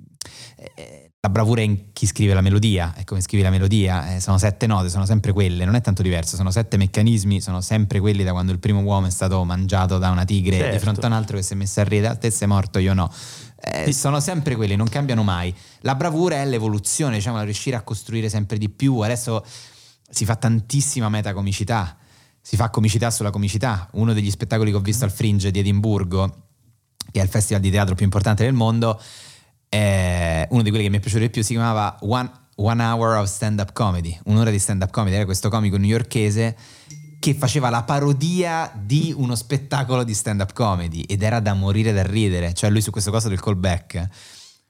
eh, 0.76 1.12
la 1.22 1.30
bravura 1.30 1.60
è 1.60 1.66
in 1.66 1.92
chi 1.92 2.06
scrive 2.06 2.34
la 2.34 2.40
melodia, 2.40 2.94
è 2.96 3.04
come 3.04 3.20
scrivi 3.20 3.44
la 3.44 3.50
melodia, 3.50 4.16
eh, 4.16 4.20
sono 4.22 4.38
sette 4.38 4.68
note, 4.68 4.88
sono 4.88 5.06
sempre 5.06 5.34
quelle, 5.34 5.66
non 5.66 5.76
è 5.76 5.82
tanto 5.82 6.02
diverso, 6.02 6.38
sono 6.38 6.50
sette 6.50 6.78
meccanismi, 6.78 7.42
sono 7.42 7.60
sempre 7.60 8.00
quelli 8.00 8.24
da 8.24 8.32
quando 8.32 8.54
il 8.54 8.60
primo 8.60 8.80
uomo 8.80 9.08
è 9.08 9.10
stato 9.10 9.44
mangiato 9.44 9.98
da 9.98 10.12
una 10.12 10.24
tigre 10.24 10.56
certo. 10.56 10.74
di 10.74 10.80
fronte 10.80 11.02
a 11.02 11.08
un 11.08 11.14
altro 11.14 11.36
che 11.36 11.44
si 11.44 11.54
è 11.54 11.56
messo 11.58 11.82
a 11.82 11.84
ridere, 11.84 12.18
te 12.18 12.32
sei 12.32 12.48
morto, 12.48 12.80
io 12.80 12.94
no. 12.94 13.12
Eh, 13.62 13.92
sono 13.92 14.20
sempre 14.20 14.56
quelli, 14.56 14.76
non 14.76 14.88
cambiano 14.88 15.24
mai. 15.24 15.54
La 15.82 15.96
bravura 15.96 16.38
è 16.38 16.46
l'evoluzione, 16.46 17.16
diciamo, 17.16 17.42
riuscire 17.44 17.76
a 17.76 17.82
costruire 17.82 18.30
sempre 18.30 18.58
di 18.58 18.70
più. 18.70 19.00
Adesso 19.00 19.46
si 20.10 20.26
fa 20.26 20.36
tantissima 20.36 21.10
metacomicità, 21.10 21.98
si 22.42 22.56
fa 22.56 22.70
comicità 22.70 23.12
sulla 23.12 23.32
comicità. 23.32 23.90
Uno 23.94 24.14
degli 24.14 24.32
spettacoli 24.32 24.72
che 24.72 24.78
ho 24.78 24.82
visto 24.82 25.06
al 25.06 25.12
Fringe 25.12 25.52
di 25.52 25.60
Edimburgo, 25.60 26.48
che 27.12 27.20
è 27.20 27.24
il 27.24 27.30
festival 27.30 27.62
di 27.62 27.70
teatro 27.70 27.96
più 27.96 28.06
importante 28.06 28.44
del 28.44 28.54
mondo, 28.54 29.00
è 29.68 30.48
uno 30.50 30.62
di 30.64 30.70
quelli 30.70 30.86
che 30.86 30.90
mi 30.90 30.98
è 30.98 31.00
piaciuto 31.00 31.24
di 31.24 31.30
più 31.30 31.44
si 31.44 31.54
chiamava 31.54 31.98
One, 32.02 32.32
One 32.56 32.84
Hour 32.84 33.18
of 33.18 33.28
Stand 33.28 33.60
Up 33.60 33.74
Comedy, 33.74 34.18
un'ora 34.26 34.50
di 34.50 34.60
stand 34.60 34.82
up 34.82 34.90
comedy, 34.90 35.16
era 35.16 35.26
questo 35.26 35.50
comico 35.50 35.78
newyorkese 35.78 36.58
che 37.20 37.34
faceva 37.34 37.70
la 37.70 37.84
parodia 37.84 38.72
di 38.74 39.14
uno 39.16 39.36
spettacolo 39.36 40.04
di 40.04 40.14
stand 40.14 40.40
up 40.40 40.54
comedy 40.54 41.02
ed 41.02 41.22
era 41.22 41.40
da 41.40 41.54
morire 41.54 41.92
da 41.92 42.04
ridere, 42.04 42.54
cioè 42.54 42.70
lui 42.70 42.82
su 42.82 42.92
questo 42.92 43.12
coso 43.12 43.28
del 43.28 43.42
callback 43.42 44.08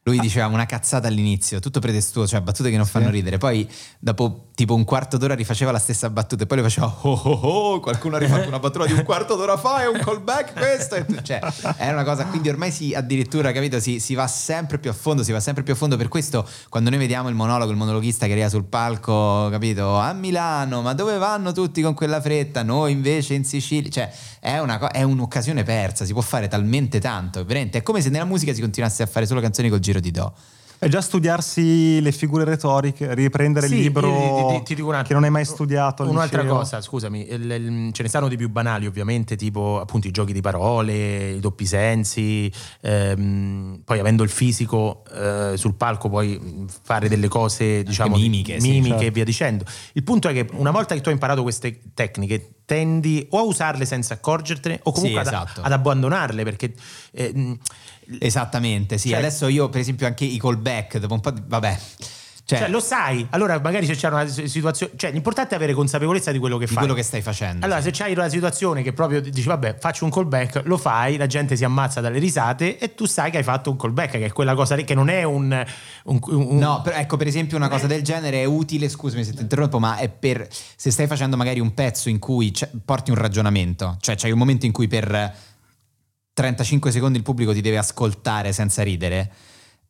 lui 0.10 0.20
diceva 0.20 0.47
una 0.47 0.66
cazzata 0.66 1.07
all'inizio, 1.07 1.60
tutto 1.60 1.80
pretestuoso, 1.80 2.30
cioè 2.30 2.41
battute 2.41 2.70
che 2.70 2.78
non 2.78 2.86
fanno 2.86 3.10
ridere. 3.10 3.38
Poi 3.38 3.70
dopo 3.99 4.47
tipo 4.55 4.74
un 4.74 4.84
quarto 4.84 5.18
d'ora 5.18 5.36
rifaceva 5.36 5.72
la 5.72 5.80
stessa 5.80 6.10
battuta 6.10 6.43
e 6.43 6.45
poi 6.45 6.57
le 6.57 6.64
faceva 6.64 6.88
oh 6.88 7.12
oh 7.12 7.39
oh, 7.41 7.80
qualcuno 7.80 8.18
ha 8.18 8.20
rifatto 8.20 8.47
una 8.47 8.60
battuta 8.60 8.86
di 8.86 8.93
un 8.93 9.03
quarto 9.03 9.36
d'ora 9.36 9.55
fa, 9.55 9.84
è 9.84 9.88
un 9.88 9.99
callback 9.99 10.53
questo. 10.53 10.95
E 10.95 11.05
tu, 11.05 11.22
cioè, 11.22 11.39
è 11.78 11.89
una 11.91 12.03
cosa, 12.03 12.26
quindi 12.26 12.49
ormai 12.49 12.72
si 12.72 12.93
addirittura, 12.93 13.51
capito, 13.51 13.80
si, 13.80 13.99
si, 13.99 14.16
va 14.16 14.28
sempre 14.28 14.80
più 14.80 14.89
a 14.89 14.93
fondo, 14.93 15.24
si 15.24 15.32
va 15.32 15.39
sempre 15.39 15.64
più 15.64 15.74
a 15.74 15.76
fondo. 15.76 15.95
Per 15.95 16.07
questo 16.07 16.47
quando 16.70 16.89
noi 16.89 16.99
vediamo 16.99 17.30
il 17.30 17.36
monologo, 17.36 17.72
il 17.72 17.78
monologhista 17.78 18.26
che 18.26 18.32
arriva 18.32 18.49
sul 18.49 18.66
palco, 18.66 19.49
capito, 19.49 19.97
a 19.97 20.12
Milano, 20.14 20.82
ma 20.82 20.93
dove 20.93 21.18
vanno 21.18 21.51
tutti 21.51 21.82
con 21.82 21.93
quella 21.93 22.20
fretta? 22.20 22.64
Noi 22.64 22.91
invece 22.91 23.36
in 23.36 23.45
Sicilia, 23.45 23.89
cioè 23.89 24.12
è, 24.39 24.57
una, 24.57 24.91
è 24.91 25.03
un'occasione 25.03 25.64
persa, 25.64 26.05
si 26.05 26.14
può 26.14 26.22
fare 26.22 26.47
talmente 26.47 26.99
tanto, 26.99 27.45
veramente. 27.45 27.78
È 27.80 27.84
come 27.84 28.01
se 28.01 28.10
nella 28.10 28.26
musica 28.26 28.53
si 28.53 28.62
continuasse 28.62 29.03
a 29.03 29.05
fare 29.05 29.26
solo 29.26 29.41
canzoni 29.41 29.70
col 29.70 29.80
giro 29.80 29.99
di 30.00 30.12
do. 30.12 30.34
È 30.80 30.88
già 30.88 31.02
studiarsi 31.02 32.00
le 32.00 32.14
figure 32.14 32.45
retoriche, 32.45 33.14
riprendere 33.14 33.68
sì, 33.68 33.76
il 33.76 33.82
libro 33.82 34.62
ti, 34.64 34.64
ti, 34.64 34.76
ti 34.76 34.82
una, 34.82 35.02
che 35.04 35.12
non 35.12 35.26
hai 35.26 35.30
mai 35.30 35.43
studiato. 35.43 36.10
Un'altra 36.10 36.45
cosa, 36.45 36.80
scusami, 36.80 37.30
il, 37.30 37.52
il, 37.52 37.91
ce 37.91 38.02
ne 38.02 38.08
stanno 38.08 38.30
di 38.30 38.38
più 38.38 38.47
banali 38.47 38.86
ovviamente, 38.86 39.36
tipo 39.36 39.82
appunto 39.82 40.08
i 40.08 40.12
giochi 40.12 40.32
di 40.32 40.39
parole, 40.39 41.32
i 41.32 41.39
doppi 41.41 41.66
sensi, 41.66 42.50
ehm, 42.80 43.82
poi 43.84 44.00
avendo 44.00 44.24
il 44.24 44.30
fisico 44.30 45.04
eh, 45.14 45.56
sul 45.58 45.74
palco 45.74 46.08
puoi 46.08 46.66
fare 46.82 47.10
delle 47.10 47.28
cose, 47.28 47.84
diciamo, 47.84 48.16
mimiche, 48.16 48.58
mimiche 48.62 48.84
sì, 48.84 48.89
certo. 48.89 49.04
e 49.04 49.12
via 49.12 49.26
dicendo. 49.26 49.66
Il 49.91 50.04
punto 50.04 50.30
è 50.30 50.32
che 50.32 50.47
una 50.54 50.72
volta 50.72 50.95
che 50.95 51.02
tu 51.02 51.10
hai 51.10 51.16
imparato 51.16 51.41
queste 51.41 51.82
tecniche, 51.93 52.52
tendi 52.64 53.28
o 53.32 53.39
a 53.39 53.41
usarle 53.41 53.84
senza 53.84 54.14
accorgertene 54.14 54.80
o 54.84 54.93
comunque 54.93 55.24
sì, 55.24 55.28
esatto. 55.28 55.60
ad, 55.60 55.66
ad, 55.66 55.72
abbandonarle 55.74 56.43
perché... 56.45 56.74
Eh, 57.12 57.58
Esattamente, 58.18 58.97
sì. 58.97 59.10
Cioè, 59.10 59.20
Adesso 59.20 59.47
io, 59.47 59.70
per 59.70 59.82
esempio, 59.82 60.07
anche 60.07 60.26
i 60.26 60.39
callback, 60.39 60.97
dopo 60.97 61.14
un 61.14 61.20
po' 61.20 61.32
di... 61.32 61.41
vabbè. 61.45 61.78
Cioè, 62.49 62.57
cioè, 62.57 62.70
lo 62.70 62.80
sai, 62.80 63.28
allora 63.30 63.60
magari 63.60 63.86
se 63.86 63.93
c'è 63.93 64.07
una 64.07 64.26
situazione, 64.26 64.93
cioè 64.95 65.12
l'importante 65.12 65.53
è 65.53 65.55
avere 65.55 65.74
consapevolezza 65.74 66.32
di 66.32 66.39
quello 66.39 66.57
che 66.57 66.66
di 66.66 66.72
fai. 66.72 66.80
quello 66.80 66.95
che 66.95 67.03
stai 67.03 67.22
facendo. 67.22 67.64
Allora, 67.64 67.80
sì. 67.80 67.91
se 67.93 68.01
c'hai 68.01 68.14
una 68.14 68.28
situazione 68.28 68.82
che 68.82 68.91
proprio 68.91 69.22
dici, 69.22 69.43
vabbè, 69.43 69.76
faccio 69.78 70.03
un 70.03 70.10
callback, 70.10 70.64
lo 70.64 70.78
fai, 70.78 71.18
la 71.18 71.28
gente 71.28 71.55
si 71.55 71.64
ammazza 71.64 72.01
dalle 72.01 72.18
risate 72.18 72.80
e 72.80 72.95
tu 72.95 73.05
sai 73.05 73.30
che 73.30 73.38
hai 73.38 73.43
fatto 73.43 73.70
un 73.70 73.78
callback, 73.78 74.14
che 74.14 74.26
è 74.26 74.32
quella 74.32 74.55
cosa 74.55 74.74
lì 74.74 74.84
che 74.84 74.95
non 74.95 75.10
è 75.10 75.22
un. 75.22 75.64
un, 76.05 76.20
un 76.24 76.57
no, 76.57 76.82
per, 76.82 76.93
ecco, 76.95 77.18
per 77.18 77.28
esempio, 77.28 77.55
una 77.55 77.70
cosa 77.70 77.86
del 77.86 78.01
genere 78.01 78.41
è 78.41 78.45
utile, 78.45 78.89
scusami 78.89 79.24
se 79.24 79.34
ti 79.34 79.43
interrompo, 79.43 79.78
ma 79.78 79.97
è 79.97 80.10
per 80.10 80.47
se 80.49 80.89
stai 80.89 81.05
facendo 81.05 81.38
magari 81.38 81.60
un 81.60 81.76
pezzo 81.76 82.10
in 82.10 82.18
cui 82.18 82.51
porti 82.84 83.12
un 83.12 83.18
ragionamento, 83.18 83.95
cioè 83.99 84.16
c'hai 84.16 84.32
un 84.32 84.39
momento 84.39 84.66
in 84.66 84.72
cui 84.72 84.88
per 84.88 85.36
35 86.40 86.92
secondi 86.92 87.18
il 87.18 87.24
pubblico 87.26 87.52
ti 87.52 87.60
deve 87.60 87.78
ascoltare 87.78 88.54
senza 88.54 88.82
ridere, 88.82 89.30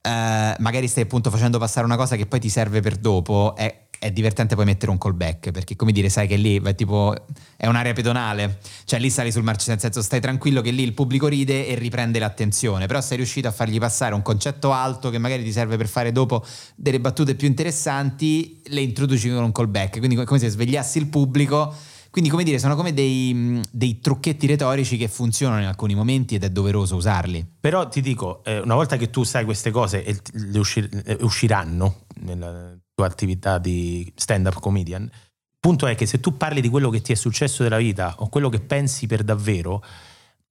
eh, 0.01 0.55
magari 0.57 0.87
stai 0.87 1.03
appunto 1.03 1.29
facendo 1.29 1.59
passare 1.59 1.85
una 1.85 1.95
cosa 1.95 2.15
che 2.15 2.25
poi 2.25 2.39
ti 2.39 2.49
serve 2.49 2.81
per 2.81 2.95
dopo, 2.95 3.53
è, 3.55 3.85
è 3.99 4.09
divertente 4.11 4.55
poi 4.55 4.65
mettere 4.65 4.89
un 4.89 4.97
callback, 4.97 5.51
perché 5.51 5.75
come 5.75 5.91
dire, 5.91 6.09
sai 6.09 6.25
che 6.25 6.37
lì 6.37 6.59
è 6.59 6.73
tipo 6.73 7.13
è 7.55 7.67
un'area 7.67 7.93
pedonale, 7.93 8.57
cioè 8.85 8.99
lì 8.99 9.11
sali 9.11 9.31
sul 9.31 9.43
marcio, 9.43 9.69
nel 9.69 9.79
senso 9.79 10.01
stai 10.01 10.19
tranquillo 10.19 10.61
che 10.61 10.71
lì 10.71 10.81
il 10.81 10.93
pubblico 10.93 11.27
ride 11.27 11.67
e 11.67 11.75
riprende 11.75 12.17
l'attenzione, 12.17 12.87
però 12.87 12.99
sei 12.99 13.17
riuscito 13.17 13.47
a 13.47 13.51
fargli 13.51 13.77
passare 13.77 14.15
un 14.15 14.23
concetto 14.23 14.71
alto 14.71 15.11
che 15.11 15.19
magari 15.19 15.43
ti 15.43 15.51
serve 15.51 15.77
per 15.77 15.87
fare 15.87 16.11
dopo 16.11 16.43
delle 16.73 16.99
battute 16.99 17.35
più 17.35 17.47
interessanti, 17.47 18.59
le 18.69 18.81
introduci 18.81 19.29
con 19.29 19.43
un 19.43 19.51
callback, 19.51 19.99
quindi 19.99 20.15
come 20.15 20.39
se 20.39 20.49
svegliassi 20.49 20.97
il 20.97 21.09
pubblico 21.09 21.75
quindi, 22.09 22.29
come 22.29 22.43
dire, 22.43 22.57
sono 22.57 22.75
come 22.75 22.93
dei, 22.93 23.61
dei, 23.71 23.99
trucchetti 23.99 24.47
retorici 24.47 24.97
che 24.97 25.07
funzionano 25.07 25.61
in 25.61 25.67
alcuni 25.67 25.93
momenti 25.93 26.35
ed 26.35 26.43
è 26.43 26.49
doveroso 26.49 26.95
usarli. 26.95 27.45
Però 27.59 27.87
ti 27.87 28.01
dico, 28.01 28.43
eh, 28.43 28.59
una 28.59 28.73
volta 28.73 28.97
che 28.97 29.09
tu 29.09 29.23
sai 29.23 29.45
queste 29.45 29.69
cose 29.69 30.03
e 30.03 30.19
le 30.33 30.61
eh, 31.03 31.17
usciranno 31.21 32.05
nella 32.21 32.75
tua 32.95 33.05
attività 33.05 33.59
di 33.59 34.11
stand-up 34.15 34.59
comedian, 34.59 35.03
il 35.03 35.57
punto 35.59 35.85
è 35.85 35.95
che 35.95 36.07
se 36.07 36.19
tu 36.19 36.35
parli 36.35 36.61
di 36.61 36.69
quello 36.69 36.89
che 36.89 37.01
ti 37.01 37.11
è 37.11 37.15
successo 37.15 37.61
della 37.61 37.77
vita 37.77 38.15
o 38.19 38.29
quello 38.29 38.49
che 38.49 38.59
pensi 38.59 39.05
per 39.05 39.23
davvero, 39.23 39.83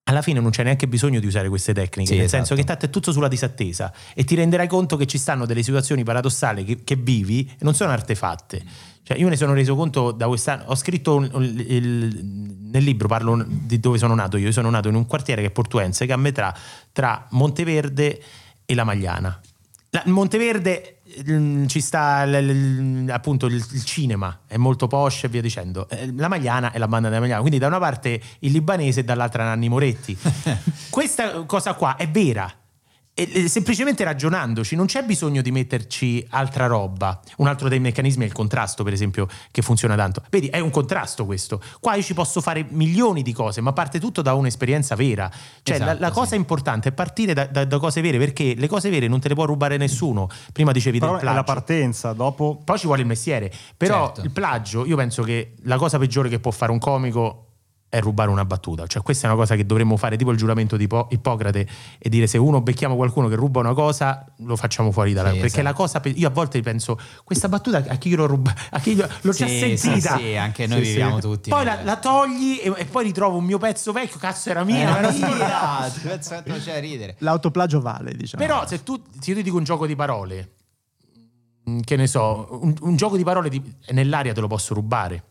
alla 0.09 0.23
fine 0.23 0.41
non 0.41 0.51
c'è 0.51 0.63
neanche 0.63 0.89
bisogno 0.89 1.21
di 1.21 1.27
usare 1.27 1.49
queste 1.49 1.75
tecniche, 1.75 2.11
sì, 2.11 2.17
nel 2.17 2.25
esatto. 2.25 2.45
senso 2.45 2.61
che 2.61 2.67
tanto 2.67 2.87
è 2.87 2.91
tutto 2.91 3.13
sulla 3.13 3.29
disattesa 3.29 3.93
e 4.15 4.25
ti 4.25 4.35
renderai 4.35 4.67
conto 4.67 4.97
che 4.97 5.07
ci 5.07 5.19
stanno 5.19 5.45
delle 5.45 5.63
situazioni 5.63 6.03
paradossali 6.03 6.65
che, 6.65 6.83
che 6.83 6.97
vivi 6.97 7.47
e 7.47 7.59
non 7.61 7.75
sono 7.75 7.93
artefatte. 7.93 8.63
Cioè, 9.03 9.19
io 9.19 9.25
me 9.25 9.31
ne 9.31 9.37
sono 9.37 9.53
reso 9.53 9.75
conto 9.75 10.11
da 10.13 10.27
quest'anno. 10.27 10.65
Ho 10.67 10.75
scritto 10.75 11.17
un, 11.17 11.31
il, 11.43 11.61
il, 11.71 12.25
nel 12.71 12.83
libro, 12.83 13.07
parlo 13.09 13.43
di 13.47 13.81
dove 13.81 13.99
sono 13.99 14.15
nato 14.15 14.37
io. 14.37 14.47
Io 14.47 14.53
sono 14.53 14.71
nato 14.71 14.89
in 14.89 14.95
un 14.95 15.07
quartiere 15.07 15.43
che 15.43 15.49
è 15.49 15.51
Portuense, 15.51 16.05
che 16.07 16.13
è 16.13 16.15
a 16.15 16.19
metà 16.19 16.55
tra 16.93 17.27
Monteverde 17.31 18.21
e 18.65 18.75
la 18.75 18.85
Magliana. 18.85 19.41
La, 19.91 20.03
Monteverde 20.07 20.98
ci 21.67 21.81
sta 21.81 22.27
appunto 23.09 23.47
il, 23.47 23.55
il, 23.55 23.85
cinema, 23.85 24.41
è 24.47 24.57
molto 24.57 24.87
posh 24.87 25.25
e 25.25 25.29
via 25.29 25.41
dicendo. 25.41 25.89
Eh, 25.89 26.13
la 26.15 26.29
Magliana 26.29 26.73
è 26.73 26.79
la 26.79 26.89
banda 26.89 27.09
della 27.09 27.21
Magliana, 27.21 27.41
quindi 27.41 27.59
da 27.59 27.67
una 27.67 27.79
parte 27.79 28.21
il 28.41 28.53
libanese 28.53 29.01
e 29.01 29.05
dall'altra 29.05 29.45
Nanni 29.45 29.69
Moretti. 29.69 30.17
Questa 30.91 31.45
cosa 31.45 31.75
qua 31.75 31.97
è 31.97 32.09
vera 32.09 32.53
e, 33.19 33.49
semplicemente 33.49 34.05
ragionandoci, 34.05 34.77
non 34.77 34.87
c'è 34.87 35.03
bisogno 35.03 35.43
di 35.43 35.51
metterci 35.51 36.25
altra 36.31 36.67
roba. 36.67 37.21
Un 37.39 37.49
altro 37.49 37.69
dei 37.69 37.81
meccanismi 37.81 38.23
è 38.23 38.27
il 38.27 38.33
contrasto, 38.33 38.85
per 38.85 38.93
esempio, 38.93 39.27
che 39.51 39.61
funziona 39.61 39.97
tanto. 39.97 40.23
Vedi, 40.31 40.47
è 40.47 40.61
un 40.61 40.71
contrasto 40.71 41.25
questo. 41.25 41.61
Qua 41.81 41.97
io 41.97 42.03
ci 42.03 42.15
posso 42.15 42.41
fare 42.41 42.65
milioni 42.71 43.23
di 43.23 43.33
cose, 43.33 43.61
ma 43.61 43.73
parte 43.73 43.99
tutto 43.99 44.23
da 44.23 44.35
un'esperienza 44.35 44.95
vera. 44.95 45.29
Cioè, 45.63 45.77
esatto, 45.77 45.93
la, 45.93 45.99
la, 45.99 46.11
cosa 46.13 46.31
sì. 46.31 46.37
importante 46.37 46.91
è 46.91 46.93
partire 46.93 47.35
da, 47.35 47.47
da, 47.47 47.65
da, 47.65 47.79
cose 47.79 48.01
vere, 48.01 48.19
perché 48.19 48.55
le 48.57 48.69
cose 48.69 48.89
vere 48.89 49.09
non 49.09 49.19
te 49.19 49.29
le 49.29 49.35
può 49.35 49.47
rubare 49.47 49.77
nessuno. 49.79 50.29
Prima 50.53 50.71
dicevi 50.71 51.01
Però 51.01 51.13
del 51.13 51.21
plagio. 51.21 51.35
È 51.35 51.39
la 51.39 51.45
partenza, 51.45 52.13
dopo. 52.13 52.61
Poi 52.63 52.79
ci 52.79 52.87
vuole 52.87 53.01
il 53.01 53.09
mestiere. 53.09 53.53
Però 53.77 54.07
certo. 54.07 54.21
il 54.21 54.31
plagio, 54.31 54.87
io 54.87 54.95
penso 54.95 55.23
che 55.23 55.55
la 55.63 55.77
cosa 55.77 55.99
peggiore 55.99 56.29
che 56.29 56.39
può 56.39 56.53
fare 56.53 56.71
un 56.71 56.79
comico 56.79 57.48
è 57.91 58.01
rubare 58.01 58.31
una 58.31 58.45
battuta. 58.45 58.87
Cioè, 58.87 59.03
questa 59.03 59.27
è 59.27 59.31
una 59.31 59.39
cosa 59.39 59.57
che 59.57 59.65
dovremmo 59.65 59.97
fare, 59.97 60.17
tipo 60.17 60.31
il 60.31 60.37
giuramento 60.37 60.77
di 60.77 60.85
Ipo- 60.85 61.09
Ippocrate, 61.11 61.67
e 61.99 62.09
dire 62.09 62.27
se 62.27 62.37
uno 62.39 62.61
becchiamo 62.61 62.97
qualcuno 62.97 63.29
che 63.29 63.35
ruba 63.35 63.61
una 63.61 63.73
cosa, 63.73 64.27
lo 64.39 64.57
facciamo 64.57 64.93
fuori 64.93 65.13
dalla. 65.13 65.31
Sì, 65.31 65.35
perché 65.37 65.47
esatto. 65.61 65.63
la 65.65 65.73
cosa. 65.73 66.01
pe- 66.01 66.11
Io 66.11 66.29
a 66.29 66.31
volte 66.31 66.61
penso, 66.61 66.99
questa 67.25 67.49
battuta 67.49 67.79
a 67.89 67.97
chi 67.97 68.15
l'ho 68.15 68.27
rubata? 68.27 68.61
A 68.71 68.79
chi 68.81 68.95
l'ho 68.95 69.09
l'ho 69.23 69.33
già 69.33 69.47
Sì, 69.47 69.59
sentita. 69.77 70.17
sì, 70.17 70.25
sì, 70.25 70.37
anche 70.37 70.67
noi 70.67 70.83
Sì, 70.85 70.89
viviamo 70.91 71.15
sì. 71.17 71.21
tutti 71.23 71.51
Poi 71.51 71.65
la, 71.65 71.83
la 71.83 71.97
togli 71.97 72.61
e, 72.63 72.73
e 72.77 72.85
poi 72.85 73.05
ritrovo 73.05 73.39
un 73.39 73.45
mio 73.45 73.59
pezzo 73.59 73.93
vecchio, 73.93 74.19
cazzo 74.19 74.51
era 74.51 74.65
mia. 74.65 74.97
Eh, 74.97 74.99
era 74.99 75.13
sì, 75.13 75.23
mia. 75.23 76.59
c'è 76.61 76.81
ridere. 76.81 77.17
L'autoplagio 77.21 77.81
vale, 77.81 78.15
diciamo. 78.15 78.45
Però 78.45 78.67
se 78.67 78.83
tu, 78.83 79.03
se 79.19 79.31
io 79.31 79.37
ti 79.37 79.43
dico 79.43 79.57
un 79.57 79.65
gioco 79.65 79.87
di 79.87 79.97
parole, 79.97 80.53
mm, 81.71 81.81
che 81.81 81.97
ne 81.97 82.07
so, 82.07 82.49
un, 82.63 82.75
un 82.81 82.97
gioco 82.97 83.17
di 83.17 83.25
parole 83.25 83.49
di- 83.49 83.63
nell'aria 83.93 84.33
te 84.35 84.41
lo 84.41 84.47
posso 84.47 84.75
rubare, 84.75 85.23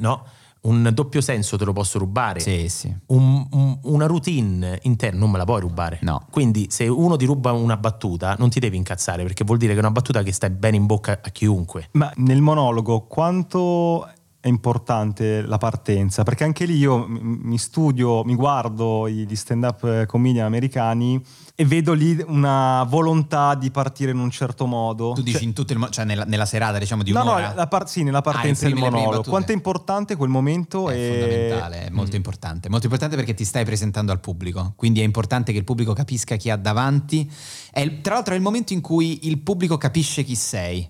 no? 0.00 0.26
Un 0.66 0.90
doppio 0.92 1.20
senso 1.20 1.56
te 1.56 1.64
lo 1.64 1.72
posso 1.72 1.98
rubare. 1.98 2.40
Sì, 2.40 2.68
sì. 2.68 2.94
Un- 3.06 3.46
un- 3.52 3.78
una 3.82 4.06
routine 4.06 4.78
interna 4.82 5.20
non 5.20 5.30
me 5.30 5.38
la 5.38 5.44
puoi 5.44 5.60
rubare. 5.60 5.98
No. 6.02 6.26
Quindi 6.30 6.66
se 6.70 6.88
uno 6.88 7.16
ti 7.16 7.24
ruba 7.24 7.52
una 7.52 7.76
battuta 7.76 8.34
non 8.38 8.50
ti 8.50 8.58
devi 8.58 8.76
incazzare 8.76 9.22
perché 9.22 9.44
vuol 9.44 9.58
dire 9.58 9.72
che 9.72 9.78
è 9.78 9.82
una 9.82 9.92
battuta 9.92 10.22
che 10.22 10.32
stai 10.32 10.50
bene 10.50 10.76
in 10.76 10.86
bocca 10.86 11.20
a 11.22 11.30
chiunque. 11.30 11.88
Ma 11.92 12.12
nel 12.16 12.40
monologo 12.42 13.02
quanto 13.06 14.06
è 14.40 14.48
importante 14.48 15.42
la 15.42 15.58
partenza? 15.58 16.22
Perché 16.24 16.44
anche 16.44 16.64
lì 16.66 16.76
io 16.76 17.06
mi 17.06 17.20
mi 17.42 17.58
studio, 17.58 18.24
mi 18.24 18.34
guardo 18.34 19.08
gli 19.08 19.34
stand-up 19.36 20.06
comedian 20.06 20.46
americani 20.46 21.20
e 21.58 21.64
vedo 21.64 21.94
lì 21.94 22.22
una 22.26 22.84
volontà 22.84 23.54
di 23.54 23.70
partire 23.70 24.10
in 24.10 24.18
un 24.18 24.30
certo 24.30 24.66
modo. 24.66 25.12
Tu 25.14 25.22
dici 25.22 25.38
Cioè- 25.38 25.46
in 25.46 25.52
tutto 25.54 25.72
il 25.72 25.78
mo- 25.78 25.88
cioè 25.88 26.04
nella, 26.04 26.24
nella 26.24 26.44
serata, 26.44 26.78
diciamo, 26.78 27.02
di 27.02 27.12
No, 27.12 27.22
no, 27.22 27.30
un'ora. 27.30 27.54
la 27.54 27.66
par- 27.66 27.88
sì, 27.88 28.02
nella 28.02 28.20
partenza 28.20 28.66
Ah, 28.66 28.68
del 28.68 28.76
imprimi 28.76 28.82
le 28.84 28.90
prime 28.90 29.04
monologo. 29.06 29.30
Quanto 29.30 29.52
è 29.52 29.54
importante 29.54 30.16
quel 30.16 30.28
momento? 30.28 30.90
è 30.90 30.94
e- 30.94 31.08
fondamentale, 31.18 31.86
è 31.86 31.90
molto 31.90 32.14
importante. 32.14 32.68
Molto 32.68 32.84
importante 32.84 33.16
perché 33.16 33.32
ti 33.32 33.44
stai 33.46 33.64
presentando 33.64 34.12
al 34.12 34.20
pubblico. 34.20 34.74
Quindi 34.76 35.00
è 35.00 35.04
importante 35.04 35.52
che 35.52 35.58
il 35.58 35.64
pubblico 35.64 35.94
capisca 35.94 36.36
chi 36.36 36.50
ha 36.50 36.56
davanti. 36.56 37.30
È 37.72 38.00
tra 38.02 38.14
l'altro 38.14 38.34
è 38.34 38.36
il 38.36 38.42
momento 38.42 38.74
in 38.74 38.82
cui 38.82 39.26
il 39.26 39.38
pubblico 39.38 39.78
capisce 39.78 40.24
chi 40.24 40.34
sei. 40.34 40.86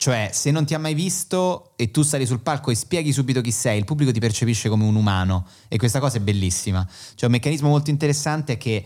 Cioè, 0.00 0.30
se 0.32 0.50
non 0.52 0.64
ti 0.64 0.74
ha 0.74 0.78
mai 0.78 0.94
visto 0.94 1.72
e 1.76 1.90
tu 1.90 2.02
sali 2.02 2.24
sul 2.26 2.40
palco 2.40 2.70
e 2.70 2.74
spieghi 2.76 3.12
subito 3.12 3.40
chi 3.40 3.50
sei, 3.50 3.78
il 3.78 3.84
pubblico 3.84 4.12
ti 4.12 4.20
percepisce 4.20 4.68
come 4.68 4.84
un 4.84 4.94
umano. 4.96 5.44
E 5.68 5.76
questa 5.76 5.98
cosa 6.00 6.18
è 6.18 6.20
bellissima. 6.20 6.84
Cioè, 7.14 7.26
un 7.26 7.32
meccanismo 7.32 7.68
molto 7.68 7.90
interessante 7.90 8.54
è 8.54 8.56
che. 8.58 8.84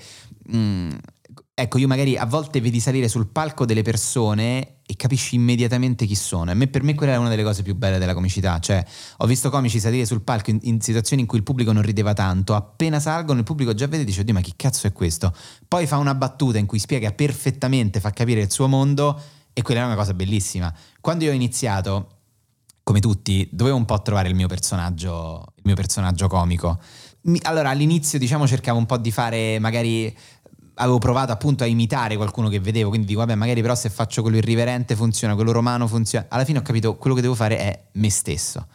mm, 0.55 0.91
Ecco, 1.55 1.77
io 1.77 1.87
magari 1.87 2.17
a 2.17 2.25
volte 2.25 2.63
vedi 2.63 2.81
salire 2.81 3.09
sul 3.09 3.27
palco 3.27 3.67
delle 3.67 3.83
persone 3.83 4.79
e 4.87 4.97
capisci 4.97 5.35
immediatamente 5.35 6.07
chi 6.07 6.15
sono. 6.15 6.51
E 6.51 6.69
per 6.69 6.83
me 6.83 6.95
quella 6.95 7.13
è 7.13 7.17
una 7.17 7.29
delle 7.29 7.43
cose 7.43 7.63
più 7.63 7.75
belle 7.75 7.99
della 7.99 8.15
comicità. 8.15 8.59
Cioè, 8.59 8.83
ho 9.19 9.27
visto 9.27 9.51
comici 9.51 9.79
salire 9.79 10.07
sul 10.07 10.23
palco 10.23 10.49
in, 10.49 10.59
in 10.63 10.81
situazioni 10.81 11.21
in 11.21 11.29
cui 11.29 11.37
il 11.37 11.45
pubblico 11.45 11.73
non 11.73 11.83
rideva 11.83 12.15
tanto. 12.15 12.55
Appena 12.55 12.99
salgono, 13.01 13.41
il 13.41 13.45
pubblico 13.45 13.75
già 13.75 13.87
vede 13.87 14.03
e 14.03 14.07
dice: 14.07 14.23
Oddio, 14.23 14.33
ma 14.33 14.41
chi 14.41 14.55
cazzo 14.57 14.87
è 14.87 14.93
questo? 14.93 15.35
Poi 15.69 15.87
fa 15.87 15.99
una 15.99 16.15
battuta 16.15 16.57
in 16.57 16.65
cui 16.65 16.79
spiega 16.79 17.13
perfettamente, 17.13 18.01
fa 18.01 18.13
capire 18.13 18.41
il 18.41 18.51
suo 18.51 18.67
mondo, 18.67 19.21
e 19.53 19.61
quella 19.61 19.83
è 19.83 19.85
una 19.85 19.95
cosa 19.95 20.15
bellissima. 20.15 20.75
Quando 21.03 21.25
io 21.25 21.33
ho 21.33 21.35
iniziato, 21.35 22.21
come 22.83 23.01
tutti, 23.01 23.47
dovevo 23.53 23.77
un 23.77 23.85
po' 23.85 24.01
trovare 24.01 24.29
il 24.29 24.35
mio 24.35 24.49
personaggio, 24.49 25.45
il 25.57 25.63
mio 25.65 25.75
personaggio 25.75 26.29
comico. 26.29 26.81
Mi- 27.25 27.41
allora, 27.43 27.69
all'inizio, 27.69 28.19
diciamo, 28.19 28.47
cercavo 28.47 28.79
un 28.79 28.87
po' 28.87 28.97
di 28.97 29.13
fare 29.13 29.59
magari 29.59 30.13
avevo 30.75 30.99
provato 30.99 31.33
appunto 31.33 31.65
a 31.65 31.67
imitare 31.67 32.17
qualcuno 32.17 32.49
che 32.49 32.61
vedevo, 32.61 32.89
quindi 32.89 33.07
dico 33.07 33.21
vabbè 33.21 33.35
magari 33.35 33.61
però 33.61 33.75
se 33.75 33.91
faccio 33.91 34.23
quello 34.23 34.37
irriverente 34.37 34.97
funziona, 34.97 35.35
quello 35.35 35.53
romano 35.53 35.87
funziona. 35.87 36.27
Alla 36.29 36.45
fine 36.45 36.59
ho 36.59 36.63
capito 36.63 36.97
quello 36.97 37.15
che 37.15 37.23
devo 37.23 37.35
fare 37.35 37.59
è 37.59 37.85
me 37.93 38.11
stesso. 38.11 38.67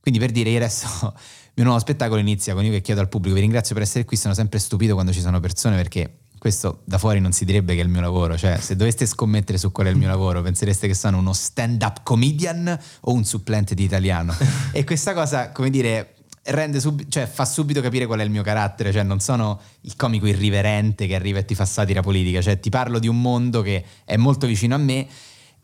Quindi 0.00 0.18
per 0.20 0.30
dire 0.30 0.50
io 0.50 0.56
adesso 0.56 0.86
il 1.12 1.52
mio 1.54 1.64
nuovo 1.64 1.78
spettacolo 1.78 2.20
inizia 2.20 2.54
con 2.54 2.64
io 2.64 2.70
che 2.70 2.80
chiedo 2.80 3.00
al 3.00 3.08
pubblico, 3.08 3.34
vi 3.34 3.40
ringrazio 3.40 3.74
per 3.74 3.84
essere 3.84 4.04
qui, 4.04 4.16
sono 4.16 4.34
sempre 4.34 4.58
stupito 4.58 4.94
quando 4.94 5.12
ci 5.12 5.20
sono 5.20 5.40
persone 5.40 5.76
perché 5.76 6.18
questo 6.38 6.80
da 6.84 6.96
fuori 6.96 7.20
non 7.20 7.32
si 7.32 7.44
direbbe 7.44 7.74
che 7.74 7.82
è 7.82 7.84
il 7.84 7.90
mio 7.90 8.00
lavoro, 8.00 8.38
cioè 8.38 8.58
se 8.58 8.74
doveste 8.74 9.04
scommettere 9.04 9.58
su 9.58 9.70
qual 9.72 9.88
è 9.88 9.90
il 9.90 9.96
mio 9.96 10.08
lavoro 10.08 10.40
pensereste 10.40 10.86
che 10.86 10.94
sono 10.94 11.18
uno 11.18 11.34
stand-up 11.34 12.02
comedian 12.02 12.78
o 13.00 13.12
un 13.12 13.24
supplente 13.24 13.74
di 13.74 13.84
italiano. 13.84 14.34
e 14.72 14.84
questa 14.84 15.12
cosa, 15.12 15.50
come 15.50 15.68
dire, 15.68 16.14
rende 16.50 16.80
sub- 16.80 17.08
cioè 17.08 17.26
fa 17.26 17.44
subito 17.44 17.80
capire 17.80 18.06
qual 18.06 18.20
è 18.20 18.24
il 18.24 18.30
mio 18.30 18.42
carattere, 18.42 18.92
cioè 18.92 19.02
non 19.02 19.20
sono 19.20 19.60
il 19.82 19.96
comico 19.96 20.26
irriverente 20.26 21.06
che 21.06 21.14
arriva 21.14 21.38
e 21.38 21.44
ti 21.44 21.54
fa 21.54 21.64
satira 21.64 22.00
politica, 22.02 22.40
cioè 22.40 22.60
ti 22.60 22.70
parlo 22.70 22.98
di 22.98 23.08
un 23.08 23.20
mondo 23.20 23.62
che 23.62 23.84
è 24.04 24.16
molto 24.16 24.46
vicino 24.46 24.74
a 24.74 24.78
me 24.78 25.06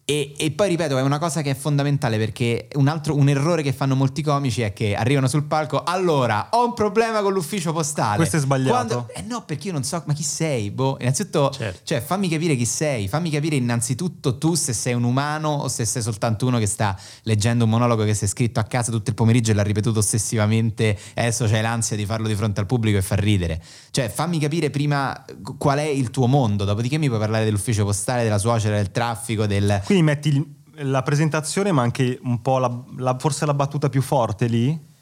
e, 0.09 0.34
e 0.38 0.52
poi 0.52 0.68
ripeto, 0.68 0.96
è 0.98 1.02
una 1.02 1.18
cosa 1.18 1.42
che 1.42 1.50
è 1.50 1.54
fondamentale 1.57 2.16
perché 2.16 2.68
un 2.74 2.86
altro 2.86 3.16
un 3.16 3.28
errore 3.28 3.62
che 3.62 3.72
fanno 3.72 3.96
molti 3.96 4.22
comici 4.22 4.62
è 4.62 4.72
che 4.72 4.94
arrivano 4.94 5.26
sul 5.26 5.42
palco, 5.46 5.82
allora 5.82 6.46
ho 6.52 6.64
un 6.64 6.74
problema 6.74 7.22
con 7.22 7.32
l'ufficio 7.32 7.72
postale. 7.72 8.14
Questo 8.18 8.36
è 8.36 8.38
sbagliato. 8.38 8.70
Quando- 8.70 9.09
eh 9.12 9.22
no, 9.22 9.42
perché 9.44 9.66
io 9.66 9.72
non 9.72 9.82
so, 9.82 10.00
ma 10.07 10.12
chi 10.12 10.22
sei? 10.22 10.70
Boh, 10.70 10.96
innanzitutto, 11.00 11.50
Certo. 11.50 11.80
cioè 11.82 12.00
fammi 12.00 12.28
capire 12.28 12.54
chi 12.54 12.64
sei, 12.66 13.09
fammi 13.09 13.30
capire 13.30 13.57
innanzitutto 13.57 14.38
tu 14.38 14.54
se 14.54 14.72
sei 14.72 14.94
un 14.94 15.02
umano 15.02 15.48
o 15.48 15.66
se 15.66 15.84
sei 15.84 16.02
soltanto 16.02 16.46
uno 16.46 16.59
che 16.59 16.66
sta 16.66 16.96
leggendo 17.22 17.64
un 17.64 17.70
monologo 17.70 18.04
che 18.04 18.14
si 18.14 18.26
è 18.26 18.28
scritto 18.28 18.61
a 18.61 18.62
casa 18.62 18.92
tutto 18.92 19.11
il 19.11 19.16
pomeriggio 19.16 19.50
e 19.50 19.54
l'ha 19.54 19.64
ripetuto 19.64 19.98
ossessivamente 19.98 20.96
adesso 21.14 21.46
c'hai 21.46 21.62
l'ansia 21.62 21.96
di 21.96 22.07
farlo 22.07 22.28
di 22.28 22.36
fronte 22.36 22.61
al 22.61 22.66
pubblico 22.66 22.96
e 22.96 23.02
far 23.02 23.18
ridere. 23.18 23.61
Cioè 23.90 24.09
fammi 24.09 24.38
capire 24.38 24.70
prima 24.70 25.24
qual 25.59 25.78
è 25.78 25.86
il 25.86 26.11
tuo 26.11 26.28
mondo, 26.28 26.64
dopodiché 26.64 26.96
mi 26.96 27.09
puoi 27.09 27.18
parlare 27.18 27.44
dell'ufficio 27.44 27.84
postale, 27.84 28.22
della 28.22 28.38
suocera, 28.38 28.76
del 28.76 28.92
traffico, 28.92 29.46
del... 29.46 29.80
Quindi 29.84 29.94
metti 30.03 30.28
il- 30.28 30.55
la 30.90 31.03
presentazione, 31.03 31.72
ma 31.72 31.82
anche 31.82 32.18
un 32.22 32.42
po' 32.42 32.59
la, 32.59 32.70
la- 32.99 33.16
forse 33.18 33.47
la 33.47 33.55
battuta 33.55 33.88
più 33.88 34.03
forte 34.03 34.47
lì? 34.47 34.94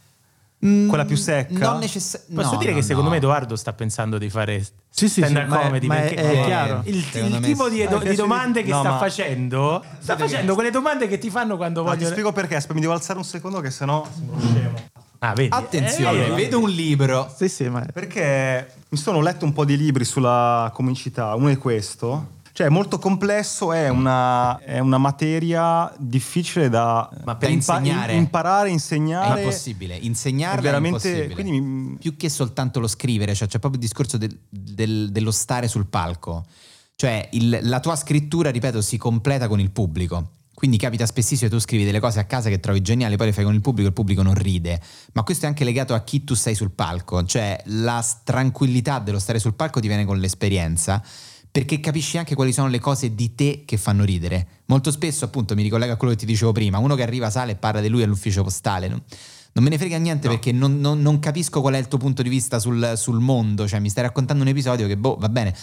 Quella 0.65 1.05
più 1.05 1.17
secca? 1.17 1.53
Mm, 1.53 1.61
Non 1.73 1.79
necessariamente. 1.81 2.43
Posso 2.43 2.57
dire 2.57 2.73
che 2.73 2.81
secondo 2.81 3.11
me 3.11 3.17
Edoardo 3.17 3.55
sta 3.55 3.75
pensando 3.75 4.17
di 4.17 4.31
fare 4.31 4.65
Sì, 4.89 5.11
sì, 5.11 5.21
stand-up 5.21 5.45
sì, 5.45 5.51
ma 5.51 5.59
è- 5.61 5.65
comedy 5.65 5.87
ma 5.89 5.97
è- 5.97 6.01
perché 6.15 6.41
è 6.41 6.45
chiaro. 6.47 6.81
il, 6.87 6.95
il 6.97 7.41
tipo 7.41 7.69
di, 7.69 7.83
Ah, 7.83 7.99
di 7.99 8.15
domande 8.15 8.63
che 8.63 8.71
no, 8.71 8.79
sta 8.79 8.91
ma- 8.93 8.99
facendo 8.99 9.85
sta 9.99 10.17
facendo 10.17 10.55
quelle 10.55 10.71
domande 10.71 11.07
che 11.07 11.19
ti 11.19 11.29
fanno 11.29 11.57
quando 11.59 11.83
No, 11.83 11.95
ti 11.97 12.07
spiego 12.07 12.33
perché, 12.33 12.55
aspetta, 12.55 12.73
mi 12.75 12.81
devo 12.81 12.95
alzare 12.95 13.19
un 13.19 13.25
secondo 13.27 13.61
che 13.61 13.71
sennò 13.71 14.07
sembro 14.11 14.39
scemo. 14.41 14.79
ah 15.19 15.35
vedi 15.35 15.49
Attenzione, 15.55 16.29
Eh, 16.29 16.31
vedo 16.35 16.61
un 16.61 16.71
libro. 16.71 17.31
Sì, 17.37 17.49
sì, 17.51 17.69
ma 17.69 17.85
Perché 17.93 18.73
mi 18.89 18.97
sono 18.97 19.21
letto 19.21 19.45
un 19.45 19.53
po' 19.53 19.67
di 19.67 19.77
libri 19.77 20.05
sulla 20.07 20.71
comicità, 20.73 21.35
uno 21.35 21.49
è 21.49 21.59
questo. 21.59 22.34
Cioè, 22.57 22.69
è 22.69 22.71
molto 22.71 23.01
complesso, 23.01 23.73
è 23.73 23.89
una, 23.89 24.57
è 24.61 24.79
una 24.79 24.97
materia 24.97 25.93
difficile 25.99 26.69
da, 26.69 27.11
Ma 27.25 27.35
per 27.35 27.49
da 27.49 27.55
impa- 27.55 27.79
insegnare. 27.79 28.13
imparare, 28.15 28.69
È 28.69 28.71
insegnare. 28.71 29.41
impossibile, 29.41 29.97
insegnarla 29.97 30.61
è 30.61 30.63
veramente- 30.63 31.27
è 31.27 31.31
quindi- 31.31 31.97
più 31.99 32.17
che 32.17 32.29
soltanto 32.29 32.79
lo 32.79 32.87
scrivere, 32.87 33.35
cioè 33.35 33.49
c'è 33.49 33.59
proprio 33.59 33.81
il 33.83 33.87
discorso 33.89 34.19
del- 34.19 34.39
del- 34.49 35.11
dello 35.11 35.33
stare 35.33 35.67
sul 35.67 35.87
palco. 35.87 36.45
Cioè 36.95 37.29
il- 37.33 37.59
la 37.63 37.81
tua 37.81 37.97
scrittura, 37.97 38.51
ripeto, 38.51 38.81
si 38.83 38.99
completa 38.99 39.49
con 39.49 39.59
il 39.59 39.73
pubblico. 39.73 40.29
Quindi 40.55 40.77
capita 40.79 41.07
spessissimo 41.07 41.49
che 41.51 41.57
tu 41.57 41.61
scrivi 41.61 41.83
delle 41.85 41.99
cose 41.99 42.21
a 42.21 42.25
casa 42.25 42.49
che 42.51 42.61
trovi 42.61 42.81
geniali, 42.83 43.17
poi 43.17 43.27
le 43.27 43.33
fai 43.33 43.43
con 43.43 43.55
il 43.55 43.61
pubblico 43.63 43.87
e 43.87 43.91
il 43.91 43.95
pubblico 43.97 44.23
non 44.23 44.35
ride. 44.35 44.81
Ma 45.15 45.25
questo 45.25 45.47
è 45.47 45.49
anche 45.49 45.65
legato 45.65 45.93
a 45.93 46.03
chi 46.05 46.23
tu 46.23 46.35
sei 46.35 46.55
sul 46.55 46.71
palco, 46.71 47.25
cioè 47.25 47.61
la 47.65 48.01
tranquillità 48.23 49.01
dello 49.01 49.19
stare 49.19 49.41
sul 49.41 49.55
palco 49.55 49.81
ti 49.81 49.89
viene 49.89 50.05
con 50.05 50.19
l'esperienza, 50.19 51.03
perché 51.55 51.79
capisci 51.79 52.19
anche 52.19 52.35
quali 52.35 52.53
sono 52.53 52.67
le 52.67 52.81
cose 52.81 53.15
di 53.15 53.37
te 53.37 53.63
che 53.65 53.77
fanno 53.77 54.03
ridere. 54.03 54.63
Molto 54.65 54.91
spesso, 54.91 55.25
appunto, 55.25 55.55
mi 55.55 55.63
ricollega 55.63 55.93
a 55.93 55.97
quello 55.97 56.13
che 56.13 56.19
ti 56.19 56.27
dicevo 56.27 56.51
prima, 56.51 56.79
uno 56.79 56.97
che 56.97 57.05
arriva, 57.05 57.31
sale 57.31 57.53
e 57.53 57.55
parla 57.55 57.81
di 57.81 57.87
lui 57.87 58.03
all'ufficio 58.03 58.43
postale. 58.43 58.89
no? 58.89 59.03
Non 59.53 59.63
me 59.63 59.71
ne 59.71 59.79
frega 59.79 59.97
niente 59.99 60.27
perché 60.27 60.51
non, 60.51 60.81
non- 60.81 61.01
non 61.01 61.21
capisco 61.21 61.61
qual 61.61 61.75
è 61.75 61.79
il 61.79 61.87
tuo 61.87 61.99
punto 61.99 62.23
di 62.23 62.29
vista 62.29 62.59
sul, 62.59 62.95
sul 62.97 63.21
mondo, 63.21 63.69
cioè 63.69 63.79
mi 63.79 63.89
stai 63.89 64.03
raccontando 64.03 64.43
un 64.43 64.49
episodio 64.49 64.89
che, 64.89 64.97
boh, 64.97 65.15
va 65.17 65.29
bene. 65.29 65.55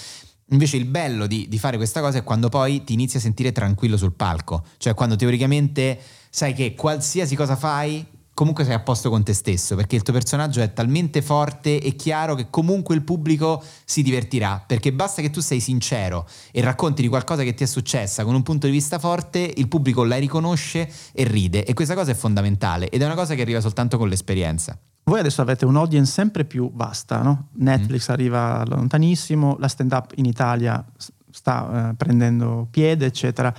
Invece 0.52 0.78
il 0.78 0.86
bello 0.86 1.28
di, 1.28 1.50
di 1.50 1.60
fare 1.60 1.76
questa 1.76 2.00
cosa 2.00 2.20
è 2.20 2.24
quando 2.24 2.48
poi 2.48 2.86
ti 2.86 2.94
inizi 2.94 3.18
a 3.18 3.20
sentire 3.20 3.52
tranquillo 3.52 3.98
sul 3.98 4.14
palco, 4.14 4.64
cioè 4.78 4.94
quando 4.94 5.18
teoricamente 5.18 6.00
sai 6.30 6.54
che 6.54 6.74
qualsiasi 6.74 7.36
cosa 7.36 7.58
fai, 7.58 8.06
comunque 8.42 8.66
sei 8.66 8.74
a 8.74 8.80
posto 8.80 9.12
con 9.12 9.22
te 9.22 9.34
stesso, 9.34 9.76
perché 9.76 9.96
il 9.96 10.02
tuo 10.02 10.14
personaggio 10.14 10.62
è 10.62 10.74
talmente 10.74 11.22
forte 11.22 11.80
e 11.80 11.96
chiaro 11.96 12.34
che 12.34 12.48
comunque 12.50 12.96
il 12.96 13.04
pubblico 13.04 13.64
si 13.86 14.02
divertirà, 14.02 14.64
perché 14.66 14.92
basta 14.92 15.22
che 15.22 15.30
tu 15.30 15.42
sei 15.42 15.60
sincero 15.60 16.28
e 16.52 16.60
racconti 16.62 17.04
di 17.04 17.08
qualcosa 17.08 17.44
che 17.44 17.54
ti 17.54 17.62
è 17.62 17.68
successa 17.68 18.24
con 18.24 18.34
un 18.34 18.42
punto 18.42 18.66
di 18.66 18.72
vista 18.72 18.98
forte, 18.98 19.54
il 19.56 19.68
pubblico 19.68 20.04
la 20.04 20.18
riconosce 20.18 20.92
e 21.14 21.24
ride 21.24 21.64
e 21.66 21.76
questa 21.76 21.94
cosa 21.94 22.10
è 22.10 22.16
fondamentale 22.16 22.90
ed 22.90 23.04
è 23.04 23.06
una 23.06 23.14
cosa 23.14 23.36
che 23.36 23.44
arriva 23.44 23.62
soltanto 23.62 24.00
con 24.00 24.10
l'esperienza. 24.10 24.76
Voi 25.04 25.20
adesso 25.20 25.44
avete 25.44 25.66
un'audience 25.66 26.12
sempre 26.12 26.44
più 26.44 26.72
vasta, 26.74 27.22
no? 27.22 27.50
Netflix 27.58 28.10
arriva 28.10 28.66
lontanissimo, 28.66 29.58
la 29.60 29.68
stand-up 29.68 30.14
in 30.16 30.26
Italia 30.26 30.84
sta 31.30 31.92
eh, 31.92 31.94
prendendo 31.94 32.68
piede, 32.72 33.06
eccetera. 33.06 33.54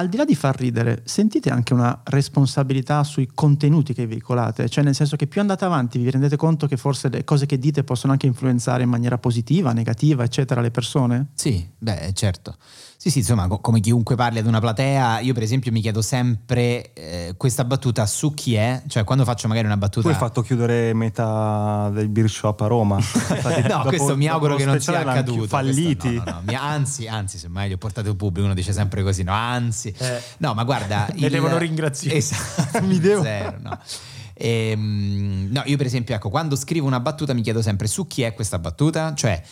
Al 0.00 0.08
di 0.08 0.16
là 0.16 0.24
di 0.24 0.34
far 0.34 0.58
ridere, 0.58 1.02
sentite 1.04 1.50
anche 1.50 1.74
una 1.74 2.00
responsabilità 2.04 3.04
sui 3.04 3.28
contenuti 3.34 3.92
che 3.92 4.06
veicolate? 4.06 4.66
Cioè 4.66 4.82
nel 4.82 4.94
senso 4.94 5.14
che 5.14 5.26
più 5.26 5.42
andate 5.42 5.66
avanti 5.66 5.98
vi 5.98 6.08
rendete 6.08 6.36
conto 6.36 6.66
che 6.66 6.78
forse 6.78 7.10
le 7.10 7.22
cose 7.22 7.44
che 7.44 7.58
dite 7.58 7.84
possono 7.84 8.12
anche 8.12 8.26
influenzare 8.26 8.82
in 8.82 8.88
maniera 8.88 9.18
positiva, 9.18 9.74
negativa, 9.74 10.24
eccetera, 10.24 10.62
le 10.62 10.70
persone? 10.70 11.26
Sì, 11.34 11.68
beh, 11.76 12.12
certo. 12.14 12.56
Sì, 13.02 13.08
sì, 13.08 13.20
insomma, 13.20 13.46
co- 13.48 13.60
come 13.60 13.80
chiunque 13.80 14.14
parli 14.14 14.40
ad 14.40 14.46
una 14.46 14.60
platea, 14.60 15.20
io 15.20 15.32
per 15.32 15.42
esempio 15.42 15.72
mi 15.72 15.80
chiedo 15.80 16.02
sempre 16.02 16.92
eh, 16.92 17.34
questa 17.34 17.64
battuta 17.64 18.04
su 18.04 18.34
chi 18.34 18.56
è, 18.56 18.82
cioè 18.88 19.04
quando 19.04 19.24
faccio 19.24 19.48
magari 19.48 19.64
una 19.64 19.78
battuta... 19.78 20.06
Tu 20.06 20.12
hai 20.12 20.20
fatto 20.20 20.42
chiudere 20.42 20.92
metà 20.92 21.88
del 21.94 22.10
beer 22.10 22.28
shop 22.28 22.60
a 22.60 22.66
Roma. 22.66 22.96
no, 23.00 23.62
Dopo- 23.68 23.88
questo 23.88 24.18
mi 24.18 24.26
auguro 24.26 24.56
che 24.56 24.66
non 24.66 24.78
sia 24.80 24.98
accaduto. 24.98 25.46
Falliti. 25.46 25.96
Questo 25.96 26.10
no, 26.10 26.30
no, 26.30 26.30
no. 26.32 26.42
Mi- 26.44 26.54
Anzi, 26.54 27.08
anzi, 27.08 27.38
semmai 27.38 27.68
li 27.68 27.72
ho 27.72 27.78
portati 27.78 28.08
al 28.08 28.16
pubblico, 28.16 28.44
uno 28.44 28.54
dice 28.54 28.74
sempre 28.74 29.02
così, 29.02 29.22
no, 29.22 29.32
anzi. 29.32 29.94
Eh. 29.96 30.20
No, 30.36 30.52
ma 30.52 30.64
guarda... 30.64 31.08
Ne 31.16 31.30
devono 31.30 31.56
ringraziare. 31.56 32.18
Esatto, 32.18 32.82
Mi 32.84 32.98
devo- 32.98 33.22
zero, 33.22 33.56
no. 33.62 33.78
Ehm, 34.34 35.48
no, 35.50 35.62
io 35.64 35.78
per 35.78 35.86
esempio, 35.86 36.14
ecco, 36.14 36.28
quando 36.28 36.54
scrivo 36.54 36.86
una 36.86 37.00
battuta 37.00 37.32
mi 37.32 37.40
chiedo 37.40 37.62
sempre 37.62 37.86
su 37.86 38.06
chi 38.06 38.20
è 38.24 38.34
questa 38.34 38.58
battuta, 38.58 39.14
cioè... 39.14 39.42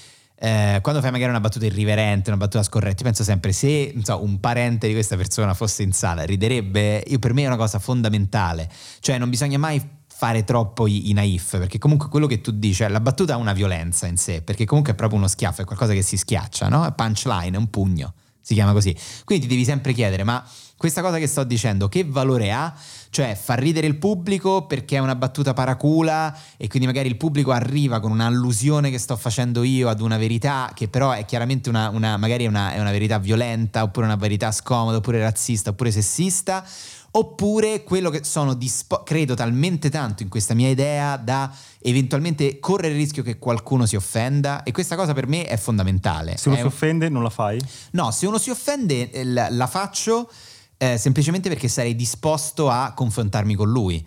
eh, 0.40 0.78
quando 0.82 1.00
fai 1.00 1.10
magari 1.10 1.30
una 1.30 1.40
battuta 1.40 1.66
irriverente, 1.66 2.30
una 2.30 2.38
battuta 2.38 2.62
scorretta, 2.62 3.02
penso 3.02 3.24
sempre 3.24 3.52
se 3.52 3.94
so, 4.02 4.22
un 4.22 4.38
parente 4.38 4.86
di 4.86 4.92
questa 4.92 5.16
persona 5.16 5.52
fosse 5.54 5.82
in 5.82 5.92
sala, 5.92 6.24
riderebbe. 6.24 7.02
Io, 7.08 7.18
per 7.18 7.32
me 7.34 7.42
è 7.42 7.46
una 7.46 7.56
cosa 7.56 7.78
fondamentale, 7.78 8.70
cioè 9.00 9.18
non 9.18 9.30
bisogna 9.30 9.58
mai 9.58 9.96
fare 10.06 10.44
troppo 10.44 10.86
i, 10.86 11.10
i 11.10 11.12
naif, 11.12 11.58
perché 11.58 11.78
comunque 11.78 12.08
quello 12.08 12.26
che 12.26 12.40
tu 12.40 12.52
dici, 12.52 12.74
cioè, 12.74 12.88
la 12.88 13.00
battuta 13.00 13.34
ha 13.34 13.36
una 13.36 13.52
violenza 13.52 14.06
in 14.06 14.16
sé, 14.16 14.42
perché 14.42 14.64
comunque 14.64 14.92
è 14.92 14.96
proprio 14.96 15.18
uno 15.18 15.28
schiaffo, 15.28 15.62
è 15.62 15.64
qualcosa 15.64 15.92
che 15.92 16.02
si 16.02 16.16
schiaccia, 16.16 16.68
no? 16.68 16.86
È 16.86 16.92
punchline, 16.92 17.56
è 17.56 17.58
un 17.58 17.70
pugno, 17.70 18.14
si 18.40 18.54
chiama 18.54 18.72
così. 18.72 18.96
Quindi 19.24 19.46
ti 19.46 19.52
devi 19.52 19.64
sempre 19.64 19.92
chiedere, 19.92 20.22
ma 20.22 20.44
questa 20.76 21.02
cosa 21.02 21.18
che 21.18 21.26
sto 21.26 21.42
dicendo 21.42 21.88
che 21.88 22.04
valore 22.04 22.52
ha? 22.52 22.72
Cioè 23.10 23.34
fa 23.40 23.54
ridere 23.54 23.86
il 23.86 23.96
pubblico 23.96 24.66
perché 24.66 24.96
è 24.96 24.98
una 24.98 25.14
battuta 25.14 25.54
paracula 25.54 26.36
e 26.56 26.68
quindi 26.68 26.86
magari 26.86 27.08
il 27.08 27.16
pubblico 27.16 27.52
arriva 27.52 28.00
con 28.00 28.10
un'allusione 28.10 28.90
che 28.90 28.98
sto 28.98 29.16
facendo 29.16 29.62
io 29.62 29.88
ad 29.88 30.00
una 30.00 30.18
verità 30.18 30.70
che 30.74 30.88
però 30.88 31.12
è 31.12 31.24
chiaramente 31.24 31.68
una, 31.70 31.88
una- 31.88 32.16
magari 32.18 32.44
è 32.44 32.48
una, 32.48 32.72
è 32.72 32.80
una 32.80 32.90
verità 32.90 33.18
violenta 33.18 33.82
oppure 33.82 34.06
una 34.06 34.16
verità 34.16 34.52
scomoda 34.52 34.98
oppure 34.98 35.20
razzista 35.20 35.70
oppure 35.70 35.90
sessista 35.90 36.64
oppure 37.10 37.82
quello 37.82 38.10
che 38.10 38.22
sono 38.24 38.54
dispo- 38.54 39.02
credo 39.02 39.34
talmente 39.34 39.88
tanto 39.88 40.22
in 40.22 40.28
questa 40.28 40.54
mia 40.54 40.68
idea 40.68 41.16
da 41.16 41.50
eventualmente 41.80 42.58
correre 42.60 42.92
il 42.92 43.00
rischio 43.00 43.22
che 43.22 43.38
qualcuno 43.38 43.86
si 43.86 43.96
offenda 43.96 44.62
e 44.62 44.72
questa 44.72 44.94
cosa 44.94 45.14
per 45.14 45.26
me 45.26 45.46
è 45.46 45.56
fondamentale. 45.56 46.36
Se 46.36 46.48
uno 46.48 46.58
È 46.58 46.60
si 46.60 46.66
offende, 46.66 47.08
non 47.08 47.22
la 47.22 47.30
fai? 47.30 47.58
No, 47.92 48.10
se 48.10 48.26
uno 48.26 48.38
si 48.38 48.50
offende 48.50 49.10
eh, 49.10 49.24
la 49.24 49.66
faccio 49.66 50.30
eh, 50.78 50.96
semplicemente 50.96 51.48
perché 51.48 51.68
sarei 51.68 51.94
disposto 51.94 52.70
a 52.70 52.92
confrontarmi 52.94 53.54
con 53.54 53.68
lui. 53.68 54.04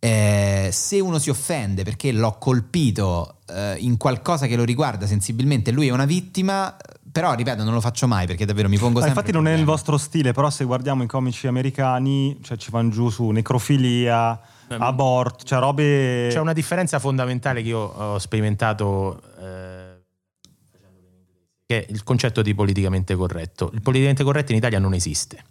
Eh, 0.00 0.68
se 0.70 1.00
uno 1.00 1.18
si 1.18 1.30
offende 1.30 1.82
perché 1.82 2.12
l'ho 2.12 2.36
colpito 2.38 3.38
eh, 3.46 3.76
in 3.78 3.96
qualcosa 3.96 4.46
che 4.46 4.56
lo 4.56 4.64
riguarda 4.64 5.06
sensibilmente, 5.06 5.72
lui 5.72 5.88
è 5.88 5.92
una 5.92 6.04
vittima, 6.04 6.76
però 7.10 7.34
ripeto, 7.34 7.64
non 7.64 7.72
lo 7.72 7.80
faccio 7.80 8.06
mai 8.06 8.26
perché 8.26 8.44
davvero 8.44 8.68
mi 8.68 8.78
pongo 8.78 9.00
Ma 9.00 9.06
sempre. 9.06 9.20
infatti 9.20 9.32
non 9.32 9.48
è 9.48 9.56
il 9.56 9.64
vostro 9.64 9.96
stile, 9.96 10.32
però 10.32 10.50
se 10.50 10.64
guardiamo 10.64 11.02
i 11.02 11.06
comici 11.06 11.46
americani, 11.46 12.38
cioè 12.42 12.56
ci 12.56 12.70
vanno 12.70 12.90
giù 12.90 13.08
su 13.08 13.28
necrofilia, 13.30 14.40
aborto, 14.76 15.44
cioè 15.44 15.58
robe... 15.58 16.28
C'è 16.30 16.40
una 16.40 16.52
differenza 16.52 16.98
fondamentale 16.98 17.62
che 17.62 17.68
io 17.68 17.78
ho 17.78 18.18
sperimentato 18.18 19.20
eh, 19.40 19.88
che 21.66 21.84
è 21.84 21.90
il 21.90 22.02
concetto 22.02 22.42
di 22.42 22.54
politicamente 22.54 23.14
corretto. 23.14 23.70
Il 23.74 23.82
politicamente 23.82 24.24
corretto 24.24 24.52
in 24.52 24.58
Italia 24.58 24.78
non 24.78 24.94
esiste. 24.94 25.42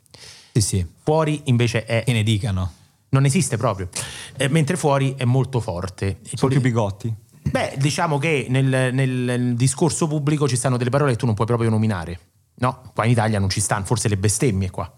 Sì, 0.62 0.78
sì. 0.78 0.86
Fuori 1.04 1.42
invece 1.46 1.86
è 1.86 2.04
Che 2.04 2.14
ne 2.14 2.24
dicano. 2.24 2.72
non 3.10 3.26
esiste 3.26 3.58
proprio, 3.58 3.90
Eh, 4.38 4.48
mentre 4.50 4.76
fuori 4.78 5.16
è 5.18 5.24
molto 5.26 5.60
forte. 5.60 6.18
Sono 6.24 6.36
poli- 6.42 6.54
più 6.54 6.62
bigotti. 6.64 7.14
Beh, 7.50 7.76
diciamo 7.78 8.18
che 8.18 8.48
nel, 8.50 8.66
nel- 8.94 9.56
discorso 9.56 10.08
pubblico 10.08 10.48
ci 10.48 10.58
stanno 10.58 10.76
delle 10.78 10.90
parole 10.90 11.12
che 11.12 11.18
tu 11.18 11.26
non 11.26 11.34
puoi 11.34 11.48
proprio 11.48 11.70
nominare. 11.70 12.20
No, 12.56 12.92
qua 12.94 13.06
in 13.06 13.12
Italia 13.12 13.40
non 13.40 13.50
ci 13.50 13.62
stanno, 13.62 13.86
forse 13.86 14.10
le 14.10 14.18
bestemmie 14.18 14.70
qua. 14.70 14.92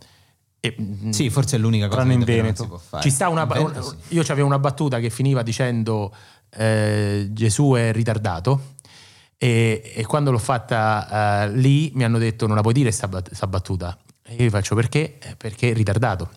E, 0.62 0.76
mm, 0.80 1.10
Sì, 1.12 1.30
forse 1.30 1.58
è 1.58 1.60
l'unica 1.60 1.88
cosa 1.88 2.04
che 2.04 2.12
in 2.12 2.20
davvero 2.20 2.38
non 2.38 2.46
Veneto. 2.46 2.64
si 2.64 2.68
può 2.70 2.78
fare. 2.78 3.04
Ci 3.04 3.10
sta 3.12 3.30
una, 3.30 3.46
Veneto 3.46 3.82
sì. 3.84 4.16
io 4.16 4.22
avevo 4.28 4.48
una 4.48 4.60
battuta 4.60 5.00
che 5.00 5.10
finiva 5.10 5.44
dicendo 5.44 6.14
eh, 6.50 7.28
Gesù 7.32 7.74
è 7.74 7.92
ritardato 7.94 8.76
e, 9.38 9.94
e 9.96 10.06
quando 10.06 10.32
l'ho 10.32 10.38
fatta 10.40 11.44
eh, 11.44 11.52
lì 11.52 11.92
mi 11.94 12.04
hanno 12.04 12.18
detto 12.18 12.48
non 12.48 12.56
la 12.56 12.62
puoi 12.62 12.74
dire 12.74 12.92
sta, 12.92 13.08
bat- 13.08 13.32
sta 13.34 13.46
battuta 13.48 13.96
e 14.30 14.36
io 14.36 14.46
gli 14.46 14.50
faccio 14.50 14.76
perché? 14.76 15.18
"Eh, 15.20 15.36
Perché 15.36 15.72
è 15.72 15.74
ritardato 15.74 16.30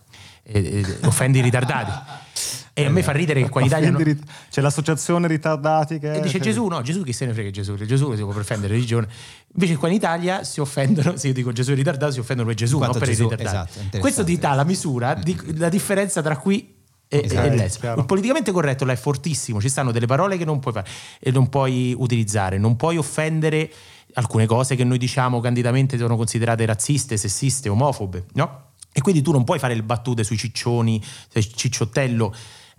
e, 0.42 0.80
e- 0.80 1.06
offendi 1.06 1.38
i 1.38 1.42
ritardati 1.42 1.92
e 2.74 2.84
a 2.86 2.90
me 2.90 3.02
fa 3.02 3.12
ridere 3.12 3.42
che 3.42 3.48
qua 3.48 3.60
in 3.60 3.66
Italia 3.68 3.90
non- 3.90 4.18
C'è 4.50 4.60
l'associazione 4.60 5.28
ritardati 5.28 5.98
che... 5.98 6.14
e 6.14 6.20
dice 6.20 6.38
che- 6.38 6.44
Gesù, 6.44 6.66
no, 6.66 6.80
Gesù 6.82 7.02
chi 7.02 7.12
se 7.12 7.26
ne 7.26 7.32
frega 7.34 7.50
Gesù, 7.50 7.74
Gesù 7.76 8.14
si 8.14 8.22
può 8.22 8.34
offendere 8.34 8.72
religione. 8.74 9.06
Invece 9.54 9.76
qua 9.76 9.88
in 9.88 9.94
Italia 9.94 10.42
si 10.44 10.60
offendono, 10.60 11.16
se 11.16 11.28
io 11.28 11.32
dico 11.34 11.52
Gesù 11.52 11.72
è 11.72 11.74
ritardato, 11.74 12.12
si 12.12 12.18
offendono 12.20 12.48
per 12.48 12.56
Gesù, 12.56 12.78
non 12.78 12.90
per 12.92 13.02
Gesù- 13.08 13.26
i 13.26 13.28
ritardati. 13.36 13.78
esatto. 13.78 13.98
Questo 13.98 14.24
ti 14.24 14.38
dà 14.38 14.54
la 14.54 14.64
misura, 14.64 15.14
di, 15.14 15.38
la 15.58 15.68
differenza 15.68 16.22
tra 16.22 16.36
qui 16.38 16.74
e, 17.06 17.20
Esatto, 17.24 17.46
e. 17.46 17.92
Il 17.98 18.04
politicamente 18.06 18.52
corretto 18.52 18.86
là 18.86 18.92
è 18.92 18.96
fortissimo, 18.96 19.60
ci 19.60 19.68
stanno 19.68 19.92
delle 19.92 20.06
parole 20.06 20.38
che 20.38 20.46
non 20.46 20.60
puoi 20.60 20.72
fare 20.72 20.88
e 21.20 21.30
non 21.30 21.50
puoi 21.50 21.94
utilizzare, 21.96 22.56
non 22.56 22.74
puoi 22.76 22.96
offendere 22.96 23.70
alcune 24.14 24.46
cose 24.46 24.74
che 24.74 24.84
noi 24.84 24.98
diciamo 24.98 25.40
candidamente 25.40 25.98
sono 25.98 26.16
considerate 26.16 26.64
razziste, 26.64 27.16
sessiste, 27.16 27.68
omofobe, 27.68 28.26
no? 28.34 28.70
E 28.92 29.00
quindi 29.00 29.22
tu 29.22 29.32
non 29.32 29.44
puoi 29.44 29.58
fare 29.58 29.74
le 29.74 29.82
battute 29.82 30.22
sui 30.22 30.36
ciccioni, 30.36 31.02
cicciottello. 31.32 32.34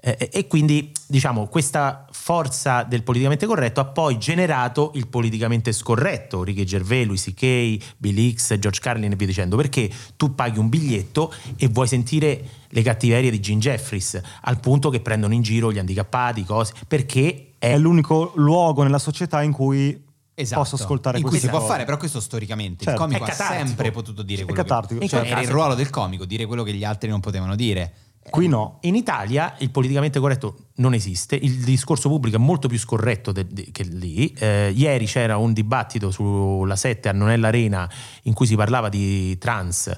Eh, 0.06 0.30
e 0.34 0.48
quindi 0.48 0.92
diciamo 1.08 1.48
questa 1.48 2.06
forza 2.12 2.84
del 2.84 3.04
politicamente 3.04 3.46
corretto 3.46 3.80
ha 3.80 3.86
poi 3.86 4.18
generato 4.18 4.92
il 4.96 5.08
politicamente 5.08 5.72
scorretto 5.72 6.44
Ricky 6.44 6.66
Gervais, 6.66 7.06
Louis 7.06 7.24
C.K., 7.24 7.94
Bill 7.98 8.34
X, 8.34 8.58
George 8.60 8.82
Carlin 8.82 9.14
e 9.14 9.16
via 9.16 9.28
dicendo 9.28 9.56
perché 9.56 9.90
tu 10.18 10.36
paghi 10.36 10.60
un 10.60 10.68
biglietto 10.68 11.34
e 11.56 11.70
vuoi 11.70 11.88
sentire 11.88 12.50
le 12.68 12.82
cattiverie 12.82 13.32
di 13.32 13.40
Gene 13.40 13.62
Jeffries 13.62 14.22
al 14.42 14.60
punto 14.60 14.90
che 14.90 15.00
prendono 15.00 15.34
in 15.34 15.42
giro 15.42 15.72
gli 15.72 15.80
handicappati 15.80 16.44
cose 16.44 16.74
perché 16.86 17.54
è, 17.58 17.70
È 17.70 17.78
l'unico 17.78 18.34
luogo 18.36 18.84
nella 18.84 19.00
società 19.00 19.42
in 19.42 19.54
cui 19.54 19.98
Esatto. 20.36 20.62
posso 20.62 20.76
ascoltare 20.76 21.20
in 21.20 21.24
cui 21.24 21.38
si 21.40 21.48
può 21.48 21.60
cose. 21.60 21.72
fare, 21.72 21.86
però 21.86 21.98
questo 21.98 22.20
storicamente. 22.20 22.84
Certo. 22.86 23.02
Il 23.04 23.08
comico 23.08 23.26
È 23.26 23.30
ha 23.32 23.34
sempre 23.34 23.92
potuto 23.92 24.24
dire 24.24 24.42
È 24.42 24.46
quello 24.46 24.62
catartico. 24.62 25.00
che 25.00 25.08
cioè, 25.08 25.20
era 25.22 25.40
il 25.40 25.46
caso- 25.46 25.52
ruolo 25.52 25.76
del 25.76 25.90
comico, 25.90 26.26
dire 26.26 26.46
quello 26.46 26.64
che 26.64 26.74
gli 26.74 26.84
altri 26.84 27.10
non 27.10 27.20
potevano 27.20 27.56
dire. 27.56 27.94
Qui 28.30 28.48
no. 28.48 28.78
In 28.84 28.96
Italia 28.96 29.54
il 29.60 29.70
politicamente 29.70 30.18
corretto 30.20 30.68
non 30.76 30.94
esiste, 30.94 31.36
il 31.36 31.58
discorso 31.64 32.08
pubblico 32.08 32.38
è 32.38 32.40
molto 32.40 32.70
più 32.70 32.80
scorretto 32.80 33.34
de- 33.34 33.46
de- 33.48 33.68
che 33.72 33.84
lì. 33.84 34.32
Eh, 34.38 34.72
ieri 34.74 35.06
c'era 35.08 35.36
un 35.36 35.52
dibattito 35.52 36.10
sulla 36.10 36.78
7 36.78 37.10
a 37.10 37.12
Nonella 37.12 37.50
Arena 37.50 37.88
in 38.24 38.34
cui 38.34 38.48
si 38.48 38.56
parlava 38.56 38.88
di 38.88 39.38
trans 39.40 39.92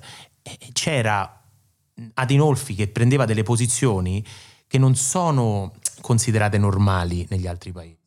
c'era 0.74 1.40
Adinolfi 2.16 2.76
che 2.76 2.88
prendeva 2.88 3.26
delle 3.26 3.44
posizioni 3.44 4.24
che 4.68 4.78
non 4.78 4.96
sono 4.96 5.72
considerate 6.02 6.58
normali 6.58 7.26
negli 7.30 7.48
altri 7.48 7.72
paesi. 7.72 7.98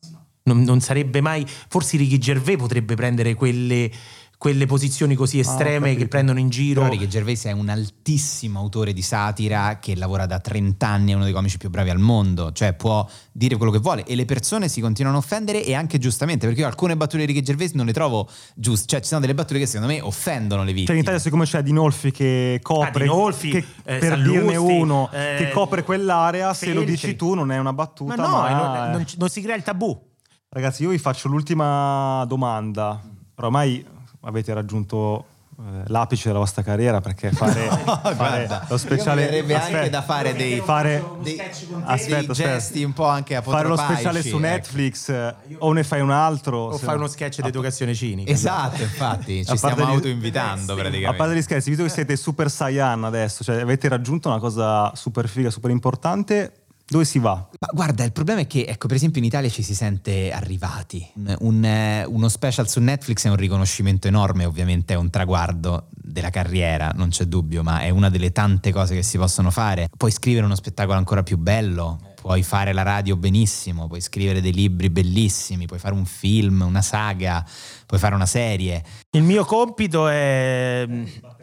Non, 0.53 0.63
non 0.63 0.81
sarebbe 0.81 1.21
mai, 1.21 1.45
forse 1.47 1.97
Ricky 1.97 2.17
Gervais 2.17 2.57
potrebbe 2.57 2.95
prendere 2.95 3.33
quelle, 3.35 3.91
quelle 4.37 4.65
posizioni 4.65 5.15
così 5.15 5.37
ho 5.37 5.41
estreme 5.41 5.87
che 5.87 5.91
capito. 5.93 6.07
prendono 6.07 6.39
in 6.39 6.49
giro. 6.49 6.81
Però 6.81 6.93
Ricky 6.93 7.07
Gervais 7.07 7.43
è 7.45 7.51
un 7.51 7.67
altissimo 7.69 8.59
autore 8.59 8.93
di 8.93 9.01
satira 9.01 9.79
che 9.79 9.95
lavora 9.95 10.25
da 10.25 10.39
30 10.39 10.87
anni, 10.87 11.11
è 11.11 11.15
uno 11.15 11.25
dei 11.25 11.33
comici 11.33 11.57
più 11.57 11.69
bravi 11.69 11.89
al 11.89 11.99
mondo, 11.99 12.51
cioè 12.53 12.73
può 12.73 13.05
dire 13.33 13.57
quello 13.57 13.71
che 13.71 13.79
vuole 13.79 14.03
e 14.05 14.15
le 14.15 14.23
persone 14.25 14.67
si 14.69 14.79
continuano 14.81 15.17
a 15.17 15.19
offendere 15.19 15.63
e 15.63 15.73
anche 15.75 15.97
giustamente, 15.97 16.45
perché 16.47 16.61
io 16.61 16.67
alcune 16.67 16.95
battute 16.95 17.25
di 17.25 17.33
Ricky 17.33 17.41
Gervais 17.43 17.73
non 17.73 17.85
le 17.85 17.91
trovo 17.93 18.29
giuste, 18.55 18.87
cioè 18.87 19.01
ci 19.01 19.07
sono 19.09 19.19
delle 19.19 19.33
battute 19.33 19.59
che 19.59 19.65
secondo 19.65 19.91
me 19.93 19.99
offendono 20.01 20.61
le 20.63 20.69
Cioè 20.69 20.77
vittime. 20.79 20.97
in 20.97 21.03
Italia 21.03 21.19
siccome 21.19 21.43
c'è 21.45 21.61
Dinolfi 21.61 22.11
che 22.11 22.59
copre, 22.63 22.87
Adinolfi, 23.03 23.49
che, 23.49 23.57
eh, 23.57 23.97
per 23.97 24.09
Sallusti, 24.13 24.31
dirne 24.31 24.55
uno, 24.55 25.09
eh, 25.11 25.35
che 25.37 25.49
copre 25.51 25.83
quell'area, 25.83 26.53
se 26.53 26.71
lo 26.73 26.83
dici 26.83 27.15
tu 27.17 27.33
non 27.33 27.51
è 27.51 27.57
una 27.57 27.73
battuta, 27.73 28.15
Ma 28.15 28.23
no, 28.25 28.37
ma, 28.37 28.49
eh, 28.49 28.53
non, 28.53 28.91
non- 28.91 29.05
non 29.17 29.29
si 29.29 29.41
crea 29.41 29.55
il 29.55 29.63
tabù. 29.63 30.07
Ragazzi, 30.51 30.81
io 30.81 30.89
vi 30.89 30.97
faccio 30.97 31.27
l'ultima 31.27 32.25
domanda. 32.27 32.99
Ormai 33.35 33.85
avete 34.21 34.51
raggiunto 34.51 35.25
eh, 35.59 35.83
l'apice 35.85 36.29
della 36.29 36.39
vostra 36.39 36.63
carriera 36.63 37.01
perché 37.01 37.31
fare, 37.31 37.67
fare 37.85 38.15
Guarda, 38.15 38.65
lo 38.67 38.77
speciale 38.77 39.25
verrebbe 39.25 39.53
anche 39.53 39.91
da 39.91 40.01
fare 40.01 40.33
dei, 40.33 40.59
fare 40.61 41.05
dei, 41.21 41.35
dei 41.35 41.45
aspetta, 41.83 42.31
aspetta, 42.31 42.33
gesti 42.33 42.83
un 42.83 42.93
po' 42.93 43.05
anche 43.05 43.39
fare 43.43 43.67
lo 43.67 43.77
speciale 43.77 44.23
su 44.23 44.29
ecco. 44.29 44.39
Netflix 44.39 45.09
eh, 45.09 45.35
o 45.59 45.71
ne 45.71 45.83
fai 45.83 46.01
un 46.01 46.09
altro 46.09 46.57
O 46.57 46.77
fai 46.79 46.93
no- 46.93 47.01
uno 47.01 47.07
sketch 47.07 47.41
di 47.41 47.47
educazione 47.47 47.93
cinica. 47.93 48.31
Esatto, 48.31 48.81
infatti, 48.81 49.45
ci 49.45 49.51
A 49.51 49.55
stiamo 49.55 49.85
autoinvitando 49.85 50.73
a 50.73 50.75
praticamente. 50.75 51.15
parte 51.15 51.35
gli 51.35 51.41
scherzi, 51.43 51.69
visto 51.69 51.83
che 51.83 51.91
siete 51.91 52.15
super 52.15 52.49
saiyan 52.49 53.03
adesso, 53.03 53.43
cioè 53.43 53.61
avete 53.61 53.87
raggiunto 53.87 54.29
una 54.29 54.39
cosa 54.39 54.91
super 54.95 55.27
figa, 55.29 55.51
super 55.51 55.69
importante, 55.69 56.53
dove 56.89 57.05
si 57.05 57.19
va? 57.19 57.47
Ma 57.59 57.67
guarda, 57.71 58.03
il 58.03 58.11
problema 58.11 58.41
è 58.41 58.47
che, 58.47 58.65
ecco, 58.67 58.87
per 58.87 58.95
esempio 58.95 59.21
in 59.21 59.27
Italia 59.27 59.49
ci 59.49 59.61
si 59.61 59.75
sente 59.75 60.31
arrivati. 60.31 61.07
Un- 61.15 61.35
un, 61.39 62.05
uno 62.07 62.27
special 62.27 62.67
su 62.67 62.79
Netflix 62.79 63.25
è 63.25 63.29
un 63.29 63.35
riconoscimento 63.35 64.07
enorme, 64.07 64.45
ovviamente 64.45 64.93
è 64.93 64.97
un 64.97 65.09
traguardo 65.09 65.87
della 65.89 66.31
carriera, 66.31 66.91
non 66.95 67.09
c'è 67.09 67.25
dubbio, 67.25 67.63
ma 67.63 67.81
è 67.81 67.89
una 67.89 68.09
delle 68.09 68.31
tante 68.31 68.71
cose 68.71 68.95
che 68.95 69.03
si 69.03 69.17
possono 69.17 69.51
fare. 69.51 69.89
Puoi 69.95 70.11
scrivere 70.11 70.45
uno 70.45 70.55
spettacolo 70.55 70.97
ancora 70.97 71.21
più 71.23 71.37
bello, 71.37 71.99
puoi 72.19 72.43
fare 72.43 72.73
la 72.73 72.83
radio 72.83 73.15
benissimo, 73.15 73.87
puoi 73.87 74.01
scrivere 74.01 74.41
dei 74.41 74.51
libri 74.53 74.89
bellissimi, 74.89 75.65
puoi 75.67 75.79
fare 75.79 75.93
un 75.93 76.05
film, 76.05 76.61
una 76.61 76.81
saga, 76.81 77.45
puoi 77.85 77.99
fare 77.99 78.13
una 78.15 78.25
serie. 78.25 78.83
Il 79.11 79.23
mio 79.23 79.45
compito 79.45 80.07
è, 80.07 80.85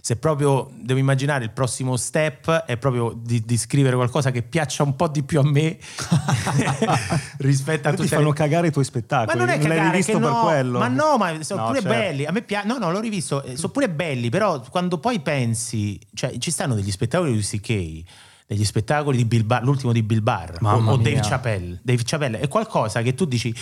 se 0.01 0.16
proprio 0.16 0.70
devo 0.74 0.99
immaginare 1.01 1.45
il 1.45 1.51
prossimo 1.51 1.97
step, 1.97 2.51
è 2.66 2.77
proprio 2.77 3.12
di, 3.16 3.43
di 3.45 3.57
scrivere 3.57 3.97
qualcosa 3.97 4.31
che 4.31 4.43
piaccia 4.43 4.83
un 4.83 4.95
po' 4.97 5.09
di 5.09 5.22
più 5.22 5.41
a 5.41 5.45
me 5.45 5.79
rispetto 7.39 7.89
a 7.89 7.91
Ti 7.93 7.97
tutti 7.97 8.09
fanno 8.09 8.33
cagare 8.33 8.68
i 8.68 8.70
tuoi 8.72 8.85
spettacoli. 8.85 9.37
Ma 9.39 9.45
non 9.45 9.53
è 9.53 9.57
l'hai 9.59 9.66
cagare, 9.66 9.91
rivisto 9.91 10.12
che 10.12 10.18
per 10.18 10.31
no, 10.31 10.41
quello. 10.43 10.79
Ma 10.79 10.89
no, 10.89 11.16
ma 11.16 11.43
sono 11.43 11.61
No, 11.62 11.66
pure 11.68 11.81
certo. 11.81 11.97
belli. 11.99 12.24
A 12.27 12.33
me 12.33 12.43
piace. 12.43 12.66
No, 12.66 12.79
no, 12.79 12.91
l'ho 12.91 13.01
rivisto. 13.01 13.43
eh, 13.43 13.57
Sono 13.57 13.72
pure 13.72 13.89
belli, 13.89 14.29
però 14.29 14.61
quando 14.70 14.99
poi 14.99 15.20
pensi, 15.20 15.99
cioè 16.14 16.37
ci 16.39 16.51
stanno 16.51 16.74
degli 16.74 16.91
spettacoli 16.91 17.33
di 17.33 17.41
CK, 17.41 18.03
degli 18.47 18.64
spettacoli 18.64 19.16
di 19.16 19.24
Bill 19.24 19.44
Barr, 19.44 19.64
l'ultimo 19.64 19.92
di 19.92 20.03
Bill 20.03 20.22
Barr 20.22 20.55
o, 20.55 20.59
Mamma 20.61 20.92
o 20.92 20.97
Dave. 20.97 21.20
Chappelle. 21.20 21.80
Dave 21.82 22.03
Chappelle 22.05 22.38
è 22.40 22.49
qualcosa 22.49 23.03
che 23.03 23.14
tu 23.14 23.24
dici. 23.24 23.55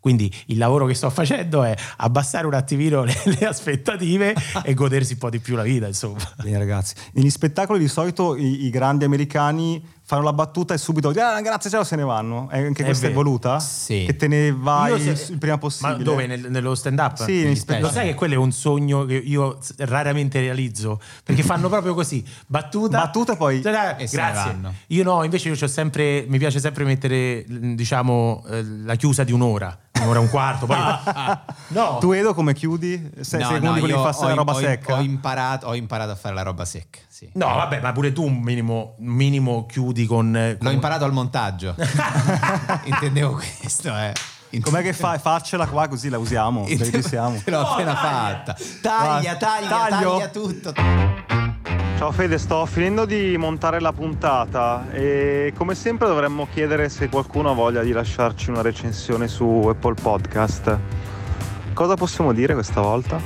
Quindi 0.00 0.32
il 0.46 0.58
lavoro 0.58 0.84
che 0.86 0.94
sto 0.94 1.10
facendo 1.10 1.62
è 1.62 1.76
abbassare 1.98 2.44
un 2.48 2.54
attimino 2.54 3.04
le, 3.04 3.14
le 3.38 3.46
aspettative 3.46 4.34
e 4.64 4.74
godersi 4.74 5.12
un 5.12 5.18
po' 5.20 5.30
di 5.30 5.38
più 5.38 5.54
la 5.54 5.62
vita, 5.62 5.86
insomma. 5.86 6.18
Bene 6.42 6.58
ragazzi, 6.58 6.94
negli 7.12 7.30
spettacoli 7.30 7.78
di 7.78 7.86
solito 7.86 8.34
i, 8.34 8.64
i 8.64 8.70
grandi 8.70 9.04
americani 9.04 9.80
fanno 10.04 10.22
la 10.22 10.32
battuta 10.32 10.74
e 10.74 10.78
subito 10.78 11.08
ah, 11.10 11.40
grazie 11.40 11.70
ciao 11.70 11.84
se 11.84 11.96
ne 11.96 12.02
vanno. 12.02 12.48
E 12.50 12.58
anche 12.64 12.82
È 12.82 12.84
questa 12.84 13.06
è 13.06 13.08
vero. 13.10 13.22
voluta? 13.22 13.58
Sì. 13.60 14.04
Che 14.06 14.16
te 14.16 14.28
ne 14.28 14.52
vai 14.52 15.00
se- 15.00 15.32
il 15.32 15.38
prima 15.38 15.58
possibile. 15.58 15.96
Ma 15.98 16.02
dove? 16.02 16.26
Nel- 16.26 16.50
nello 16.50 16.74
stand 16.74 16.98
up? 16.98 17.22
Sì. 17.24 17.44
Lo 17.80 17.88
sai 17.90 18.08
che 18.08 18.14
quello 18.14 18.34
è 18.34 18.36
un 18.36 18.52
sogno 18.52 19.04
che 19.04 19.14
io 19.14 19.58
raramente 19.78 20.40
realizzo 20.40 21.00
perché 21.24 21.42
fanno 21.42 21.68
proprio 21.68 21.94
così: 21.94 22.24
battuta, 22.46 22.98
Battuta 22.98 23.32
e 23.32 23.36
poi- 23.36 23.58
E 23.58 24.06
grazie. 24.10 24.58
Io 24.88 25.02
no, 25.04 25.22
invece 25.24 25.48
io 25.48 25.56
c'ho 25.56 25.66
sempre, 25.68 26.24
mi 26.28 26.38
piace 26.38 26.60
sempre 26.60 26.84
mettere, 26.84 27.44
diciamo, 27.48 28.44
eh, 28.48 28.64
la 28.84 28.94
chiusa 28.96 29.24
di 29.24 29.32
un'ora, 29.32 29.76
un'ora 30.00 30.18
e 30.18 30.22
un 30.22 30.28
quarto. 30.28 30.66
Poi, 30.66 30.76
no, 31.68 31.98
Tu 32.00 32.12
Edo 32.12 32.34
come 32.34 32.54
chiudi? 32.54 33.10
Se, 33.20 33.38
No, 33.38 33.48
uno 33.48 33.58
no, 33.58 33.72
di 33.74 33.80
quelli 33.80 33.94
che 33.94 34.00
fa 34.12 34.26
la 34.26 34.34
roba 34.34 34.52
ho- 34.52 34.58
secca? 34.58 34.96
Ho 34.96 35.00
imparato, 35.00 35.66
ho 35.68 35.74
imparato 35.74 36.10
a 36.10 36.14
fare 36.16 36.34
la 36.34 36.42
roba 36.42 36.64
secca. 36.64 36.98
Sì. 37.12 37.28
no, 37.34 37.44
vabbè, 37.46 37.80
ma 37.82 37.92
pure 37.92 38.10
tu 38.10 38.24
un 38.24 38.38
minimo, 38.40 38.94
minimo 39.00 39.66
chiudi 39.66 40.06
con. 40.06 40.34
eh, 40.34 40.52
L'ho 40.52 40.56
con- 40.58 40.72
imparato 40.72 41.04
al 41.04 41.12
montaggio. 41.12 41.74
Intendevo 42.84 43.32
questo, 43.34 43.94
eh. 43.94 44.14
Com'è 44.62 44.80
che 44.80 44.94
fai? 44.94 45.18
Farcela 45.18 45.66
qua 45.66 45.88
così 45.88 46.08
la 46.08 46.16
usiamo. 46.16 46.64
Ci 46.74 47.02
siamo. 47.02 47.38
L'ho 47.44 47.60
appena 47.60 47.94
fatta. 47.94 48.56
Taglia, 48.80 49.36
taglia, 49.36 49.68
Taglio. 49.68 50.10
taglia 50.10 50.28
tutto. 50.28 50.72
Ciao 51.98 52.10
Fede, 52.12 52.38
sto 52.38 52.64
finendo 52.64 53.04
di 53.04 53.36
montare 53.36 53.78
la 53.78 53.92
puntata 53.92 54.90
e 54.90 55.52
come 55.56 55.74
sempre 55.74 56.08
dovremmo 56.08 56.48
chiedere 56.50 56.88
se 56.88 57.10
qualcuno 57.10 57.50
ha 57.50 57.54
voglia 57.54 57.82
di 57.82 57.92
lasciarci 57.92 58.48
una 58.48 58.62
recensione 58.62 59.28
su 59.28 59.44
Apple 59.68 59.94
Podcast. 60.00 60.78
Cosa 61.74 61.94
possiamo 61.94 62.32
dire 62.32 62.54
questa 62.54 62.80
volta? 62.80 63.20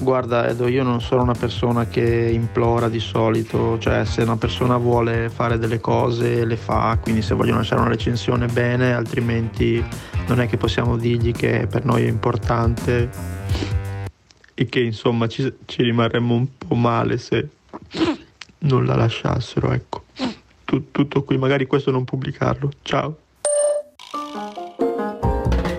Guarda 0.00 0.48
Edo, 0.48 0.68
io 0.68 0.84
non 0.84 1.00
sono 1.00 1.22
una 1.22 1.34
persona 1.34 1.86
che 1.86 2.30
implora 2.32 2.88
di 2.88 3.00
solito, 3.00 3.78
cioè 3.78 4.04
se 4.04 4.22
una 4.22 4.36
persona 4.36 4.76
vuole 4.76 5.28
fare 5.28 5.58
delle 5.58 5.80
cose 5.80 6.44
le 6.44 6.56
fa, 6.56 6.96
quindi 7.02 7.20
se 7.20 7.34
vogliono 7.34 7.58
lasciare 7.58 7.80
una 7.80 7.90
recensione 7.90 8.46
bene, 8.46 8.94
altrimenti 8.94 9.84
non 10.28 10.40
è 10.40 10.46
che 10.46 10.56
possiamo 10.56 10.96
dirgli 10.96 11.32
che 11.32 11.66
per 11.68 11.84
noi 11.84 12.04
è 12.04 12.08
importante 12.08 13.10
e 14.54 14.66
che 14.66 14.80
insomma 14.80 15.26
ci, 15.26 15.52
ci 15.66 15.82
rimarremmo 15.82 16.34
un 16.34 16.46
po' 16.56 16.74
male 16.76 17.18
se 17.18 17.48
non 18.60 18.86
la 18.86 18.94
lasciassero, 18.94 19.72
ecco. 19.72 20.04
Tu- 20.64 20.90
tutto 20.92 21.24
qui, 21.24 21.38
magari 21.38 21.66
questo 21.66 21.90
non 21.90 22.04
pubblicarlo. 22.04 22.70
Ciao. 22.82 23.16